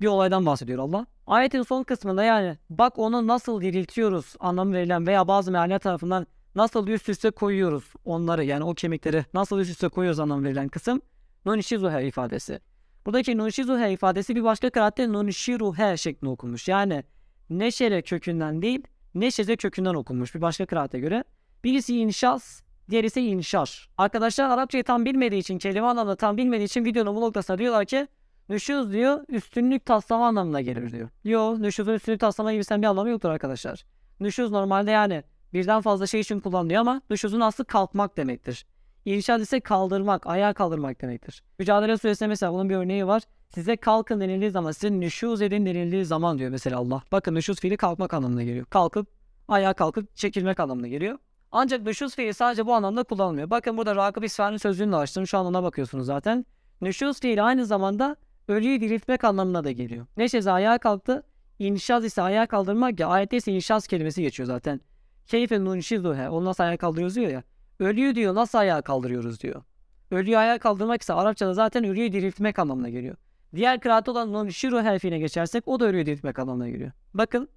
Bir 0.00 0.06
olaydan 0.06 0.46
bahsediyor 0.46 0.78
Allah. 0.78 1.06
Ayetin 1.26 1.62
son 1.62 1.82
kısmında 1.82 2.24
yani 2.24 2.58
bak 2.70 2.98
onu 2.98 3.26
nasıl 3.26 3.60
diriltiyoruz 3.60 4.34
anlamı 4.40 4.74
verilen 4.74 5.06
veya 5.06 5.28
bazı 5.28 5.50
mealler 5.50 5.78
tarafından 5.78 6.26
nasıl 6.54 6.88
üst 6.88 7.08
üste 7.08 7.30
koyuyoruz 7.30 7.92
onları 8.04 8.44
yani 8.44 8.64
o 8.64 8.74
kemikleri 8.74 9.24
nasıl 9.34 9.58
üst 9.58 9.70
üste 9.70 9.88
koyuyoruz 9.88 10.20
anlamı 10.20 10.44
verilen 10.44 10.68
kısım 10.68 11.02
Nunishizuhe 11.44 12.06
ifadesi. 12.06 12.60
Buradaki 13.06 13.38
Nunishizuhe 13.38 13.92
ifadesi 13.92 14.36
bir 14.36 14.44
başka 14.44 14.70
kıraatte 14.70 15.12
Nunishiruhe 15.12 15.96
şeklinde 15.96 16.30
okunmuş. 16.30 16.68
Yani 16.68 17.04
neşere 17.50 18.02
kökünden 18.02 18.62
değil 18.62 18.82
neşeze 19.14 19.56
kökünden 19.56 19.94
okunmuş 19.94 20.34
bir 20.34 20.40
başka 20.40 20.66
kıraate 20.66 20.98
göre. 20.98 21.24
Birisi 21.64 21.98
inşas, 21.98 22.62
diğeri 22.90 23.06
ise 23.06 23.22
inşar. 23.22 23.88
Arkadaşlar 23.98 24.50
Arapçayı 24.50 24.84
tam 24.84 25.04
bilmediği 25.04 25.38
için, 25.38 25.58
kelime 25.58 25.86
anlamını 25.86 26.16
tam 26.16 26.36
bilmediği 26.36 26.64
için 26.64 26.84
videonun 26.84 27.16
bu 27.16 27.20
noktasına 27.20 27.58
diyorlar 27.58 27.84
ki 27.84 28.08
nüşuz 28.48 28.92
diyor 28.92 29.24
üstünlük 29.28 29.86
taslama 29.86 30.26
anlamına 30.26 30.60
gelir 30.60 30.92
diyor. 30.92 31.08
Yo 31.24 31.62
nüşuzun 31.62 31.92
üstünlük 31.92 32.20
taslama 32.20 32.52
gibisinden 32.52 32.82
bir 32.82 32.86
anlamı 32.86 33.08
yoktur 33.08 33.30
arkadaşlar. 33.30 33.84
Nüşuz 34.20 34.50
normalde 34.50 34.90
yani 34.90 35.22
birden 35.52 35.80
fazla 35.80 36.06
şey 36.06 36.20
için 36.20 36.40
kullanılıyor 36.40 36.80
ama 36.80 37.02
nüşuzun 37.10 37.40
aslı 37.40 37.64
kalkmak 37.64 38.16
demektir. 38.16 38.66
İrşad 39.04 39.40
ise 39.40 39.60
kaldırmak, 39.60 40.26
ayağa 40.26 40.52
kaldırmak 40.52 41.02
demektir. 41.02 41.42
Mücadele 41.58 41.98
suresinde 41.98 42.28
mesela 42.28 42.52
bunun 42.52 42.68
bir 42.68 42.76
örneği 42.76 43.06
var. 43.06 43.22
Size 43.54 43.76
kalkın 43.76 44.20
denildiği 44.20 44.50
zaman, 44.50 44.72
size 44.72 45.00
nüşuz 45.00 45.42
edin 45.42 45.66
denildiği 45.66 46.04
zaman 46.04 46.38
diyor 46.38 46.50
mesela 46.50 46.78
Allah. 46.78 47.02
Bakın 47.12 47.34
nüşuz 47.34 47.60
fiili 47.60 47.76
kalkmak 47.76 48.14
anlamına 48.14 48.42
geliyor. 48.42 48.66
Kalkıp, 48.66 49.08
ayağa 49.48 49.72
kalkıp 49.72 50.16
çekilmek 50.16 50.60
anlamına 50.60 50.88
geliyor. 50.88 51.18
Ancak 51.52 51.82
nüşuz 51.82 52.14
fiili 52.14 52.34
sadece 52.34 52.66
bu 52.66 52.74
anlamda 52.74 53.02
kullanılmıyor. 53.02 53.50
Bakın 53.50 53.76
burada 53.76 53.96
Rakıb 53.96 54.22
İsfahan'ın 54.22 54.56
sözlüğünü 54.56 54.92
de 54.92 54.96
açtım. 54.96 55.26
Şu 55.26 55.38
an 55.38 55.46
ona 55.46 55.62
bakıyorsunuz 55.62 56.06
zaten. 56.06 56.46
Nüşuz 56.80 57.20
fiili 57.20 57.42
aynı 57.42 57.66
zamanda 57.66 58.16
ölüyü 58.48 58.80
diriltmek 58.80 59.24
anlamına 59.24 59.64
da 59.64 59.70
geliyor. 59.70 60.06
Neşeze 60.16 60.50
ayağa 60.50 60.78
kalktı. 60.78 61.22
İnşaz 61.58 62.04
ise 62.04 62.22
ayağa 62.22 62.46
kaldırmak 62.46 63.00
ya. 63.00 63.08
Ayette 63.08 63.36
ise 63.36 63.52
inşaz 63.52 63.86
kelimesi 63.86 64.22
geçiyor 64.22 64.46
zaten. 64.46 64.80
Keyfe 65.26 65.64
nunşizuhe. 65.64 66.28
Onu 66.28 66.44
nasıl 66.44 66.64
ayağa 66.64 66.76
kaldırıyoruz 66.76 67.16
diyor 67.16 67.30
ya. 67.30 67.42
Ölüyü 67.80 68.14
diyor 68.14 68.34
nasıl 68.34 68.58
ayağa 68.58 68.82
kaldırıyoruz 68.82 69.40
diyor. 69.40 69.62
Ölüyü 70.10 70.38
ayağa 70.38 70.58
kaldırmak 70.58 71.02
ise 71.02 71.12
Arapçada 71.12 71.54
zaten 71.54 71.84
ölüyü 71.84 72.12
diriltmek 72.12 72.58
anlamına 72.58 72.88
geliyor. 72.88 73.16
Diğer 73.54 73.80
kıraat 73.80 74.08
olan 74.08 74.32
nunşiru 74.32 74.78
harfiine 74.78 75.18
geçersek 75.18 75.68
o 75.68 75.80
da 75.80 75.84
ölüyü 75.84 76.06
diriltmek 76.06 76.38
anlamına 76.38 76.68
geliyor. 76.68 76.92
Bakın 77.14 77.48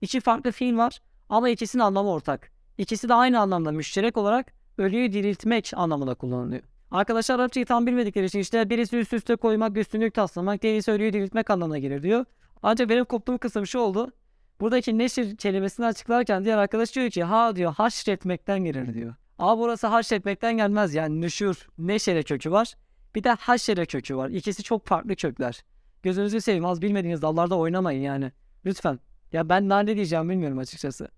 iki 0.00 0.20
farklı 0.20 0.52
fiil 0.52 0.76
var 0.76 1.00
ama 1.28 1.48
ikisinin 1.48 1.82
anlamı 1.82 2.10
ortak. 2.10 2.50
İkisi 2.78 3.08
de 3.08 3.14
aynı 3.14 3.40
anlamda 3.40 3.72
müşterek 3.72 4.16
olarak 4.16 4.52
ölüyü 4.78 5.12
diriltmek 5.12 5.70
anlamında 5.74 6.14
kullanılıyor. 6.14 6.62
Arkadaşlar 6.94 7.34
Arapçayı 7.34 7.66
tam 7.66 7.86
bilmedikleri 7.86 8.26
için 8.26 8.38
işte 8.38 8.70
birisi 8.70 8.96
üst 8.96 9.12
üste 9.12 9.36
koymak, 9.36 9.76
üstünlük 9.76 10.14
taslamak, 10.14 10.62
diğerisi 10.62 10.92
ölüyü 10.92 11.12
diriltmek 11.12 11.50
anlamına 11.50 11.78
gelir 11.78 12.02
diyor. 12.02 12.24
Ancak 12.62 12.88
benim 12.88 13.04
koptuğum 13.04 13.38
kısım 13.38 13.66
şu 13.66 13.78
oldu. 13.78 14.12
Buradaki 14.60 14.98
neşir 14.98 15.36
kelimesini 15.36 15.86
açıklarken 15.86 16.44
diğer 16.44 16.58
arkadaş 16.58 16.94
diyor 16.94 17.10
ki 17.10 17.24
ha 17.24 17.56
diyor 17.56 17.74
haşretmekten 17.74 18.64
gelir 18.64 18.94
diyor. 18.94 19.14
Ama 19.38 19.58
burası 19.58 19.86
haşretmekten 19.86 20.56
gelmez 20.56 20.94
yani 20.94 21.20
nüşür 21.20 21.68
neşere 21.78 22.22
kökü 22.22 22.50
var. 22.50 22.74
Bir 23.14 23.24
de 23.24 23.30
haşere 23.30 23.86
kökü 23.86 24.16
var. 24.16 24.28
İkisi 24.30 24.62
çok 24.62 24.86
farklı 24.86 25.16
kökler. 25.16 25.64
Gözünüzü 26.02 26.40
seveyim 26.40 26.66
az 26.66 26.82
bilmediğiniz 26.82 27.22
dallarda 27.22 27.58
oynamayın 27.58 28.02
yani. 28.02 28.32
Lütfen. 28.66 28.98
Ya 29.32 29.48
ben 29.48 29.70
daha 29.70 29.80
ne 29.80 29.96
diyeceğim 29.96 30.30
bilmiyorum 30.30 30.58
açıkçası. 30.58 31.08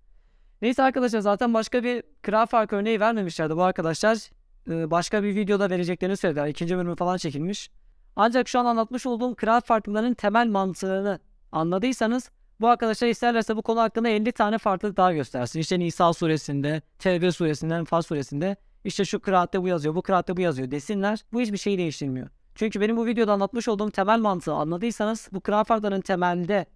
Neyse 0.63 0.83
arkadaşlar 0.83 1.21
zaten 1.21 1.55
başka 1.55 1.85
bir 1.85 2.03
kral 2.23 2.47
farkı 2.47 2.77
örneği 2.77 3.01
vermemişlerdi 3.01 3.57
bu 3.57 3.63
arkadaşlar. 3.63 4.36
Ee, 4.71 4.91
başka 4.91 5.23
bir 5.23 5.35
videoda 5.35 5.71
vereceklerini 5.71 6.17
söylediler. 6.17 6.47
İkinci 6.47 6.77
bölümü 6.77 6.97
falan 6.97 7.17
çekilmiş. 7.17 7.71
Ancak 8.17 8.49
şu 8.49 8.59
an 8.59 8.65
anlatmış 8.65 9.07
olduğum 9.07 9.35
kral 9.35 9.61
farklarının 9.61 10.15
temel 10.15 10.47
mantığını 10.47 11.19
anladıysanız 11.53 12.31
bu 12.61 12.69
arkadaşlar 12.69 13.09
isterlerse 13.09 13.57
bu 13.57 13.63
konu 13.63 13.81
hakkında 13.81 14.09
50 14.09 14.33
tane 14.33 14.59
farklılık 14.59 14.97
daha 14.97 15.13
göstersin. 15.13 15.61
İşte 15.61 15.79
Nisa 15.79 16.13
suresinde, 16.13 16.83
Tevbe 16.99 17.33
suresinde, 17.33 17.75
Enfal 17.75 18.03
suresinde 18.03 18.57
işte 18.85 19.05
şu 19.05 19.21
kıraatte 19.21 19.63
bu 19.63 19.69
yazıyor, 19.69 19.95
bu 19.95 20.03
kıraatte 20.03 20.37
bu 20.37 20.41
yazıyor 20.41 20.71
desinler. 20.71 21.25
Bu 21.33 21.41
hiçbir 21.41 21.59
şeyi 21.59 21.79
değiştirmiyor. 21.79 22.29
Çünkü 22.55 22.81
benim 22.81 22.97
bu 22.97 23.07
videoda 23.07 23.33
anlatmış 23.33 23.69
olduğum 23.69 23.91
temel 23.91 24.19
mantığı 24.19 24.53
anladıysanız, 24.53 25.29
bu 25.33 25.41
kıraat 25.41 25.67
farklarının 25.67 26.01
temelde 26.01 26.67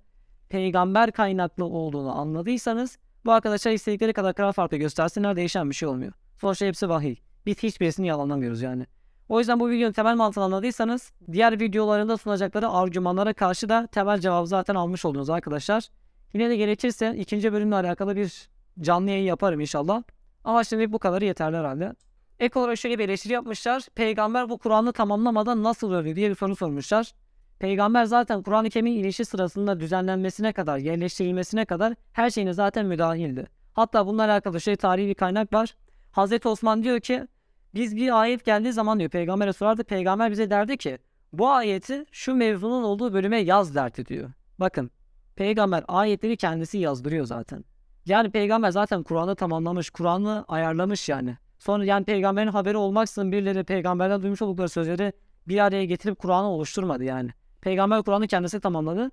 peygamber 0.49 1.13
kaynaklı 1.13 1.65
olduğunu 1.65 2.19
anladıysanız 2.19 2.99
bu 3.25 3.33
arkadaşlar 3.33 3.73
istedikleri 3.73 4.13
kadar 4.13 4.35
kıraat 4.35 4.55
farkı 4.55 4.77
göstersinler 4.77 5.37
değişen 5.37 5.71
bir 5.71 5.75
şey 5.75 5.89
olmuyor. 5.89 6.13
Sonuçta 6.41 6.67
hepsi 6.67 6.89
vahiy. 6.89 7.17
Biz 7.47 7.63
hiçbirisini 7.63 8.07
yalanlamıyoruz 8.07 8.63
yani. 8.63 8.87
O 9.29 9.39
yüzden 9.39 9.61
bu 9.61 9.71
videonun 9.71 9.93
temel 9.93 10.17
mantığını 10.17 10.45
anladıysanız 10.45 11.13
diğer 11.33 11.61
videolarında 11.61 12.17
sunacakları 12.17 12.69
argümanlara 12.69 13.33
karşı 13.33 13.69
da 13.69 13.87
temel 13.87 14.21
cevabı 14.21 14.47
zaten 14.47 14.75
almış 14.75 15.05
oldunuz 15.05 15.31
arkadaşlar. 15.31 15.89
Yine 16.35 16.51
de 16.51 16.57
gerekirse 16.57 17.17
ikinci 17.17 17.53
bölümle 17.53 17.75
alakalı 17.75 18.17
bir 18.17 18.49
canlı 18.81 19.11
yayın 19.11 19.25
yaparım 19.25 19.61
inşallah. 19.61 20.03
Ama 20.45 20.65
şimdi 20.65 20.93
bu 20.93 20.99
kadarı 20.99 21.25
yeterli 21.25 21.57
herhalde. 21.57 21.93
Ek 22.39 22.59
olarak 22.59 22.79
şöyle 22.79 22.99
bir 22.99 23.05
eleştiri 23.05 23.33
yapmışlar. 23.33 23.87
Peygamber 23.95 24.49
bu 24.49 24.59
Kur'an'ı 24.59 24.93
tamamlamadan 24.93 25.63
nasıl 25.63 25.93
öldü 25.93 26.17
diye 26.17 26.31
bir 26.31 26.35
soru 26.35 26.57
sormuşlar. 26.57 27.13
Peygamber 27.59 28.05
zaten 28.05 28.43
Kur'an-ı 28.43 28.71
Kerim'in 28.71 29.05
inişi 29.05 29.25
sırasında 29.25 29.81
düzenlenmesine 29.81 30.53
kadar, 30.53 30.79
yerleştirilmesine 30.79 31.65
kadar 31.65 31.95
her 32.13 32.31
şeyine 32.31 32.53
zaten 32.53 32.87
müdahildi. 32.87 33.47
Hatta 33.73 34.07
bununla 34.07 34.25
alakalı 34.25 34.61
şey 34.61 34.77
tarihi 34.77 35.09
bir 35.09 35.15
kaynak 35.15 35.53
var. 35.53 35.75
Hazreti 36.13 36.49
Osman 36.49 36.83
diyor 36.83 37.01
ki 37.01 37.27
biz 37.75 37.97
bir 37.97 38.21
ayet 38.21 38.45
geldiği 38.45 38.73
zaman 38.73 38.99
diyor 38.99 39.11
peygambere 39.11 39.53
sorardı. 39.53 39.85
Peygamber 39.85 40.31
bize 40.31 40.51
derdi 40.51 40.77
ki 40.77 40.99
bu 41.33 41.49
ayeti 41.49 42.05
şu 42.13 42.35
mevzunun 42.35 42.83
olduğu 42.83 43.13
bölüme 43.13 43.39
yaz 43.39 43.75
derdi 43.75 44.07
diyor. 44.07 44.31
Bakın 44.61 44.91
peygamber 45.37 45.85
ayetleri 45.89 46.37
kendisi 46.37 46.79
yazdırıyor 46.79 47.27
zaten. 47.27 47.65
Yani 48.07 48.31
peygamber 48.31 48.71
zaten 48.71 49.03
Kur'an'ı 49.03 49.37
tamamlamış, 49.37 49.91
Kur'an'ı 49.91 50.45
ayarlamış 50.49 51.09
yani. 51.09 51.37
Sonra 51.59 51.85
yani 51.85 52.05
peygamberin 52.05 52.49
haberi 52.49 52.77
olmaksızın 52.77 53.33
birileri 53.33 53.65
peygamberden 53.65 54.23
duymuş 54.23 54.43
oldukları 54.43 54.69
sözleri 54.69 55.13
bir 55.49 55.65
araya 55.65 55.85
getirip 55.85 56.19
Kur'an'ı 56.19 56.49
oluşturmadı 56.49 57.05
yani. 57.05 57.31
Peygamber 57.61 58.03
Kur'an'ı 58.03 58.27
kendisi 58.27 58.61
tamamladı. 58.61 59.11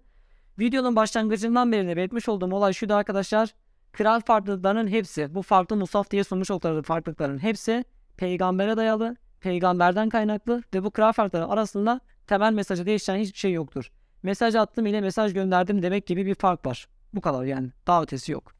Videonun 0.59 0.95
başlangıcından 0.95 1.71
beri 1.71 1.97
belirtmiş 1.97 2.29
olduğum 2.29 2.55
olay 2.55 2.73
şuydu 2.73 2.93
arkadaşlar. 2.93 3.53
Kral 3.91 4.21
farklılıklarının 4.21 4.87
hepsi, 4.87 5.35
bu 5.35 5.41
farklı 5.41 5.75
musaf 5.75 6.11
diye 6.11 6.23
sunmuş 6.23 6.51
oldukları 6.51 6.83
farklılıkların 6.83 7.39
hepsi 7.39 7.85
peygambere 8.17 8.77
dayalı, 8.77 9.15
peygamberden 9.41 10.09
kaynaklı 10.09 10.63
ve 10.73 10.83
bu 10.83 10.91
kral 10.91 11.11
farkları 11.11 11.47
arasında 11.47 11.99
temel 12.27 12.53
mesajı 12.53 12.85
değişen 12.85 13.17
hiçbir 13.17 13.39
şey 13.39 13.51
yoktur. 13.51 13.91
Mesaj 14.23 14.55
attım 14.55 14.85
ile 14.85 15.01
mesaj 15.01 15.33
gönderdim 15.33 15.81
demek 15.81 16.07
gibi 16.07 16.25
bir 16.25 16.35
fark 16.35 16.65
var. 16.65 16.87
Bu 17.13 17.21
kadar 17.21 17.43
yani. 17.43 17.69
Daha 17.87 18.03
ötesi 18.03 18.31
yok. 18.31 18.53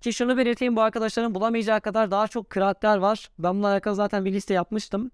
Ki 0.00 0.12
şunu 0.12 0.36
belirteyim 0.36 0.76
bu 0.76 0.82
arkadaşların 0.82 1.34
bulamayacağı 1.34 1.80
kadar 1.80 2.10
daha 2.10 2.28
çok 2.28 2.50
kıraatler 2.50 2.96
var. 2.96 3.30
Ben 3.38 3.54
bununla 3.54 3.68
alakalı 3.68 3.94
zaten 3.94 4.24
bir 4.24 4.32
liste 4.32 4.54
yapmıştım. 4.54 5.10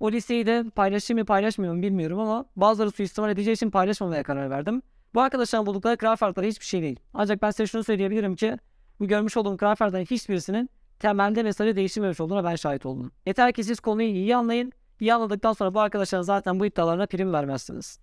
O 0.00 0.12
listeyi 0.12 0.46
de 0.46 0.64
paylaşayım 0.74 1.20
mı 1.20 1.26
paylaşmıyorum 1.26 1.82
bilmiyorum 1.82 2.18
ama 2.18 2.46
bazıları 2.56 2.90
suistimal 2.90 3.30
edeceği 3.30 3.52
için 3.54 3.70
paylaşmamaya 3.70 4.22
karar 4.22 4.50
verdim. 4.50 4.82
Bu 5.14 5.20
arkadaşların 5.20 5.66
buldukları 5.66 5.96
kral 5.96 6.16
farkları 6.16 6.46
hiçbir 6.46 6.64
şey 6.64 6.82
değil. 6.82 7.00
Ancak 7.14 7.42
ben 7.42 7.50
size 7.50 7.66
şunu 7.66 7.84
söyleyebilirim 7.84 8.36
ki 8.36 8.58
bu 9.00 9.06
görmüş 9.06 9.36
olduğum 9.36 9.56
farkların 9.56 10.04
hiçbirisinin 10.04 10.70
temelde 10.98 11.42
mesajı 11.42 11.76
değiştirmemiş 11.76 12.20
olduğuna 12.20 12.44
ben 12.44 12.56
şahit 12.56 12.86
oldum. 12.86 13.12
Yeter 13.26 13.52
ki 13.52 13.64
siz 13.64 13.80
konuyu 13.80 14.08
iyi 14.08 14.36
anlayın. 14.36 14.72
İyi 15.00 15.14
anladıktan 15.14 15.52
sonra 15.52 15.74
bu 15.74 15.80
arkadaşların 15.80 16.22
zaten 16.22 16.60
bu 16.60 16.66
iddialarına 16.66 17.06
prim 17.06 17.32
vermezsiniz. 17.32 17.98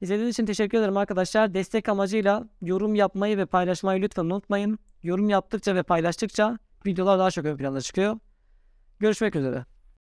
İzlediğiniz 0.00 0.34
için 0.34 0.46
teşekkür 0.46 0.78
ederim 0.78 0.96
arkadaşlar. 0.96 1.54
Destek 1.54 1.88
amacıyla 1.88 2.48
yorum 2.62 2.94
yapmayı 2.94 3.38
ve 3.38 3.46
paylaşmayı 3.46 4.02
lütfen 4.02 4.24
unutmayın. 4.24 4.78
Yorum 5.02 5.28
yaptıkça 5.28 5.74
ve 5.74 5.82
paylaştıkça 5.82 6.58
videolar 6.86 7.18
daha 7.18 7.30
çok 7.30 7.44
ön 7.44 7.56
plana 7.56 7.80
çıkıyor. 7.80 8.18
Görüşmek 8.98 9.36
üzere. 9.36 9.77